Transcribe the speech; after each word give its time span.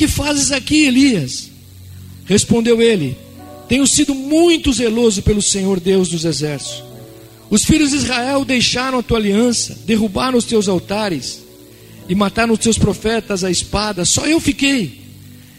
Que 0.00 0.08
fazes 0.08 0.50
aqui, 0.50 0.86
Elias? 0.86 1.50
Respondeu 2.24 2.80
ele: 2.80 3.18
Tenho 3.68 3.86
sido 3.86 4.14
muito 4.14 4.72
zeloso 4.72 5.20
pelo 5.20 5.42
Senhor 5.42 5.78
Deus 5.78 6.08
dos 6.08 6.24
exércitos. 6.24 6.82
Os 7.50 7.64
filhos 7.64 7.90
de 7.90 7.96
Israel 7.96 8.42
deixaram 8.42 9.00
a 9.00 9.02
tua 9.02 9.18
aliança, 9.18 9.78
derrubaram 9.84 10.38
os 10.38 10.46
teus 10.46 10.70
altares 10.70 11.42
e 12.08 12.14
mataram 12.14 12.54
os 12.54 12.58
teus 12.58 12.78
profetas 12.78 13.44
à 13.44 13.50
espada. 13.50 14.06
Só 14.06 14.24
eu 14.24 14.40
fiquei. 14.40 15.02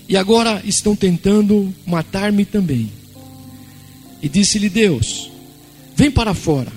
E 0.09 0.17
agora 0.17 0.59
estão 0.65 0.95
tentando 0.95 1.71
matar-me 1.85 2.43
também. 2.43 2.91
E 4.23 4.27
disse-lhe 4.27 4.69
Deus: 4.69 5.29
Vem 5.95 6.09
para 6.09 6.33
fora 6.33 6.73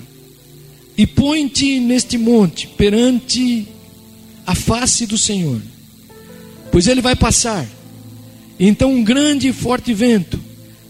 e 0.98 1.06
põe-te 1.06 1.80
neste 1.80 2.18
monte 2.18 2.66
perante 2.66 3.66
a 4.46 4.54
face 4.54 5.06
do 5.06 5.16
Senhor, 5.16 5.62
pois 6.74 6.88
ele 6.88 7.00
vai 7.00 7.14
passar. 7.14 7.64
Então 8.58 8.92
um 8.92 9.04
grande 9.04 9.46
e 9.46 9.52
forte 9.52 9.94
vento 9.94 10.40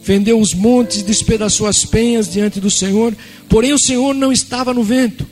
fendeu 0.02 0.40
os 0.40 0.54
montes, 0.54 1.02
despedaçou 1.02 1.66
as 1.66 1.84
penhas 1.84 2.32
diante 2.32 2.58
do 2.58 2.70
Senhor, 2.70 3.14
porém 3.50 3.70
o 3.70 3.78
Senhor 3.78 4.14
não 4.14 4.32
estava 4.32 4.72
no 4.72 4.82
vento. 4.82 5.26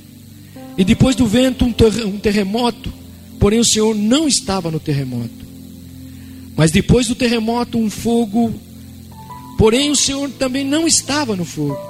E 0.77 0.85
depois 0.85 1.17
do 1.17 1.27
vento, 1.27 1.65
um 1.65 2.19
terremoto, 2.19 2.93
porém 3.41 3.61
o 3.61 3.65
Senhor 3.65 3.95
não 3.95 4.29
estava 4.29 4.71
no 4.71 4.79
terremoto. 4.79 5.31
Mas 6.55 6.71
depois 6.71 7.07
do 7.09 7.15
terremoto, 7.15 7.79
um 7.79 7.89
fogo, 7.89 8.53
porém 9.57 9.91
o 9.91 9.97
Senhor 9.97 10.29
também 10.33 10.67
não 10.67 10.87
estava 10.87 11.35
no 11.35 11.47
fogo. 11.47 11.81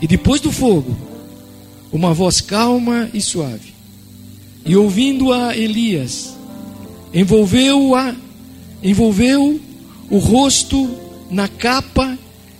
E 0.00 0.06
depois 0.06 0.40
do 0.40 0.52
fogo, 0.52 0.96
uma 1.90 2.14
voz 2.14 2.40
calma 2.40 3.10
e 3.12 3.20
suave. 3.20 3.74
E 4.64 4.76
ouvindo-a 4.76 5.56
Elias, 5.56 6.33
envolveu-a, 7.14 8.14
envolveu 8.82 9.60
o 10.10 10.18
rosto 10.18 10.90
na 11.30 11.46
capa 11.48 12.18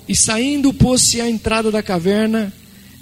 e 0.09 0.17
saindo 0.17 0.73
pôs-se 0.73 1.21
à 1.21 1.29
entrada 1.29 1.71
da 1.71 1.83
caverna. 1.83 2.53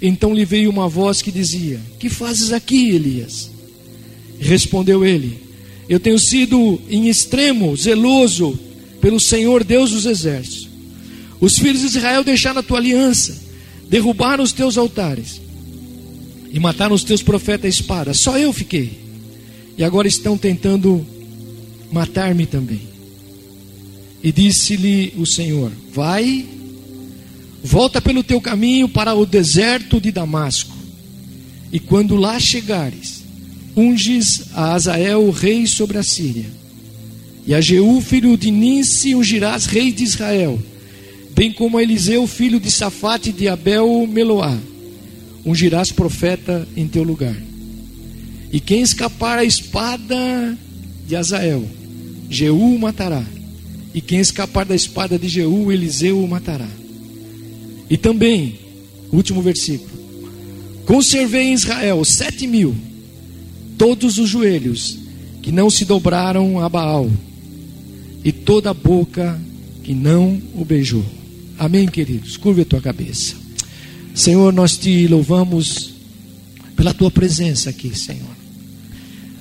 Então 0.01 0.33
lhe 0.33 0.43
veio 0.43 0.69
uma 0.69 0.89
voz 0.89 1.21
que 1.21 1.31
dizia: 1.31 1.79
Que 1.99 2.09
fazes 2.09 2.51
aqui, 2.51 2.89
Elias? 2.89 3.49
Respondeu 4.39 5.05
ele: 5.05 5.39
Eu 5.87 5.99
tenho 5.99 6.19
sido 6.19 6.81
em 6.89 7.07
extremo 7.07 7.75
zeloso 7.77 8.59
pelo 8.99 9.19
Senhor 9.19 9.63
Deus 9.63 9.91
dos 9.91 10.05
exércitos. 10.05 10.69
Os 11.39 11.57
filhos 11.57 11.81
de 11.81 11.87
Israel 11.87 12.23
deixaram 12.23 12.59
a 12.59 12.63
tua 12.63 12.77
aliança, 12.77 13.37
derrubaram 13.89 14.43
os 14.43 14.53
teus 14.53 14.77
altares 14.77 15.41
e 16.51 16.59
mataram 16.59 16.95
os 16.95 17.03
teus 17.03 17.21
profetas 17.21 17.65
a 17.65 17.69
espada. 17.69 18.13
Só 18.13 18.37
eu 18.37 18.53
fiquei. 18.53 19.03
E 19.77 19.83
agora 19.83 20.07
estão 20.07 20.37
tentando 20.37 21.05
matar-me 21.93 22.45
também. 22.45 22.81
E 24.21 24.31
disse-lhe 24.31 25.13
o 25.17 25.25
Senhor: 25.25 25.71
Vai, 25.93 26.45
volta 27.63 28.01
pelo 28.01 28.23
teu 28.23 28.41
caminho 28.41 28.89
para 28.89 29.13
o 29.13 29.25
deserto 29.25 30.01
de 30.01 30.11
Damasco. 30.11 30.75
E 31.71 31.79
quando 31.79 32.15
lá 32.15 32.39
chegares, 32.39 33.23
unges 33.75 34.45
a 34.53 34.73
Azael, 34.73 35.29
rei 35.31 35.65
sobre 35.65 35.97
a 35.97 36.03
Síria. 36.03 36.45
E 37.45 37.53
a 37.53 37.61
Jeú, 37.61 38.01
filho 38.01 38.37
de 38.37 38.51
Ninse, 38.51 39.15
ungirás 39.15 39.65
rei 39.65 39.91
de 39.91 40.03
Israel, 40.03 40.59
bem 41.35 41.51
como 41.51 41.77
a 41.77 41.83
Eliseu, 41.83 42.25
filho 42.25 42.59
de 42.59 42.71
Safate 42.71 43.31
de 43.31 43.47
Abel 43.47 44.07
Meloá 44.07 44.57
ungirás 45.45 45.91
profeta 45.91 46.67
em 46.75 46.87
teu 46.87 47.03
lugar. 47.03 47.35
E 48.51 48.59
quem 48.59 48.81
escapar 48.81 49.39
a 49.39 49.43
espada 49.43 50.57
de 51.07 51.15
Azael, 51.15 51.67
Jeú 52.29 52.75
o 52.75 52.79
matará. 52.79 53.23
E 53.93 54.01
quem 54.01 54.19
escapar 54.19 54.65
da 54.65 54.75
espada 54.75 55.19
de 55.19 55.27
Jeú, 55.27 55.71
Eliseu 55.71 56.23
o 56.23 56.27
matará. 56.27 56.67
E 57.89 57.97
também, 57.97 58.59
último 59.11 59.41
versículo: 59.41 59.91
Conservei 60.85 61.43
em 61.43 61.53
Israel 61.53 62.03
sete 62.03 62.47
mil, 62.47 62.75
todos 63.77 64.17
os 64.17 64.29
joelhos 64.29 64.97
que 65.41 65.51
não 65.51 65.69
se 65.69 65.85
dobraram 65.85 66.59
a 66.59 66.67
Baal, 66.67 67.09
e 68.23 68.31
toda 68.31 68.71
a 68.71 68.73
boca 68.73 69.39
que 69.83 69.93
não 69.93 70.41
o 70.55 70.65
beijou. 70.65 71.05
Amém, 71.59 71.87
queridos? 71.87 72.37
Curva 72.37 72.61
a 72.61 72.65
tua 72.65 72.81
cabeça. 72.81 73.35
Senhor, 74.15 74.51
nós 74.53 74.77
te 74.77 75.07
louvamos 75.07 75.93
pela 76.75 76.93
tua 76.93 77.11
presença 77.11 77.69
aqui, 77.69 77.97
Senhor. 77.97 78.33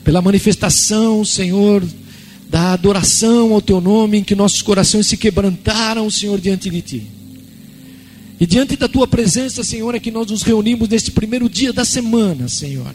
Pela 0.04 0.20
manifestação, 0.20 1.24
Senhor, 1.24 1.82
da 2.52 2.74
adoração 2.74 3.54
ao 3.54 3.62
teu 3.62 3.80
nome, 3.80 4.18
em 4.18 4.22
que 4.22 4.34
nossos 4.34 4.60
corações 4.60 5.06
se 5.06 5.16
quebrantaram, 5.16 6.10
Senhor, 6.10 6.38
diante 6.38 6.68
de 6.68 6.82
ti. 6.82 7.06
E 8.38 8.44
diante 8.44 8.76
da 8.76 8.86
tua 8.86 9.08
presença, 9.08 9.64
Senhor, 9.64 9.94
é 9.94 9.98
que 9.98 10.10
nós 10.10 10.30
nos 10.30 10.42
reunimos 10.42 10.86
neste 10.86 11.10
primeiro 11.10 11.48
dia 11.48 11.72
da 11.72 11.82
semana, 11.82 12.50
Senhor. 12.50 12.94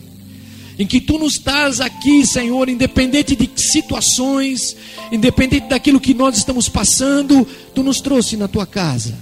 Em 0.78 0.85
que 0.85 1.01
tu 1.01 1.18
nos 1.18 1.34
estás 1.34 1.81
aqui, 1.81 2.23
Senhor, 2.23 2.69
independente 2.69 3.35
de 3.35 3.50
situações, 3.56 4.75
independente 5.12 5.68
daquilo 5.68 6.00
que 6.00 6.13
nós 6.13 6.38
estamos 6.38 6.69
passando, 6.69 7.44
tu 7.74 7.81
nos 7.81 8.00
trouxe 8.00 8.38
na 8.38 8.47
tua 8.47 8.68
casa. 8.68 9.16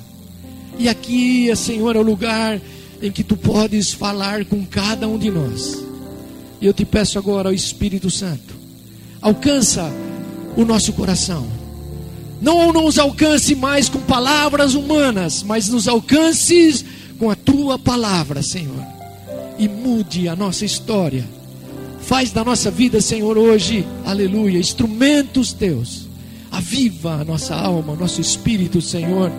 E 0.77 0.89
aqui, 0.89 1.49
Senhor, 1.55 1.95
é 1.95 1.99
o 1.99 2.03
lugar 2.03 2.59
em 3.01 3.09
que 3.09 3.23
tu 3.23 3.37
podes 3.37 3.93
falar 3.93 4.43
com 4.43 4.65
cada 4.65 5.07
um 5.07 5.17
de 5.17 5.31
nós. 5.31 5.81
E 6.59 6.65
eu 6.65 6.73
te 6.73 6.83
peço 6.83 7.17
agora, 7.17 7.47
ó 7.47 7.51
Espírito 7.53 8.11
Santo, 8.11 8.53
alcança 9.21 9.89
o 10.55 10.65
nosso 10.65 10.93
coração. 10.93 11.45
Não 12.41 12.71
nos 12.71 12.99
alcance 12.99 13.55
mais 13.55 13.89
com 13.89 13.99
palavras 13.99 14.75
humanas, 14.75 15.43
mas 15.43 15.69
nos 15.69 15.87
alcances 15.87 16.83
com 17.17 17.29
a 17.29 17.35
tua 17.35 17.79
palavra, 17.79 18.41
Senhor. 18.41 18.83
E 19.57 19.67
mude 19.67 20.27
a 20.27 20.35
nossa 20.35 20.65
história. 20.65 21.25
Faz 22.01 22.31
da 22.31 22.43
nossa 22.43 22.69
vida, 22.69 23.01
Senhor, 23.01 23.37
hoje, 23.37 23.85
aleluia, 24.05 24.59
instrumentos 24.59 25.53
teus. 25.53 26.07
Aviva 26.51 27.15
a 27.15 27.25
nossa 27.25 27.55
alma, 27.55 27.95
nosso 27.95 28.21
espírito, 28.21 28.81
Senhor 28.81 29.31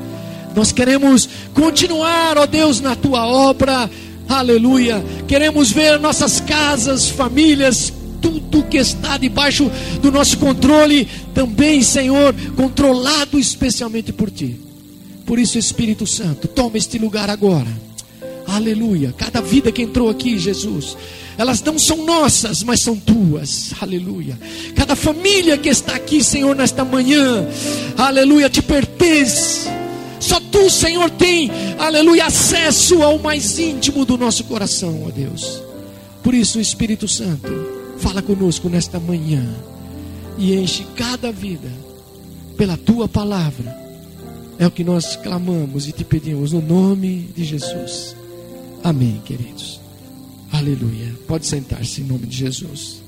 nós 0.56 0.72
queremos 0.72 1.28
continuar, 1.52 2.38
ó 2.38 2.46
Deus, 2.46 2.80
na 2.80 2.96
tua 2.96 3.26
obra. 3.26 3.90
Aleluia. 4.26 5.04
Queremos 5.28 5.70
ver 5.70 6.00
nossas 6.00 6.40
casas, 6.40 7.10
famílias, 7.10 7.92
tudo 8.26 8.64
que 8.64 8.76
está 8.76 9.16
debaixo 9.16 9.70
do 10.02 10.10
nosso 10.10 10.36
controle, 10.38 11.06
também, 11.32 11.80
Senhor, 11.80 12.34
controlado 12.56 13.38
especialmente 13.38 14.12
por 14.12 14.28
ti. 14.30 14.56
Por 15.24 15.38
isso, 15.38 15.58
Espírito 15.58 16.06
Santo, 16.06 16.48
toma 16.48 16.76
este 16.76 16.98
lugar 16.98 17.30
agora. 17.30 17.68
Aleluia. 18.48 19.14
Cada 19.16 19.40
vida 19.40 19.70
que 19.70 19.82
entrou 19.82 20.10
aqui, 20.10 20.38
Jesus, 20.38 20.96
elas 21.38 21.62
não 21.62 21.78
são 21.78 22.04
nossas, 22.04 22.64
mas 22.64 22.80
são 22.80 22.96
tuas. 22.96 23.72
Aleluia. 23.80 24.36
Cada 24.74 24.96
família 24.96 25.56
que 25.56 25.68
está 25.68 25.94
aqui, 25.94 26.22
Senhor, 26.22 26.54
nesta 26.56 26.84
manhã, 26.84 27.46
aleluia, 27.96 28.50
te 28.50 28.60
pertence. 28.60 29.68
Só 30.18 30.40
tu, 30.40 30.68
Senhor, 30.68 31.10
tem, 31.10 31.50
aleluia, 31.78 32.26
acesso 32.26 33.02
ao 33.02 33.18
mais 33.20 33.56
íntimo 33.58 34.04
do 34.04 34.18
nosso 34.18 34.42
coração, 34.44 35.04
ó 35.06 35.10
Deus. 35.10 35.62
Por 36.22 36.34
isso, 36.34 36.58
Espírito 36.58 37.06
Santo, 37.06 37.85
fala 37.98 38.22
conosco 38.22 38.68
nesta 38.68 38.98
manhã 39.00 39.44
e 40.38 40.54
enche 40.54 40.84
cada 40.96 41.32
vida 41.32 41.70
pela 42.56 42.76
tua 42.76 43.08
palavra. 43.08 43.84
É 44.58 44.66
o 44.66 44.70
que 44.70 44.82
nós 44.82 45.16
clamamos 45.16 45.86
e 45.86 45.92
te 45.92 46.04
pedimos 46.04 46.52
no 46.52 46.62
nome 46.62 47.28
de 47.36 47.44
Jesus. 47.44 48.16
Amém, 48.82 49.20
queridos. 49.24 49.80
Aleluia. 50.50 51.14
Pode 51.26 51.46
sentar-se 51.46 52.00
em 52.00 52.04
nome 52.04 52.26
de 52.26 52.36
Jesus. 52.36 53.02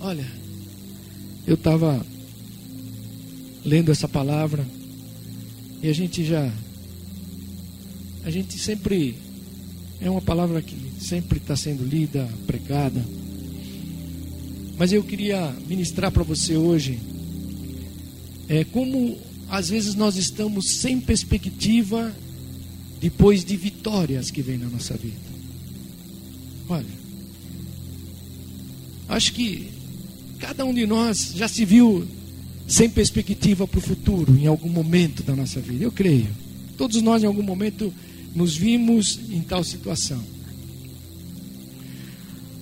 Olha, 0.00 0.26
eu 1.46 1.54
estava 1.54 2.00
lendo 3.64 3.90
essa 3.90 4.08
palavra. 4.08 4.66
E 5.82 5.88
a 5.88 5.92
gente 5.92 6.24
já. 6.24 6.50
A 8.24 8.30
gente 8.30 8.58
sempre. 8.58 9.16
É 10.00 10.08
uma 10.08 10.22
palavra 10.22 10.62
que 10.62 10.74
sempre 10.98 11.38
está 11.38 11.54
sendo 11.54 11.84
lida, 11.84 12.26
pregada. 12.46 13.04
Mas 14.80 14.94
eu 14.94 15.02
queria 15.02 15.54
ministrar 15.68 16.10
para 16.10 16.22
você 16.22 16.56
hoje. 16.56 16.98
É 18.48 18.64
como 18.64 19.18
às 19.50 19.68
vezes 19.68 19.94
nós 19.94 20.16
estamos 20.16 20.76
sem 20.76 20.98
perspectiva 20.98 22.10
depois 22.98 23.44
de 23.44 23.58
vitórias 23.58 24.30
que 24.30 24.40
vem 24.40 24.56
na 24.56 24.70
nossa 24.70 24.96
vida. 24.96 25.20
Olha, 26.66 26.86
acho 29.06 29.34
que 29.34 29.68
cada 30.38 30.64
um 30.64 30.72
de 30.72 30.86
nós 30.86 31.34
já 31.36 31.46
se 31.46 31.66
viu 31.66 32.08
sem 32.66 32.88
perspectiva 32.88 33.68
para 33.68 33.80
o 33.80 33.82
futuro 33.82 34.34
em 34.34 34.46
algum 34.46 34.70
momento 34.70 35.22
da 35.22 35.36
nossa 35.36 35.60
vida. 35.60 35.84
Eu 35.84 35.92
creio. 35.92 36.28
Todos 36.78 37.02
nós, 37.02 37.22
em 37.22 37.26
algum 37.26 37.42
momento, 37.42 37.92
nos 38.34 38.56
vimos 38.56 39.20
em 39.30 39.42
tal 39.42 39.62
situação. 39.62 40.24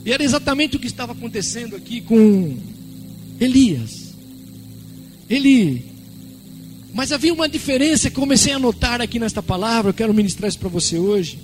E 0.09 0.13
era 0.13 0.25
exatamente 0.25 0.75
o 0.75 0.81
que 0.81 0.87
estava 0.87 1.13
acontecendo 1.13 1.77
aqui 1.77 2.01
com 2.01 2.57
Elias. 3.39 4.15
ele. 5.29 5.85
Mas 6.95 7.13
havia 7.13 7.31
uma 7.31 7.47
diferença 7.47 8.09
que 8.09 8.17
comecei 8.17 8.55
a 8.55 8.59
notar 8.59 9.03
aqui 9.03 9.19
nesta 9.19 9.43
palavra, 9.43 9.91
eu 9.91 9.95
quero 9.95 10.15
ministrar 10.15 10.49
isso 10.49 10.59
para 10.59 10.71
você 10.71 10.97
hoje. 10.97 11.39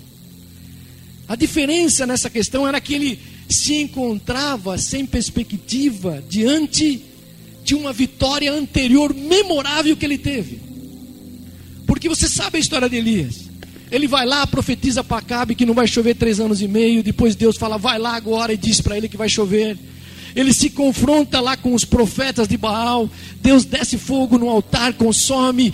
A 1.28 1.36
diferença 1.36 2.06
nessa 2.06 2.30
questão 2.30 2.66
era 2.66 2.80
que 2.80 2.94
ele 2.94 3.18
se 3.50 3.74
encontrava 3.74 4.78
sem 4.78 5.04
perspectiva 5.04 6.24
diante 6.26 7.02
de 7.62 7.74
uma 7.74 7.92
vitória 7.92 8.50
anterior 8.50 9.12
memorável 9.12 9.94
que 9.94 10.06
ele 10.06 10.16
teve. 10.16 10.58
Porque 11.86 12.08
você 12.08 12.30
sabe 12.30 12.56
a 12.56 12.60
história 12.60 12.88
de 12.88 12.96
Elias. 12.96 13.42
Ele 13.94 14.08
vai 14.08 14.26
lá, 14.26 14.44
profetiza 14.44 15.04
para 15.04 15.18
Acabe 15.18 15.54
que 15.54 15.64
não 15.64 15.72
vai 15.72 15.86
chover 15.86 16.16
três 16.16 16.40
anos 16.40 16.60
e 16.60 16.66
meio. 16.66 17.00
Depois 17.00 17.36
Deus 17.36 17.56
fala, 17.56 17.78
vai 17.78 17.96
lá 17.96 18.16
agora 18.16 18.52
e 18.52 18.56
diz 18.56 18.80
para 18.80 18.96
ele 18.96 19.08
que 19.08 19.16
vai 19.16 19.28
chover. 19.28 19.78
Ele 20.34 20.52
se 20.52 20.68
confronta 20.68 21.40
lá 21.40 21.56
com 21.56 21.72
os 21.72 21.84
profetas 21.84 22.48
de 22.48 22.56
Baal. 22.56 23.08
Deus 23.40 23.64
desce 23.64 23.96
fogo 23.96 24.36
no 24.36 24.48
altar, 24.48 24.94
consome, 24.94 25.72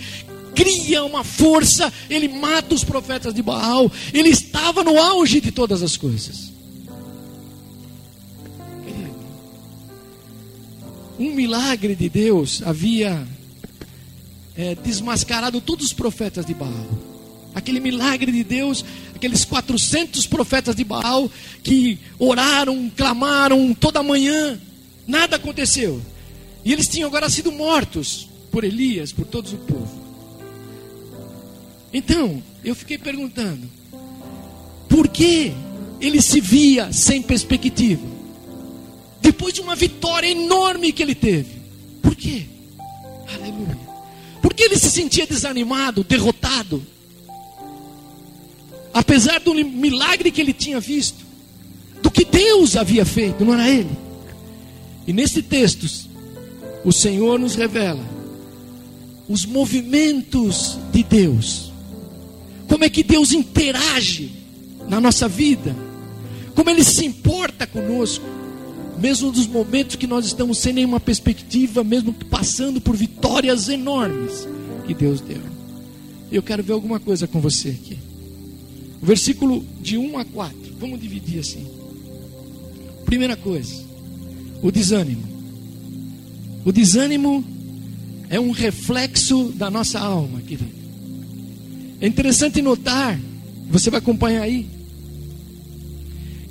cria 0.53 1.03
uma 1.03 1.23
força. 1.23 1.91
Ele 2.07 2.27
mata 2.27 2.75
os 2.75 2.83
profetas 2.83 3.33
de 3.33 3.41
Baal. 3.41 3.91
Ele 4.13 4.29
estava 4.29 4.83
no 4.83 4.99
auge 4.99 5.41
de 5.41 5.51
todas 5.51 5.81
as 5.81 5.97
coisas. 5.97 6.51
Um 11.17 11.33
milagre 11.33 11.95
de 11.95 12.07
Deus 12.07 12.61
havia 12.63 13.27
é, 14.55 14.75
desmascarado 14.75 15.59
todos 15.59 15.87
os 15.87 15.93
profetas 15.93 16.45
de 16.45 16.53
Baal. 16.53 17.10
Aquele 17.53 17.79
milagre 17.79 18.31
de 18.31 18.43
Deus, 18.43 18.83
aqueles 19.13 19.43
400 19.43 20.25
profetas 20.25 20.75
de 20.75 20.83
Baal 20.83 21.29
que 21.61 21.99
oraram, 22.17 22.89
clamaram 22.95 23.73
toda 23.73 24.01
manhã, 24.01 24.59
nada 25.05 25.35
aconteceu. 25.35 26.01
E 26.63 26.71
eles 26.71 26.87
tinham 26.87 27.07
agora 27.07 27.29
sido 27.29 27.51
mortos 27.51 28.29
por 28.51 28.63
Elias, 28.63 29.11
por 29.11 29.25
todo 29.25 29.53
o 29.53 29.57
povo. 29.57 30.01
Então, 31.93 32.41
eu 32.63 32.73
fiquei 32.73 32.97
perguntando: 32.97 33.69
por 34.87 35.07
que 35.07 35.51
ele 35.99 36.21
se 36.21 36.39
via 36.39 36.91
sem 36.93 37.21
perspectiva? 37.21 38.05
Depois 39.21 39.53
de 39.53 39.61
uma 39.61 39.75
vitória 39.75 40.27
enorme 40.27 40.91
que 40.91 41.03
ele 41.03 41.15
teve. 41.15 41.61
Por 42.01 42.15
quê? 42.15 42.45
Aleluia. 43.33 43.77
Porque 44.41 44.63
ele 44.63 44.77
se 44.77 44.89
sentia 44.89 45.27
desanimado, 45.27 46.03
derrotado 46.03 46.81
apesar 48.93 49.39
do 49.39 49.53
milagre 49.53 50.31
que 50.31 50.41
ele 50.41 50.53
tinha 50.53 50.79
visto, 50.79 51.25
do 52.01 52.09
que 52.09 52.25
Deus 52.25 52.75
havia 52.75 53.05
feito, 53.05 53.45
não 53.45 53.53
era 53.53 53.69
ele. 53.69 53.91
E 55.07 55.13
nesse 55.13 55.41
texto, 55.41 55.87
o 56.83 56.91
Senhor 56.91 57.39
nos 57.39 57.55
revela 57.55 58.03
os 59.27 59.45
movimentos 59.45 60.77
de 60.91 61.03
Deus, 61.03 61.71
como 62.67 62.83
é 62.83 62.89
que 62.89 63.03
Deus 63.03 63.31
interage 63.31 64.31
na 64.87 64.99
nossa 64.99 65.27
vida, 65.27 65.75
como 66.53 66.69
Ele 66.69 66.83
se 66.83 67.05
importa 67.05 67.65
conosco, 67.65 68.25
mesmo 68.99 69.31
nos 69.31 69.47
momentos 69.47 69.95
que 69.95 70.05
nós 70.05 70.25
estamos 70.25 70.57
sem 70.57 70.73
nenhuma 70.73 70.99
perspectiva, 70.99 71.83
mesmo 71.83 72.13
passando 72.29 72.81
por 72.81 72.95
vitórias 72.95 73.69
enormes 73.69 74.47
que 74.85 74.93
Deus 74.93 75.21
deu. 75.21 75.41
Eu 76.31 76.43
quero 76.43 76.61
ver 76.61 76.73
alguma 76.73 76.99
coisa 76.99 77.27
com 77.27 77.39
você 77.39 77.69
aqui. 77.69 77.97
Versículo 79.01 79.65
de 79.81 79.97
1 79.97 80.17
a 80.17 80.25
4. 80.25 80.75
Vamos 80.79 80.99
dividir 80.99 81.39
assim. 81.39 81.65
Primeira 83.05 83.35
coisa, 83.35 83.73
o 84.61 84.71
desânimo. 84.71 85.23
O 86.63 86.71
desânimo 86.71 87.43
é 88.29 88.39
um 88.39 88.51
reflexo 88.51 89.51
da 89.53 89.69
nossa 89.69 89.99
alma, 89.99 90.39
querido. 90.41 90.71
É 91.99 92.07
interessante 92.07 92.61
notar, 92.61 93.19
você 93.69 93.89
vai 93.89 93.99
acompanhar 93.99 94.43
aí, 94.43 94.67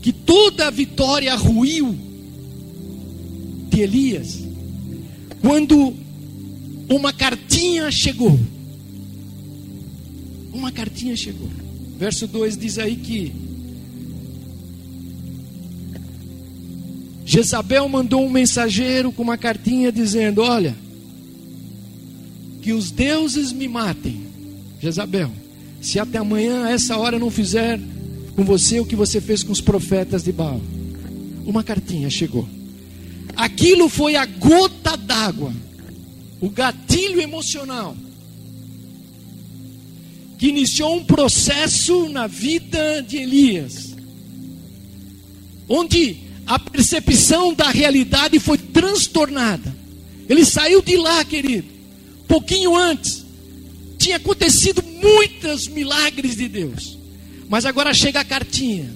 que 0.03 0.13
toda 0.13 0.67
a 0.67 0.71
vitória 0.71 1.35
ruiu 1.35 1.97
de 3.71 3.81
Elias 3.81 4.39
quando 5.41 5.95
uma 6.89 7.13
cartinha 7.13 7.91
chegou. 7.91 8.39
Uma 10.53 10.71
cartinha 10.71 11.17
chegou. 11.17 11.49
Verso 12.01 12.27
2 12.27 12.57
diz 12.57 12.79
aí 12.79 12.97
que 12.97 13.31
Jezabel 17.27 17.87
mandou 17.91 18.25
um 18.25 18.31
mensageiro 18.31 19.13
com 19.13 19.23
uma 19.23 19.37
cartinha 19.37 19.93
dizendo: 19.93 20.41
Olha, 20.41 20.75
que 22.63 22.73
os 22.73 22.91
deuses 22.91 23.53
me 23.53 23.69
matem, 23.69 24.23
Jezabel, 24.81 25.31
se 25.83 25.99
até 25.99 26.17
amanhã, 26.17 26.65
a 26.65 26.71
essa 26.71 26.97
hora, 26.97 27.19
não 27.19 27.31
fizer 27.31 27.79
com 28.35 28.45
você 28.45 28.81
o 28.81 28.87
que 28.87 28.97
você 28.97 29.21
fez 29.21 29.43
com 29.43 29.53
os 29.53 29.61
profetas 29.61 30.25
de 30.25 30.33
Baal. 30.33 30.63
Uma 31.45 31.63
cartinha 31.63 32.09
chegou. 32.09 32.49
Aquilo 33.37 33.91
foi 33.91 34.17
a 34.17 34.25
gota 34.25 34.97
d'água, 34.97 35.53
o 36.41 36.49
gatilho 36.49 37.21
emocional 37.21 37.95
que 40.41 40.49
iniciou 40.49 40.97
um 40.97 41.05
processo 41.05 42.09
na 42.09 42.27
vida 42.27 43.05
de 43.07 43.19
Elias, 43.19 43.95
onde 45.69 46.17
a 46.47 46.59
percepção 46.59 47.53
da 47.53 47.69
realidade 47.69 48.39
foi 48.39 48.57
transtornada. 48.57 49.77
Ele 50.31 50.43
saiu 50.47 50.81
de 50.81 50.97
lá, 50.97 51.23
querido, 51.27 51.69
pouquinho 52.27 52.75
antes, 52.75 53.23
tinha 53.99 54.17
acontecido 54.17 54.83
muitos 54.83 55.69
milagres 55.69 56.37
de 56.37 56.49
Deus, 56.49 56.97
mas 57.47 57.67
agora 57.67 57.93
chega 57.93 58.21
a 58.21 58.25
cartinha, 58.25 58.89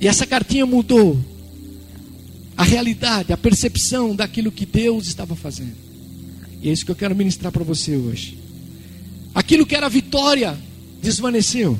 e 0.00 0.08
essa 0.08 0.24
cartinha 0.24 0.64
mudou 0.64 1.22
a 2.56 2.64
realidade, 2.64 3.34
a 3.34 3.36
percepção 3.36 4.16
daquilo 4.16 4.50
que 4.50 4.64
Deus 4.64 5.08
estava 5.08 5.36
fazendo. 5.36 5.76
E 6.62 6.70
é 6.70 6.72
isso 6.72 6.86
que 6.86 6.90
eu 6.90 6.96
quero 6.96 7.14
ministrar 7.14 7.52
para 7.52 7.62
você 7.62 7.98
hoje. 7.98 8.41
Aquilo 9.34 9.66
que 9.66 9.74
era 9.74 9.88
vitória 9.88 10.58
desvaneceu. 11.02 11.78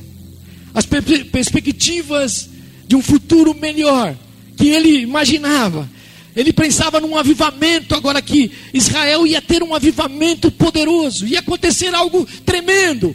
As 0.75 0.87
perspectivas 0.87 2.49
de 2.87 2.97
um 2.97 3.03
futuro 3.03 3.55
melhor 3.55 4.17
que 4.57 4.69
ele 4.69 5.01
imaginava. 5.01 5.89
Ele 6.35 6.53
pensava 6.53 6.99
num 6.99 7.17
avivamento, 7.17 7.95
agora 7.95 8.23
que 8.23 8.51
Israel 8.73 9.27
ia 9.27 9.43
ter 9.43 9.63
um 9.63 9.75
avivamento 9.75 10.51
poderoso, 10.51 11.27
ia 11.27 11.41
acontecer 11.41 11.95
algo 11.95 12.27
tremendo. 12.45 13.15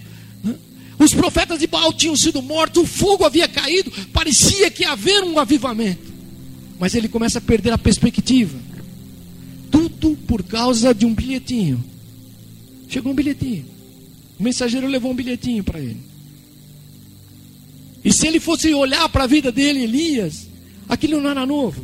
Os 0.99 1.13
profetas 1.13 1.59
de 1.59 1.67
Baal 1.67 1.93
tinham 1.93 2.15
sido 2.15 2.41
mortos, 2.41 2.83
o 2.83 2.85
fogo 2.85 3.23
havia 3.23 3.47
caído, 3.47 3.91
parecia 4.13 4.69
que 4.69 4.83
ia 4.83 4.91
haver 4.91 5.23
um 5.23 5.39
avivamento. 5.39 6.13
Mas 6.79 6.93
ele 6.93 7.07
começa 7.07 7.39
a 7.39 7.41
perder 7.41 7.73
a 7.73 7.77
perspectiva. 7.77 8.57
Tudo 9.71 10.15
por 10.27 10.43
causa 10.43 10.93
de 10.93 11.05
um 11.05 11.13
bilhetinho. 11.13 11.83
Chegou 12.87 13.11
um 13.11 13.15
bilhetinho. 13.15 13.65
O 14.39 14.43
mensageiro 14.43 14.87
levou 14.87 15.11
um 15.11 15.15
bilhetinho 15.15 15.63
para 15.63 15.79
ele. 15.79 15.97
E 18.03 18.13
se 18.13 18.27
ele 18.27 18.39
fosse 18.39 18.73
olhar 18.73 19.09
para 19.09 19.23
a 19.23 19.27
vida 19.27 19.51
dele, 19.51 19.83
Elias, 19.83 20.47
aquilo 20.87 21.19
não 21.19 21.29
era 21.29 21.45
novo. 21.45 21.83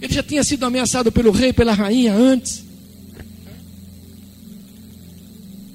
Ele 0.00 0.12
já 0.12 0.22
tinha 0.22 0.42
sido 0.42 0.66
ameaçado 0.66 1.12
pelo 1.12 1.30
rei, 1.30 1.52
pela 1.52 1.72
rainha 1.72 2.12
antes. 2.12 2.64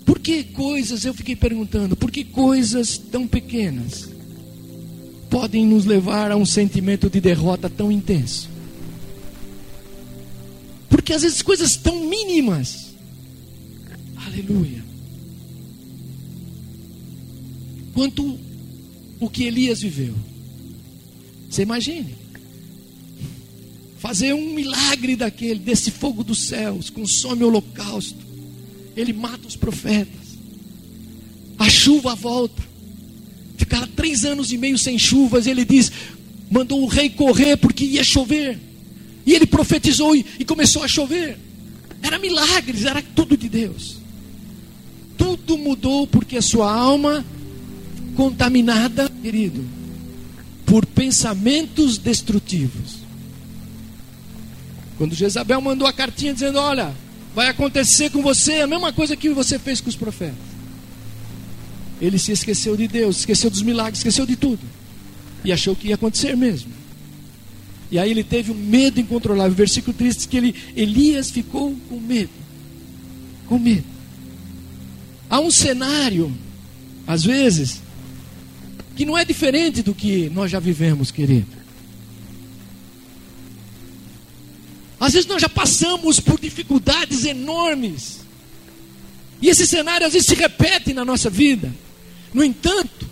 Por 0.06 0.20
que 0.20 0.44
coisas, 0.44 1.06
eu 1.06 1.14
fiquei 1.14 1.36
perguntando, 1.36 1.96
por 1.96 2.12
que 2.12 2.24
coisas 2.24 2.98
tão 2.98 3.26
pequenas 3.26 4.10
podem 5.30 5.66
nos 5.66 5.86
levar 5.86 6.32
a 6.32 6.36
um 6.36 6.46
sentimento 6.46 7.10
de 7.10 7.22
derrota 7.22 7.70
tão 7.70 7.92
intenso? 7.92 8.50
Porque 10.90 11.14
às 11.14 11.22
vezes 11.22 11.42
coisas 11.42 11.76
tão 11.78 12.06
mínimas, 12.06 12.88
aleluia, 14.26 14.84
quanto 17.98 18.38
o 19.20 19.28
que 19.28 19.46
Elias 19.46 19.82
viveu. 19.82 20.14
Você 21.50 21.64
imagine. 21.64 22.14
Fazer 23.98 24.34
um 24.34 24.54
milagre 24.54 25.16
daquele, 25.16 25.58
desse 25.60 25.90
fogo 25.90 26.24
dos 26.24 26.44
céus, 26.44 26.92
consome 26.92 27.44
o 27.44 27.48
holocausto. 27.48 28.20
Ele 28.96 29.12
mata 29.12 29.48
os 29.48 29.56
profetas. 29.56 30.38
A 31.58 31.68
chuva 31.68 32.14
volta. 32.14 32.62
Ficaram 33.58 33.88
três 33.88 34.24
anos 34.24 34.52
e 34.52 34.60
meio 34.60 34.78
sem 34.78 35.00
chuvas. 35.00 35.48
Ele 35.48 35.66
diz: 35.66 35.92
mandou 36.52 36.84
o 36.84 36.88
rei 36.88 37.10
correr 37.10 37.58
porque 37.58 37.84
ia 37.84 38.04
chover. 38.04 38.60
E 39.26 39.34
ele 39.34 39.48
profetizou 39.48 40.16
e, 40.16 40.24
e 40.38 40.46
começou 40.46 40.84
a 40.84 40.88
chover. 40.88 41.36
Era 42.04 42.20
milagres, 42.20 42.86
era 42.86 43.02
tudo 43.02 43.36
de 43.36 43.50
Deus. 43.50 43.98
Tudo 45.18 45.58
mudou 45.58 46.06
porque 46.06 46.38
a 46.38 46.44
sua 46.44 46.72
alma 46.72 47.26
contaminada, 48.18 49.10
querido, 49.22 49.64
por 50.66 50.86
pensamentos 50.86 51.98
destrutivos. 51.98 52.98
Quando 54.98 55.16
Jezabel 55.16 55.62
mandou 55.62 55.88
a 55.88 55.94
cartinha 55.94 56.34
dizendo: 56.34 56.60
Olha, 56.60 56.94
Vai 57.38 57.50
acontecer 57.50 58.10
com 58.10 58.24
você 58.24 58.62
a 58.62 58.68
mesma 58.68 58.92
coisa 58.92 59.16
que 59.16 59.30
você 59.30 59.60
fez 59.60 59.80
com 59.80 59.90
os 59.90 59.96
profetas. 59.96 60.34
Ele 62.02 62.18
se 62.18 62.32
esqueceu 62.32 62.76
de 62.76 62.88
Deus, 62.88 63.20
esqueceu 63.20 63.52
dos 63.52 63.62
milagres, 63.62 64.00
esqueceu 64.00 64.26
de 64.26 64.36
tudo. 64.36 64.62
E 65.46 65.52
achou 65.52 65.76
que 65.76 65.90
ia 65.90 65.94
acontecer 65.94 66.36
mesmo. 66.36 66.72
E 67.92 68.00
aí 68.00 68.10
ele 68.10 68.24
teve 68.24 68.52
um 68.52 68.56
medo 68.56 69.00
incontrolável. 69.00 69.52
O 69.52 69.56
versículo 69.56 69.96
3 69.96 70.16
diz 70.16 70.26
que 70.26 70.36
ele, 70.36 70.56
Elias 70.76 71.30
ficou 71.30 71.78
com 71.88 72.00
medo. 72.00 72.32
Com 73.46 73.60
medo. 73.60 73.86
Há 75.30 75.40
um 75.40 75.52
cenário, 75.52 76.36
às 77.06 77.24
vezes, 77.24 77.84
que 78.98 79.06
não 79.06 79.16
é 79.16 79.24
diferente 79.24 79.84
do 79.84 79.94
que 79.94 80.28
nós 80.32 80.50
já 80.50 80.60
vivemos, 80.60 81.12
querido. 81.12 81.46
Às 85.00 85.14
vezes 85.14 85.28
nós 85.28 85.40
já 85.40 85.48
passamos 85.48 86.20
por 86.20 86.40
dificuldades 86.40 87.24
enormes. 87.24 88.22
E 89.40 89.50
esse 89.50 89.68
cenário 89.68 90.08
às 90.08 90.14
vezes 90.14 90.28
se 90.28 90.34
repete 90.34 90.96
na 90.96 91.06
nossa 91.06 91.30
vida. 91.30 91.72
No 92.34 92.44
entanto, 92.44 93.08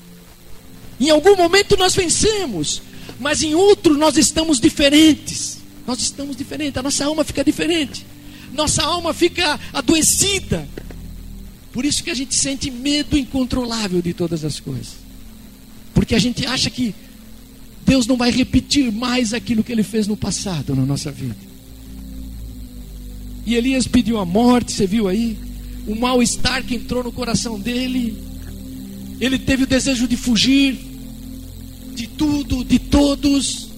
em 0.99 1.11
algum 1.11 1.35
momento 1.35 1.77
nós 1.77 1.95
vencemos, 1.95 2.81
mas 3.19 3.43
em 3.43 3.53
outro 3.53 3.95
nós 3.95 4.17
estamos 4.17 4.59
diferentes. 4.59 5.59
Nós 5.85 5.99
estamos 5.99 6.35
diferentes, 6.35 6.77
a 6.77 6.81
nossa 6.81 7.05
alma 7.05 7.23
fica 7.23 7.43
diferente. 7.43 8.03
Nossa 8.53 8.81
alma 8.81 9.13
fica 9.13 9.59
adoecida. 9.71 10.67
Por 11.71 11.85
isso 11.85 12.03
que 12.03 12.09
a 12.09 12.15
gente 12.15 12.33
sente 12.33 12.71
medo 12.71 13.15
incontrolável 13.15 14.01
de 14.01 14.15
todas 14.15 14.43
as 14.43 14.59
coisas. 14.59 15.04
Porque 15.95 16.13
a 16.13 16.19
gente 16.19 16.45
acha 16.45 16.69
que 16.69 16.93
Deus 17.87 18.05
não 18.05 18.17
vai 18.17 18.29
repetir 18.29 18.91
mais 18.91 19.33
aquilo 19.33 19.63
que 19.63 19.71
ele 19.71 19.81
fez 19.81 20.05
no 20.05 20.17
passado 20.17 20.75
na 20.75 20.85
nossa 20.85 21.11
vida. 21.11 21.35
E 23.45 23.55
Elias 23.55 23.87
pediu 23.87 24.19
a 24.19 24.25
morte, 24.25 24.73
você 24.73 24.85
viu 24.85 25.07
aí? 25.07 25.37
O 25.87 25.95
mal-estar 25.95 26.63
que 26.63 26.75
entrou 26.75 27.03
no 27.03 27.11
coração 27.11 27.59
dele. 27.59 28.21
Ele 29.21 29.39
teve 29.39 29.63
o 29.63 29.67
desejo 29.67 30.07
de 30.07 30.17
fugir 30.17 30.77
de 31.93 32.07
tudo, 32.07 32.63
de 32.65 32.77
todos. 32.77 33.69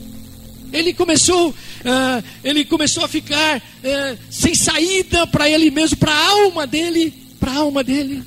Ele 0.74 0.94
começou, 0.94 1.50
uh, 1.50 2.24
ele 2.44 2.66
começou 2.66 3.06
a 3.06 3.08
ficar 3.08 3.58
uh, 3.58 4.18
sem 4.30 4.56
saída 4.56 5.28
para 5.28 5.50
ele 5.50 5.70
mesmo, 5.70 5.98
para 5.98 6.12
a 6.12 6.30
alma 6.30 6.66
dele, 6.66 7.14
para 7.40 7.52
a 7.52 7.58
alma 7.58 7.84
dele. 7.84 8.24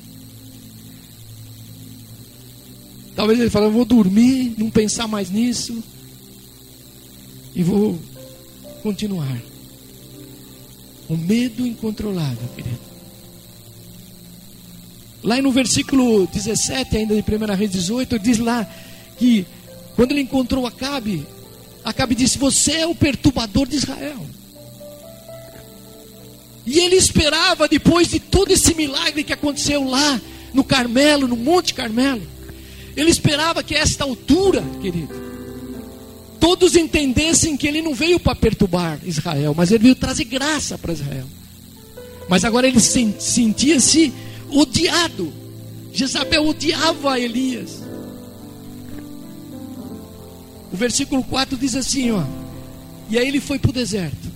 Talvez 3.15 3.39
ele 3.39 3.49
fale, 3.49 3.65
eu 3.65 3.71
vou 3.71 3.85
dormir, 3.85 4.55
não 4.57 4.69
pensar 4.69 5.07
mais 5.07 5.29
nisso 5.29 5.83
e 7.55 7.63
vou 7.63 7.99
continuar. 8.81 9.41
Um 11.09 11.17
medo 11.17 11.67
incontrolável, 11.67 12.47
querido. 12.55 12.79
Lá 15.23 15.41
no 15.41 15.51
versículo 15.51 16.25
17, 16.27 16.97
ainda 16.97 17.13
de 17.13 17.21
1 17.21 17.55
Reis 17.55 17.71
18, 17.71 18.17
diz 18.17 18.39
lá 18.39 18.67
que 19.17 19.45
quando 19.95 20.11
ele 20.11 20.21
encontrou 20.21 20.65
Acabe, 20.65 21.27
Acabe 21.83 22.15
disse: 22.15 22.37
Você 22.37 22.71
é 22.73 22.87
o 22.87 22.95
perturbador 22.95 23.67
de 23.67 23.75
Israel. 23.75 24.25
E 26.65 26.79
ele 26.79 26.95
esperava, 26.95 27.67
depois 27.67 28.07
de 28.07 28.19
todo 28.19 28.51
esse 28.51 28.73
milagre 28.73 29.23
que 29.23 29.33
aconteceu 29.33 29.83
lá 29.83 30.21
no 30.53 30.63
Carmelo, 30.63 31.27
no 31.27 31.35
Monte 31.35 31.73
Carmelo, 31.73 32.21
ele 32.95 33.09
esperava 33.09 33.63
que 33.63 33.75
a 33.75 33.79
esta 33.79 34.03
altura, 34.03 34.63
querido, 34.81 35.13
todos 36.39 36.75
entendessem 36.75 37.55
que 37.55 37.67
ele 37.67 37.81
não 37.81 37.93
veio 37.93 38.19
para 38.19 38.35
perturbar 38.35 38.99
Israel, 39.05 39.53
mas 39.55 39.71
ele 39.71 39.83
veio 39.83 39.95
trazer 39.95 40.25
graça 40.25 40.77
para 40.77 40.93
Israel. 40.93 41.25
Mas 42.27 42.43
agora 42.43 42.67
ele 42.67 42.79
sentia-se 42.79 44.13
odiado. 44.49 45.31
Jezabel 45.93 46.47
odiava 46.47 47.19
Elias. 47.19 47.83
O 50.71 50.75
versículo 50.75 51.23
4 51.23 51.57
diz 51.57 51.75
assim, 51.75 52.11
ó. 52.11 52.23
E 53.09 53.17
aí 53.17 53.27
ele 53.27 53.41
foi 53.41 53.59
para 53.59 53.69
o 53.69 53.73
deserto. 53.73 54.31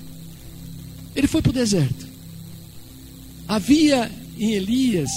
Ele 1.15 1.27
foi 1.27 1.41
para 1.41 1.51
o 1.51 1.53
deserto. 1.53 2.05
Havia 3.47 4.11
em 4.37 4.53
Elias 4.53 5.09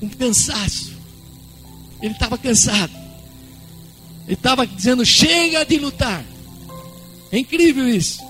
um 0.00 0.08
cansaço. 0.08 0.92
Ele 2.02 2.12
estava 2.12 2.36
cansado. 2.36 2.92
Ele 4.26 4.34
estava 4.34 4.66
dizendo: 4.66 5.04
chega 5.04 5.64
de 5.64 5.78
lutar. 5.78 6.24
É 7.30 7.38
incrível 7.38 7.88
isso. 7.88 8.20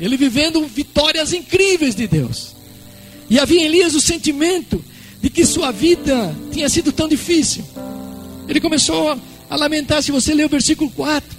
Ele 0.00 0.16
vivendo 0.16 0.64
vitórias 0.66 1.32
incríveis 1.32 1.94
de 1.94 2.06
Deus. 2.06 2.54
E 3.28 3.38
havia 3.38 3.60
em 3.60 3.64
Elias 3.64 3.94
o 3.94 4.00
sentimento 4.00 4.82
de 5.20 5.30
que 5.30 5.46
sua 5.46 5.70
vida 5.70 6.34
tinha 6.50 6.68
sido 6.68 6.92
tão 6.92 7.08
difícil. 7.08 7.64
Ele 8.48 8.60
começou 8.60 9.16
a 9.48 9.56
lamentar. 9.56 10.02
Se 10.02 10.10
você 10.10 10.34
ler 10.34 10.46
o 10.46 10.48
versículo 10.48 10.90
4, 10.90 11.38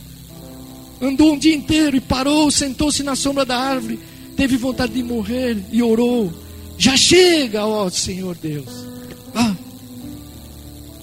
andou 1.02 1.34
um 1.34 1.38
dia 1.38 1.54
inteiro 1.54 1.98
e 1.98 2.02
parou, 2.02 2.50
sentou-se 2.50 3.04
na 3.04 3.16
sombra 3.16 3.44
da 3.44 3.58
árvore, 3.58 4.00
teve 4.38 4.56
vontade 4.56 4.94
de 4.94 5.04
morrer 5.04 5.58
e 5.72 5.84
orou. 5.84 6.32
Já 6.78 6.96
chega, 6.96 7.66
ó 7.66 7.90
Senhor 7.90 8.36
Deus. 8.36 8.93
Ah, 9.34 9.56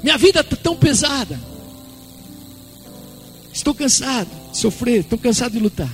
minha 0.02 0.16
vida 0.16 0.40
está 0.40 0.56
tão 0.56 0.76
pesada. 0.76 1.38
Estou 3.52 3.74
cansado 3.74 4.28
de 4.50 4.58
sofrer, 4.58 5.00
estou 5.00 5.18
cansado 5.18 5.52
de 5.52 5.58
lutar. 5.58 5.90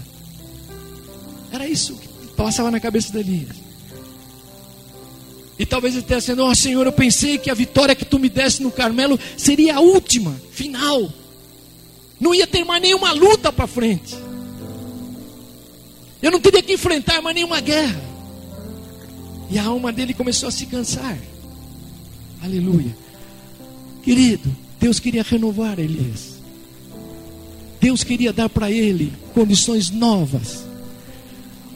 Era 1.51 1.67
isso 1.67 1.95
que 1.95 2.09
passava 2.37 2.71
na 2.71 2.79
cabeça 2.79 3.11
de 3.11 3.19
Elias. 3.19 3.57
E 5.59 5.65
talvez 5.65 5.95
ele 5.95 6.03
esteja 6.03 6.21
dizendo: 6.21 6.43
Ó 6.43 6.51
oh, 6.51 6.55
Senhor, 6.55 6.87
eu 6.87 6.93
pensei 6.93 7.39
que 7.39 7.51
a 7.51 7.55
vitória 7.55 7.95
que 7.95 8.05
tu 8.05 8.19
me 8.19 8.29
desse 8.29 8.63
no 8.63 8.71
Carmelo 8.71 9.19
seria 9.37 9.77
a 9.77 9.81
última, 9.81 10.39
final. 10.51 11.11
Não 12.21 12.35
ia 12.35 12.47
ter 12.47 12.65
mais 12.65 12.83
nenhuma 12.83 13.13
luta 13.13 13.53
para 13.53 13.67
frente. 13.67 14.15
Eu 16.23 16.31
não 16.31 16.41
teria 16.41 16.63
que 16.63 16.75
enfrentar 16.75 17.21
mais 17.23 17.35
nenhuma 17.35 17.61
guerra. 17.61 18.01
E 19.51 19.59
a 19.59 19.65
alma 19.65 19.93
dele 19.93 20.13
começou 20.13 20.49
a 20.49 20.53
se 20.53 20.67
cansar. 20.67 21.17
Aleluia. 22.47 22.97
Querido, 24.05 24.57
Deus 24.79 25.01
queria 25.01 25.25
renovar 25.25 25.81
Elias. 25.81 26.37
Deus 27.81 28.05
queria 28.05 28.33
dar 28.33 28.49
para 28.49 28.71
ele 28.71 29.13
condições 29.35 29.91
novas. 29.91 30.65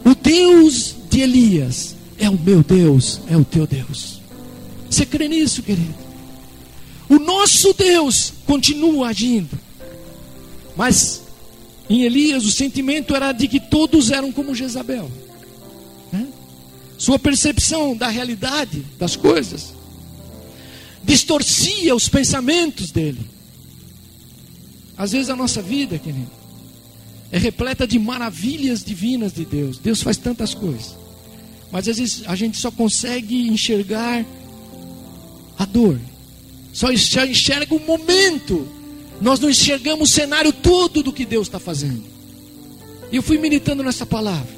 O 0.04 0.14
Deus 0.14 0.94
de 1.10 1.22
Elias 1.22 1.96
é 2.16 2.30
o 2.30 2.38
meu 2.38 2.62
Deus, 2.62 3.20
é 3.28 3.36
o 3.36 3.44
teu 3.44 3.66
Deus. 3.66 4.20
Você 4.88 5.04
crê 5.04 5.26
nisso, 5.26 5.60
querido? 5.60 5.94
O 7.08 7.18
nosso 7.18 7.74
Deus 7.74 8.32
continua 8.46 9.08
agindo. 9.08 9.58
Mas 10.76 11.22
em 11.88 12.02
Elias 12.02 12.44
o 12.44 12.52
sentimento 12.52 13.14
era 13.14 13.32
de 13.32 13.48
que 13.48 13.58
todos 13.58 14.12
eram 14.12 14.30
como 14.30 14.54
Jezabel. 14.54 15.10
Né? 16.12 16.28
Sua 16.96 17.18
percepção 17.18 17.96
da 17.96 18.08
realidade 18.08 18.84
das 18.96 19.16
coisas 19.16 19.79
distorcia 21.10 21.92
os 21.92 22.08
pensamentos 22.08 22.92
dele. 22.92 23.18
Às 24.96 25.10
vezes 25.10 25.28
a 25.28 25.34
nossa 25.34 25.60
vida, 25.60 25.98
querido, 25.98 26.30
é 27.32 27.38
repleta 27.38 27.84
de 27.84 27.98
maravilhas 27.98 28.84
divinas 28.84 29.32
de 29.32 29.44
Deus. 29.44 29.78
Deus 29.78 30.02
faz 30.02 30.16
tantas 30.16 30.54
coisas. 30.54 30.96
Mas 31.72 31.88
às 31.88 31.98
vezes 31.98 32.22
a 32.26 32.36
gente 32.36 32.58
só 32.58 32.70
consegue 32.70 33.48
enxergar 33.48 34.24
a 35.58 35.64
dor. 35.64 35.98
Só 36.72 36.92
enxerga 36.92 37.74
o 37.74 37.80
momento. 37.80 38.68
Nós 39.20 39.40
não 39.40 39.50
enxergamos 39.50 40.10
o 40.10 40.12
cenário 40.12 40.52
todo 40.52 41.02
do 41.02 41.12
que 41.12 41.26
Deus 41.26 41.48
está 41.48 41.58
fazendo. 41.58 42.04
E 43.10 43.16
eu 43.16 43.22
fui 43.22 43.36
meditando 43.36 43.82
nessa 43.82 44.06
palavra. 44.06 44.54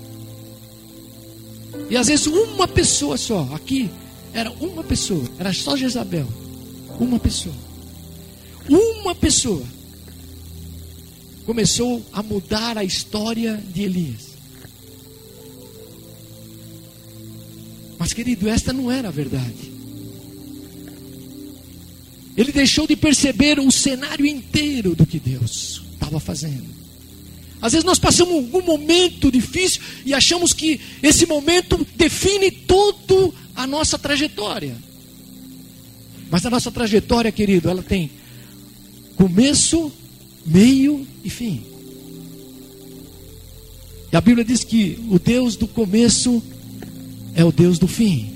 E 1.88 1.96
às 1.96 2.08
vezes 2.08 2.26
uma 2.26 2.68
pessoa 2.68 3.16
só, 3.16 3.48
aqui, 3.54 3.88
era 4.34 4.50
uma 4.60 4.84
pessoa, 4.84 5.24
era 5.38 5.50
só 5.54 5.74
Jezabel. 5.78 6.41
Uma 7.02 7.18
pessoa. 7.18 7.54
Uma 8.68 9.12
pessoa 9.12 9.66
começou 11.44 12.00
a 12.12 12.22
mudar 12.22 12.78
a 12.78 12.84
história 12.84 13.60
de 13.74 13.82
Elias. 13.82 14.36
Mas, 17.98 18.12
querido, 18.12 18.48
esta 18.48 18.72
não 18.72 18.90
era 18.90 19.08
a 19.08 19.10
verdade. 19.10 19.72
Ele 22.36 22.52
deixou 22.52 22.86
de 22.86 22.94
perceber 22.94 23.58
o 23.58 23.70
cenário 23.72 24.24
inteiro 24.24 24.94
do 24.94 25.04
que 25.04 25.18
Deus 25.18 25.82
estava 25.94 26.20
fazendo. 26.20 26.68
Às 27.60 27.72
vezes 27.72 27.84
nós 27.84 27.98
passamos 27.98 28.34
algum 28.34 28.62
momento 28.62 29.30
difícil 29.30 29.82
e 30.06 30.14
achamos 30.14 30.52
que 30.52 30.80
esse 31.02 31.26
momento 31.26 31.84
define 31.96 32.52
toda 32.52 33.34
a 33.56 33.66
nossa 33.66 33.98
trajetória. 33.98 34.91
Mas 36.32 36.46
a 36.46 36.50
nossa 36.50 36.72
trajetória, 36.72 37.30
querido, 37.30 37.68
ela 37.68 37.82
tem 37.82 38.10
começo, 39.16 39.92
meio 40.46 41.06
e 41.22 41.28
fim. 41.28 41.62
E 44.10 44.16
a 44.16 44.20
Bíblia 44.22 44.42
diz 44.42 44.64
que 44.64 44.98
o 45.10 45.18
Deus 45.18 45.56
do 45.56 45.68
começo 45.68 46.42
é 47.34 47.44
o 47.44 47.52
Deus 47.52 47.78
do 47.78 47.86
fim. 47.86 48.30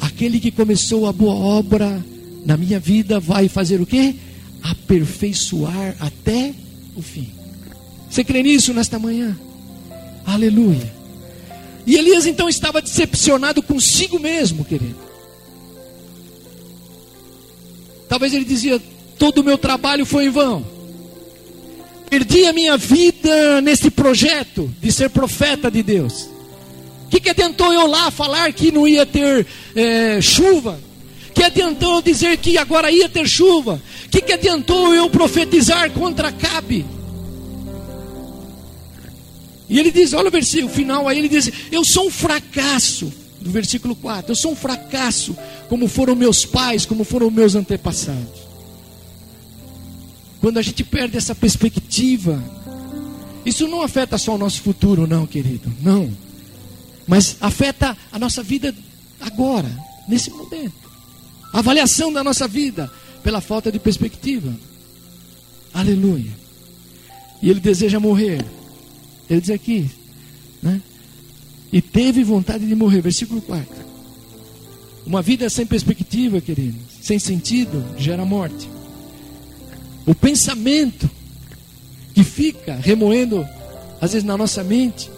Aquele 0.00 0.40
que 0.40 0.50
começou 0.50 1.06
a 1.06 1.12
boa 1.12 1.32
obra 1.32 2.04
na 2.44 2.56
minha 2.56 2.80
vida 2.80 3.20
vai 3.20 3.48
fazer 3.48 3.80
o 3.80 3.86
quê? 3.86 4.16
Aperfeiçoar 4.60 5.94
até 6.00 6.52
o 6.96 7.02
fim. 7.02 7.30
Você 8.10 8.24
crê 8.24 8.42
nisso 8.42 8.74
nesta 8.74 8.98
manhã? 8.98 9.38
Aleluia. 10.24 10.92
E 11.86 11.94
Elias 11.94 12.26
então 12.26 12.48
estava 12.48 12.82
decepcionado 12.82 13.62
consigo 13.62 14.18
mesmo, 14.18 14.64
querido. 14.64 15.05
Talvez 18.08 18.32
ele 18.32 18.44
dizia: 18.44 18.80
todo 19.18 19.38
o 19.38 19.44
meu 19.44 19.58
trabalho 19.58 20.06
foi 20.06 20.26
em 20.26 20.30
vão. 20.30 20.64
Perdi 22.08 22.46
a 22.46 22.52
minha 22.52 22.76
vida 22.76 23.60
nesse 23.60 23.90
projeto 23.90 24.72
de 24.80 24.92
ser 24.92 25.10
profeta 25.10 25.70
de 25.70 25.82
Deus. 25.82 26.28
O 27.06 27.08
que, 27.08 27.20
que 27.20 27.30
adiantou 27.30 27.72
eu 27.72 27.86
lá 27.86 28.10
falar 28.10 28.52
que 28.52 28.70
não 28.70 28.86
ia 28.86 29.04
ter 29.04 29.46
é, 29.74 30.20
chuva? 30.20 30.80
Que 31.34 31.42
adiantou 31.42 31.96
eu 31.96 32.02
dizer 32.02 32.36
que 32.38 32.56
agora 32.56 32.90
ia 32.90 33.08
ter 33.08 33.28
chuva? 33.28 33.82
Que, 34.10 34.20
que 34.20 34.32
adiantou 34.32 34.94
eu 34.94 35.10
profetizar 35.10 35.90
contra 35.90 36.32
Cabe? 36.32 36.86
E 39.68 39.78
ele 39.78 39.90
diz, 39.90 40.12
olha 40.12 40.28
o 40.28 40.30
versículo 40.30 40.72
final 40.72 41.08
aí, 41.08 41.18
ele 41.18 41.28
diz: 41.28 41.50
Eu 41.72 41.84
sou 41.84 42.06
um 42.06 42.10
fracasso. 42.10 43.12
No 43.40 43.50
versículo 43.50 43.94
4, 43.94 44.32
eu 44.32 44.36
sou 44.36 44.52
um 44.52 44.56
fracasso, 44.56 45.36
como 45.68 45.88
foram 45.88 46.14
meus 46.14 46.44
pais, 46.44 46.86
como 46.86 47.04
foram 47.04 47.30
meus 47.30 47.54
antepassados. 47.54 48.46
Quando 50.40 50.58
a 50.58 50.62
gente 50.62 50.82
perde 50.84 51.16
essa 51.16 51.34
perspectiva, 51.34 52.42
isso 53.44 53.68
não 53.68 53.82
afeta 53.82 54.18
só 54.18 54.34
o 54.34 54.38
nosso 54.38 54.62
futuro, 54.62 55.06
não, 55.06 55.26
querido, 55.26 55.72
não. 55.80 56.12
Mas 57.06 57.36
afeta 57.40 57.96
a 58.10 58.18
nossa 58.18 58.42
vida 58.42 58.74
agora, 59.20 59.70
nesse 60.08 60.30
momento. 60.30 60.90
A 61.52 61.60
avaliação 61.60 62.12
da 62.12 62.24
nossa 62.24 62.48
vida 62.48 62.90
pela 63.22 63.40
falta 63.40 63.70
de 63.70 63.78
perspectiva. 63.78 64.52
Aleluia. 65.72 66.30
E 67.42 67.50
ele 67.50 67.60
deseja 67.60 68.00
morrer. 68.00 68.44
Ele 69.28 69.40
diz 69.40 69.50
aqui, 69.50 69.90
né? 70.62 70.80
E 71.72 71.80
teve 71.80 72.22
vontade 72.22 72.66
de 72.66 72.74
morrer, 72.74 73.00
versículo 73.00 73.40
4. 73.42 73.66
Uma 75.04 75.22
vida 75.22 75.48
sem 75.48 75.66
perspectiva, 75.66 76.40
querido, 76.40 76.78
sem 77.00 77.18
sentido, 77.18 77.84
gera 77.96 78.24
morte. 78.24 78.68
O 80.04 80.14
pensamento 80.14 81.08
que 82.14 82.24
fica 82.24 82.74
remoendo, 82.74 83.46
às 84.00 84.12
vezes, 84.12 84.26
na 84.26 84.36
nossa 84.36 84.64
mente, 84.64 85.10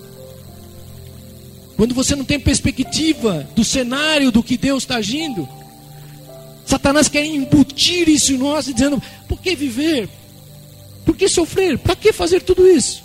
quando 1.76 1.94
você 1.94 2.16
não 2.16 2.24
tem 2.24 2.40
perspectiva 2.40 3.48
do 3.54 3.64
cenário 3.64 4.32
do 4.32 4.42
que 4.42 4.56
Deus 4.56 4.82
está 4.82 4.96
agindo, 4.96 5.48
Satanás 6.66 7.08
quer 7.08 7.24
embutir 7.24 8.08
isso 8.08 8.32
em 8.32 8.36
nós, 8.36 8.66
dizendo: 8.66 9.02
por 9.26 9.40
que 9.40 9.54
viver? 9.54 10.08
Por 11.04 11.16
que 11.16 11.28
sofrer? 11.28 11.78
Para 11.78 11.96
que 11.96 12.12
fazer 12.12 12.42
tudo 12.42 12.68
isso? 12.68 13.02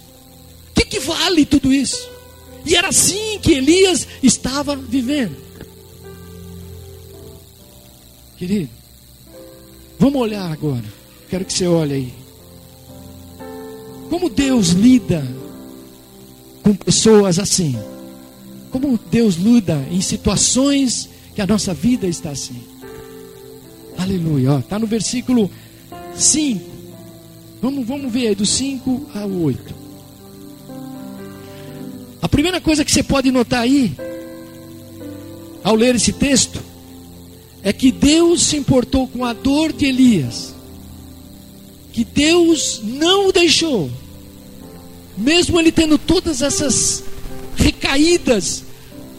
O 0.71 0.73
que, 0.73 0.85
que 0.85 0.99
vale 0.99 1.45
tudo 1.45 1.71
isso? 1.71 2.09
E 2.65 2.75
era 2.75 2.89
assim 2.89 3.39
que 3.39 3.53
Elias 3.53 4.07
estava 4.21 4.75
vivendo. 4.75 5.35
Querido, 8.37 8.69
vamos 9.99 10.21
olhar 10.21 10.51
agora. 10.51 10.83
Quero 11.29 11.45
que 11.45 11.53
você 11.53 11.67
olhe 11.67 11.93
aí. 11.93 12.13
Como 14.09 14.29
Deus 14.29 14.69
lida 14.69 15.25
com 16.61 16.75
pessoas 16.75 17.39
assim? 17.39 17.77
Como 18.71 18.99
Deus 19.09 19.35
lida 19.35 19.85
em 19.91 20.01
situações 20.01 21.09
que 21.35 21.41
a 21.41 21.47
nossa 21.47 21.73
vida 21.73 22.07
está 22.07 22.31
assim? 22.31 22.61
Aleluia. 23.97 24.59
Está 24.59 24.79
no 24.79 24.87
versículo 24.87 25.49
5. 26.15 26.73
Vamos, 27.61 27.87
vamos 27.87 28.11
ver 28.11 28.27
aí, 28.27 28.35
do 28.35 28.45
5 28.45 29.09
ao 29.15 29.29
8. 29.29 29.82
A 32.23 32.29
primeira 32.29 32.61
coisa 32.61 32.85
que 32.85 32.91
você 32.91 33.03
pode 33.03 33.29
notar 33.31 33.63
aí, 33.63 33.91
ao 35.61 35.75
ler 35.75 35.93
esse 35.95 36.13
texto, 36.13 36.57
é 37.61 37.73
que 37.73 37.91
Deus 37.91 38.43
se 38.43 38.55
importou 38.55 39.09
com 39.09 39.25
a 39.25 39.33
dor 39.33 39.73
de 39.73 39.87
Elias. 39.87 40.55
Que 41.91 42.05
Deus 42.05 42.79
não 42.81 43.27
o 43.27 43.33
deixou, 43.33 43.91
mesmo 45.17 45.59
ele 45.59 45.69
tendo 45.69 45.97
todas 45.97 46.41
essas 46.41 47.03
recaídas, 47.57 48.63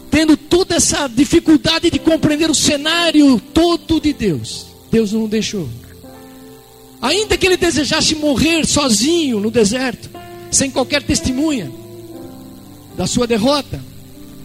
tendo 0.09 0.35
toda 0.35 0.73
essa 0.73 1.07
dificuldade 1.07 1.91
de 1.91 1.99
compreender 1.99 2.49
o 2.49 2.55
cenário 2.55 3.39
todo 3.53 4.01
de 4.01 4.13
Deus, 4.13 4.65
Deus 4.89 5.13
não 5.13 5.25
o 5.25 5.27
deixou. 5.27 5.69
Ainda 6.99 7.37
que 7.37 7.45
ele 7.45 7.55
desejasse 7.55 8.15
morrer 8.15 8.65
sozinho 8.65 9.39
no 9.39 9.51
deserto, 9.51 10.09
sem 10.49 10.71
qualquer 10.71 11.03
testemunha 11.03 11.84
da 12.97 13.07
sua 13.07 13.27
derrota, 13.27 13.81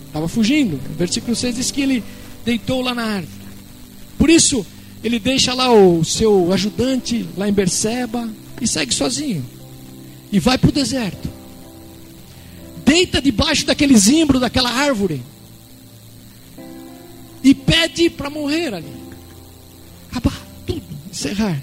estava 0.06 0.28
fugindo. 0.28 0.74
O 0.74 0.98
versículo 0.98 1.34
6 1.36 1.56
diz 1.56 1.70
que 1.70 1.82
ele 1.82 2.04
deitou 2.44 2.82
lá 2.82 2.94
na 2.94 3.04
árvore. 3.04 3.40
Por 4.18 4.28
isso, 4.28 4.66
ele 5.02 5.18
deixa 5.18 5.54
lá 5.54 5.72
o 5.72 6.04
seu 6.04 6.52
ajudante 6.52 7.26
lá 7.36 7.48
em 7.48 7.52
Berseba 7.52 8.28
e 8.60 8.66
segue 8.66 8.94
sozinho. 8.94 9.44
E 10.30 10.38
vai 10.38 10.58
para 10.58 10.70
o 10.70 10.72
deserto 10.72 11.40
deita 12.90 13.22
debaixo 13.22 13.64
daquele 13.64 13.96
zimbro, 13.96 14.40
daquela 14.40 14.68
árvore, 14.68 15.22
e 17.40 17.54
pede 17.54 18.10
para 18.10 18.28
morrer 18.28 18.74
ali. 18.74 18.92
Acabar 20.10 20.36
tudo, 20.66 20.82
encerrar. 21.08 21.62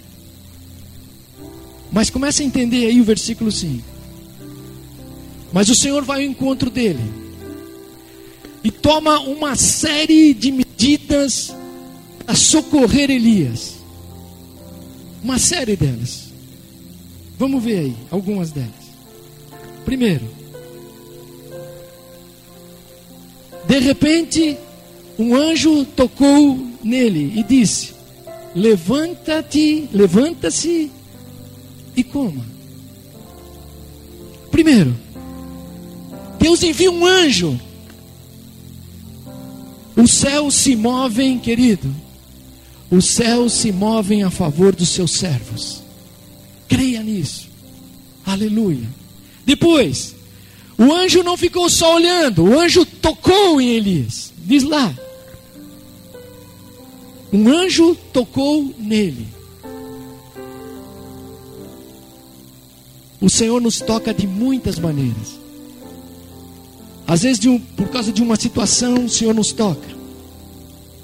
Mas 1.91 2.10
começa 2.10 2.41
a 2.41 2.45
entender 2.45 2.88
aí 2.88 3.02
o 3.02 3.04
versículo 3.04 3.52
5. 3.52 3.96
Mas 5.51 5.69
o 5.69 5.75
Senhor 5.75 6.03
vai 6.03 6.23
ao 6.23 6.31
encontro 6.31 6.69
dele 6.69 7.03
e 8.63 8.71
toma 8.71 9.19
uma 9.19 9.55
série 9.55 10.33
de 10.33 10.51
medidas 10.51 11.55
a 12.25 12.36
socorrer 12.36 13.10
Elias. 13.10 13.75
Uma 15.23 15.39
série 15.39 15.75
delas. 15.75 16.27
Vamos 17.38 17.63
ver 17.63 17.79
aí 17.79 17.95
algumas 18.12 18.51
delas. 18.51 18.71
Primeiro, 19.86 20.25
De 23.67 23.79
repente, 23.79 24.57
um 25.19 25.36
anjo 25.36 25.83
tocou 25.86 26.57
nele 26.81 27.33
e 27.36 27.43
disse: 27.43 27.93
Levanta-te, 28.55 29.89
levanta-se 29.91 30.89
e 31.95 32.03
coma. 32.03 32.45
Primeiro, 34.49 34.95
Deus 36.47 36.63
envia 36.63 36.89
um 36.89 37.05
anjo. 37.05 37.60
Os 39.97 40.13
céus 40.13 40.55
se 40.55 40.77
movem, 40.77 41.38
querido. 41.38 41.93
Os 42.89 43.03
céus 43.07 43.51
se 43.51 43.69
movem 43.69 44.23
a 44.23 44.29
favor 44.29 44.73
dos 44.73 44.88
seus 44.88 45.12
servos. 45.12 45.83
Creia 46.69 47.03
nisso. 47.03 47.49
Aleluia. 48.25 48.88
Depois, 49.45 50.15
o 50.77 50.83
anjo 50.93 51.21
não 51.21 51.36
ficou 51.36 51.69
só 51.69 51.95
olhando, 51.95 52.45
o 52.45 52.57
anjo 52.57 52.86
tocou 52.86 53.60
em 53.60 53.71
Elias. 53.71 54.31
Diz 54.38 54.63
lá. 54.63 54.95
Um 57.33 57.49
anjo 57.49 57.93
tocou 58.13 58.73
nele. 58.77 59.27
O 63.19 63.29
Senhor 63.29 63.60
nos 63.60 63.81
toca 63.81 64.13
de 64.13 64.25
muitas 64.25 64.79
maneiras. 64.79 65.46
Às 67.08 67.22
vezes, 67.22 67.46
um, 67.46 67.58
por 67.58 67.88
causa 67.88 68.12
de 68.12 68.22
uma 68.22 68.36
situação, 68.36 69.06
o 69.06 69.10
Senhor 69.10 69.34
nos 69.34 69.54
toca. 69.54 69.88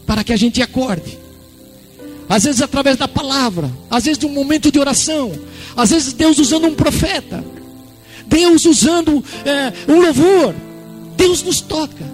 Para 0.06 0.22
que 0.24 0.34
a 0.34 0.38
gente 0.38 0.62
acorde. 0.62 1.18
Às 2.28 2.44
vezes, 2.44 2.62
através 2.62 2.98
da 2.98 3.08
palavra. 3.08 3.72
Às 3.90 4.04
vezes, 4.04 4.18
de 4.18 4.26
um 4.26 4.34
momento 4.34 4.70
de 4.70 4.78
oração. 4.78 5.32
Às 5.78 5.92
vezes, 5.92 6.12
Deus 6.12 6.38
usando 6.40 6.68
um 6.68 6.76
profeta. 6.76 7.42
Deus 8.28 8.66
usando 8.66 9.24
é, 9.46 9.92
um 9.92 10.02
louvor. 10.02 10.54
Deus 11.16 11.42
nos 11.42 11.62
toca. 11.62 12.06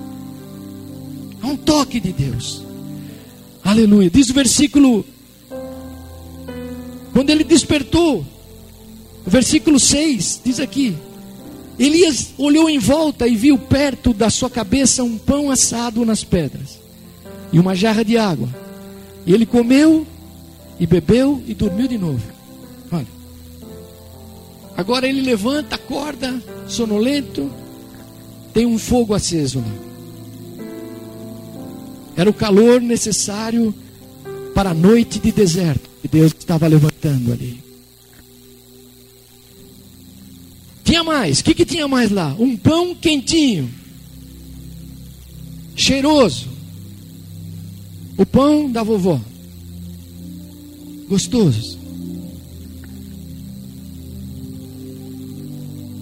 Há 1.41 1.47
um 1.47 1.57
toque 1.57 1.99
de 1.99 2.13
Deus. 2.13 2.63
Aleluia. 3.63 4.09
Diz 4.09 4.29
o 4.29 4.33
versículo. 4.33 5.03
Quando 7.11 7.31
ele 7.31 7.43
despertou, 7.43 8.23
o 9.25 9.29
versículo 9.29 9.79
6 9.79 10.41
diz 10.45 10.59
aqui: 10.59 10.95
Elias 11.79 12.33
olhou 12.37 12.69
em 12.69 12.77
volta 12.77 13.25
e 13.25 13.37
viu 13.37 13.57
perto 13.57 14.13
da 14.13 14.29
sua 14.29 14.49
cabeça 14.49 15.01
um 15.01 15.17
pão 15.17 15.49
assado 15.49 16.05
nas 16.05 16.25
pedras 16.25 16.77
e 17.53 17.59
uma 17.59 17.73
jarra 17.73 18.03
de 18.03 18.17
água. 18.17 18.49
E 19.25 19.33
ele 19.33 19.45
comeu 19.45 20.05
e 20.77 20.85
bebeu 20.85 21.41
e 21.47 21.53
dormiu 21.53 21.87
de 21.87 21.97
novo. 21.97 22.21
Olha. 22.91 23.07
Agora 24.75 25.07
ele 25.07 25.21
levanta, 25.21 25.75
acorda, 25.75 26.41
sonolento, 26.67 27.49
tem 28.53 28.65
um 28.65 28.77
fogo 28.77 29.13
aceso 29.13 29.59
lá. 29.59 30.65
Era 32.17 32.29
o 32.29 32.33
calor 32.33 32.81
necessário 32.81 33.73
para 34.53 34.71
a 34.71 34.73
noite 34.73 35.19
de 35.19 35.31
deserto 35.31 35.89
que 36.01 36.09
Deus 36.09 36.33
estava 36.37 36.67
levantando 36.67 37.31
ali. 37.31 37.68
Tinha 40.89 41.03
mais, 41.03 41.39
o 41.39 41.43
que, 41.43 41.53
que 41.53 41.65
tinha 41.65 41.87
mais 41.87 42.09
lá? 42.09 42.35
Um 42.39 42.57
pão 42.57 42.95
quentinho, 42.95 43.69
cheiroso. 45.75 46.47
O 48.17 48.25
pão 48.25 48.71
da 48.71 48.81
vovó, 48.81 49.21
gostoso. 51.07 51.77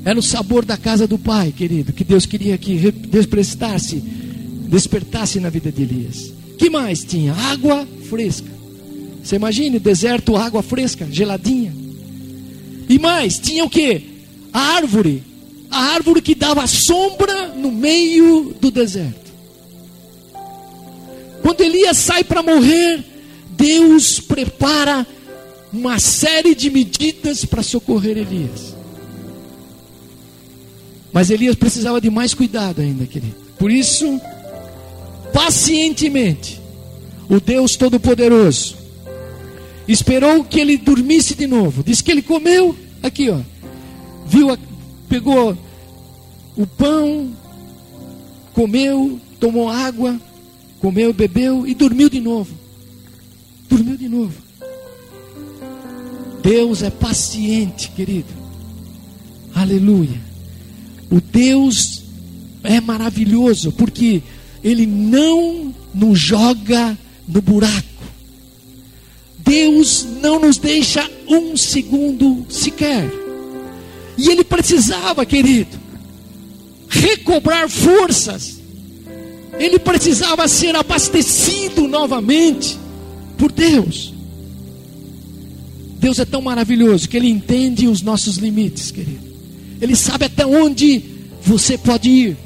Era 0.06 0.18
o 0.18 0.24
sabor 0.24 0.64
da 0.64 0.78
casa 0.78 1.06
do 1.06 1.20
pai, 1.20 1.52
querido, 1.52 1.92
que 1.92 2.06
Deus 2.06 2.26
queria 2.26 2.58
que 2.58 2.90
despertasse, 2.90 3.98
despertasse 4.70 5.38
na 5.42 5.50
vida 5.50 5.70
de 5.70 5.82
Elias. 5.82 6.34
Que 6.58 6.70
mais 6.70 7.04
tinha? 7.04 7.34
Água 7.34 7.86
fresca. 8.10 8.50
Você 9.22 9.36
imagine, 9.36 9.80
deserto, 9.80 10.38
água 10.38 10.64
fresca, 10.64 11.06
geladinha. 11.12 11.76
E 12.88 12.98
mais, 12.98 13.38
tinha 13.38 13.66
o 13.66 13.70
que? 13.70 14.17
A 14.54 14.60
árvore. 14.76 15.24
A 15.70 15.94
árvore 15.94 16.22
que 16.22 16.36
dava 16.36 16.66
sombra 16.68 17.48
no 17.50 17.72
meio 17.72 18.56
do 18.60 18.72
deserto. 18.72 19.28
Quando 21.42 21.62
Elias 21.62 21.98
sai 21.98 22.24
para 22.24 22.44
morrer, 22.44 23.04
Deus 23.52 24.20
prepara 24.20 25.06
uma 25.72 26.00
série 26.00 26.56
de 26.56 26.70
medidas 26.70 27.46
para 27.46 27.64
socorrer 27.64 28.18
Elias. 28.18 28.76
Mas 31.12 31.30
Elias 31.30 31.56
precisava 31.56 32.00
de 32.00 32.10
mais 32.10 32.34
cuidado 32.34 32.82
ainda, 32.82 33.06
querido. 33.06 33.36
Por 33.58 33.72
isso, 33.72 34.20
pacientemente, 35.34 36.62
o 37.30 37.40
Deus 37.40 37.76
Todo-Poderoso 37.76 38.76
esperou 39.88 40.44
que 40.44 40.60
ele 40.60 40.78
dormisse 40.78 41.34
de 41.34 41.48
novo. 41.48 41.84
Diz 41.84 42.02
que 42.02 42.12
ele 42.12 42.22
comeu, 42.22 42.76
aqui 43.02 43.30
ó, 43.30 43.40
viu, 44.28 44.58
pegou 45.08 45.58
o 46.56 46.66
pão, 46.66 47.32
comeu, 48.54 49.20
tomou 49.40 49.70
água, 49.70 50.20
comeu, 50.80 51.14
bebeu 51.14 51.68
e 51.68 51.74
dormiu 51.74 52.10
de 52.10 52.20
novo. 52.20 52.54
Dormiu 53.70 53.98
de 53.98 54.08
novo. 54.10 54.34
Deus 56.42 56.82
é 56.82 56.90
paciente, 56.90 57.92
querido. 57.92 58.34
Aleluia. 59.54 60.20
O 61.12 61.22
Deus 61.22 62.04
é 62.64 62.80
maravilhoso, 62.82 63.72
porque 63.72 64.22
Ele 64.64 64.86
não 64.86 65.74
nos 65.94 66.20
joga 66.20 66.98
no 67.28 67.42
buraco. 67.42 67.86
Deus 69.40 70.06
não 70.22 70.40
nos 70.40 70.58
deixa 70.58 71.10
um 71.28 71.56
segundo 71.56 72.46
sequer. 72.50 73.27
E 74.18 74.30
Ele 74.30 74.44
precisava, 74.44 75.26
querido, 75.26 75.78
recobrar 76.90 77.70
forças. 77.70 78.60
Ele 79.60 79.78
precisava 79.78 80.48
ser 80.48 80.76
abastecido 80.76 81.88
novamente 81.88 82.78
por 83.38 83.52
Deus. 83.52 84.14
Deus 86.00 86.20
é 86.20 86.26
tão 86.26 86.42
maravilhoso 86.42 87.08
que 87.08 87.18
Ele 87.18 87.30
entende 87.30 87.88
os 87.88 88.02
nossos 88.02 88.38
limites, 88.38 88.92
querido. 88.92 89.28
Ele 89.80 89.96
sabe 89.96 90.26
até 90.26 90.46
onde 90.46 91.04
você 91.42 91.78
pode 91.78 92.10
ir. 92.10 92.38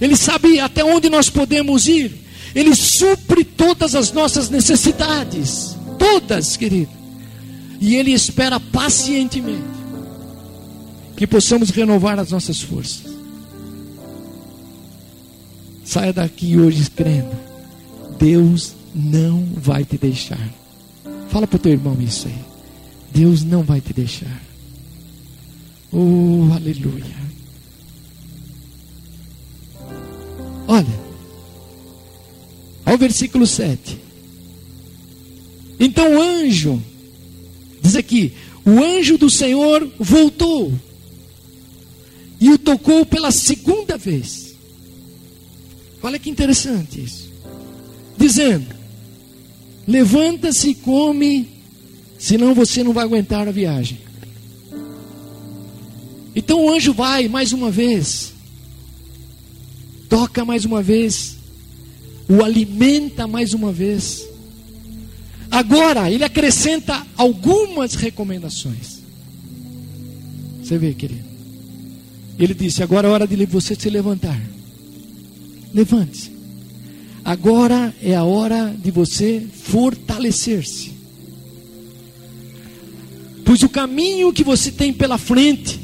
Ele 0.00 0.16
sabe 0.16 0.60
até 0.60 0.84
onde 0.84 1.08
nós 1.08 1.28
podemos 1.28 1.86
ir. 1.86 2.12
Ele 2.54 2.74
supre 2.74 3.44
todas 3.44 3.94
as 3.94 4.12
nossas 4.12 4.50
necessidades. 4.50 5.76
Todas, 5.98 6.56
querido. 6.56 6.90
E 7.80 7.96
Ele 7.96 8.12
espera 8.12 8.60
pacientemente 8.60 9.71
que 11.22 11.26
possamos 11.28 11.70
renovar 11.70 12.18
as 12.18 12.32
nossas 12.32 12.60
forças. 12.60 13.06
Saia 15.84 16.12
daqui 16.12 16.58
hoje 16.58 16.90
crendo. 16.90 17.30
Deus 18.18 18.74
não 18.92 19.46
vai 19.54 19.84
te 19.84 19.96
deixar. 19.96 20.52
Fala 21.28 21.46
para 21.46 21.54
o 21.54 21.60
teu 21.60 21.70
irmão 21.70 21.96
isso 22.00 22.26
aí. 22.26 22.34
Deus 23.14 23.44
não 23.44 23.62
vai 23.62 23.80
te 23.80 23.92
deixar. 23.92 24.42
Oh, 25.92 26.48
aleluia. 26.52 27.04
Olha, 30.66 31.00
ao 32.84 32.98
versículo 32.98 33.46
7. 33.46 33.96
Então 35.78 36.16
o 36.16 36.20
anjo, 36.20 36.82
diz 37.80 37.94
aqui: 37.94 38.34
o 38.66 38.82
anjo 38.82 39.16
do 39.16 39.30
Senhor 39.30 39.88
voltou 40.00 40.72
e 42.42 42.50
o 42.50 42.58
tocou 42.58 43.06
pela 43.06 43.30
segunda 43.30 43.96
vez. 43.96 44.56
Olha 46.02 46.18
que 46.18 46.28
interessante 46.28 47.00
isso. 47.00 47.30
Dizendo: 48.18 48.66
Levanta-se 49.86 50.70
e 50.70 50.74
come, 50.74 51.48
senão 52.18 52.52
você 52.52 52.82
não 52.82 52.92
vai 52.92 53.04
aguentar 53.04 53.46
a 53.46 53.52
viagem. 53.52 54.00
Então 56.34 56.64
o 56.64 56.70
anjo 56.70 56.92
vai 56.92 57.28
mais 57.28 57.52
uma 57.52 57.70
vez, 57.70 58.32
toca 60.08 60.44
mais 60.44 60.64
uma 60.64 60.82
vez, 60.82 61.36
o 62.28 62.42
alimenta 62.42 63.28
mais 63.28 63.54
uma 63.54 63.70
vez. 63.70 64.26
Agora, 65.48 66.10
ele 66.10 66.24
acrescenta 66.24 67.06
algumas 67.16 67.94
recomendações. 67.94 69.00
Você 70.60 70.76
vê, 70.76 70.92
querido? 70.92 71.31
Ele 72.38 72.54
disse: 72.54 72.82
agora 72.82 73.08
é 73.08 73.10
hora 73.10 73.26
de 73.26 73.46
você 73.46 73.74
se 73.74 73.90
levantar. 73.90 74.40
Levante-se. 75.72 76.30
Agora 77.24 77.94
é 78.02 78.14
a 78.14 78.24
hora 78.24 78.74
de 78.76 78.90
você 78.90 79.46
fortalecer-se. 79.52 80.92
Pois 83.44 83.62
o 83.62 83.68
caminho 83.68 84.32
que 84.32 84.42
você 84.42 84.70
tem 84.70 84.92
pela 84.92 85.18
frente 85.18 85.80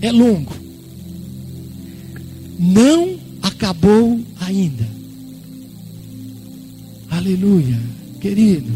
é 0.00 0.10
longo. 0.10 0.52
Não 2.58 3.18
acabou 3.42 4.20
ainda. 4.40 4.86
Aleluia, 7.10 7.78
querido. 8.20 8.72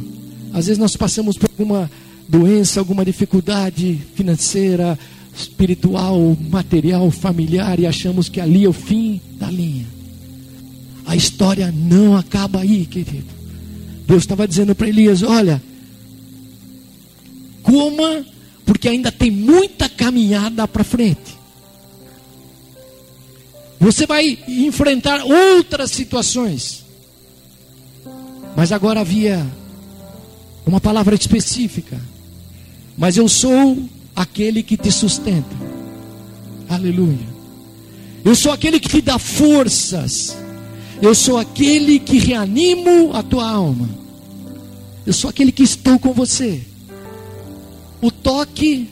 Às 0.53 0.67
vezes 0.67 0.79
nós 0.79 0.97
passamos 0.97 1.37
por 1.37 1.49
alguma 1.51 1.91
doença, 2.29 2.81
alguma 2.81 3.05
dificuldade 3.05 4.01
financeira, 4.15 4.99
espiritual, 5.35 6.37
material, 6.51 7.11
familiar 7.11 7.79
e 7.81 7.87
achamos 7.87 8.29
que 8.29 8.41
ali 8.41 8.65
é 8.65 8.69
o 8.69 8.73
fim 8.73 9.21
da 9.39 9.51
linha. 9.51 9.87
A 11.07 11.17
história 11.17 11.73
não 11.73 12.17
acaba 12.17 12.61
aí, 12.61 12.87
querido. 12.87 13.27
Deus 14.07 14.23
estava 14.23 14.47
dizendo 14.47 14.75
para 14.75 14.89
Elias: 14.89 15.23
Olha, 15.23 15.63
coma 17.63 18.25
porque 18.65 18.89
ainda 18.89 19.11
tem 19.11 19.31
muita 19.31 19.89
caminhada 19.89 20.67
para 20.69 20.85
frente. 20.85 21.39
Você 23.81 24.07
vai 24.07 24.39
enfrentar 24.47 25.25
outras 25.25 25.91
situações. 25.91 26.85
Mas 28.57 28.71
agora 28.71 29.01
havia 29.01 29.45
uma 30.65 30.81
palavra 30.81 31.15
específica. 31.15 32.01
Mas 32.97 33.17
eu 33.17 33.29
sou 33.29 33.77
aquele 34.15 34.63
que 34.63 34.77
te 34.77 34.91
sustenta. 34.91 35.57
Aleluia. 36.69 37.33
Eu 38.25 38.35
sou 38.35 38.53
aquele 38.53 38.79
que 38.79 38.89
te 38.89 39.01
dá 39.01 39.19
forças. 39.19 40.37
Eu 41.01 41.15
sou 41.15 41.39
aquele 41.39 41.99
que 41.99 42.19
reanimo 42.19 43.15
a 43.15 43.23
tua 43.23 43.49
alma. 43.49 43.89
Eu 45.05 45.13
sou 45.13 45.29
aquele 45.29 45.51
que 45.51 45.63
estou 45.63 45.99
com 45.99 46.13
você 46.13 46.63
o 48.03 48.11
toque, 48.11 48.91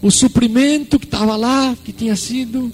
o 0.00 0.10
suprimento 0.10 0.98
que 0.98 1.04
estava 1.04 1.36
lá, 1.36 1.76
que 1.84 1.92
tinha 1.92 2.16
sido. 2.16 2.72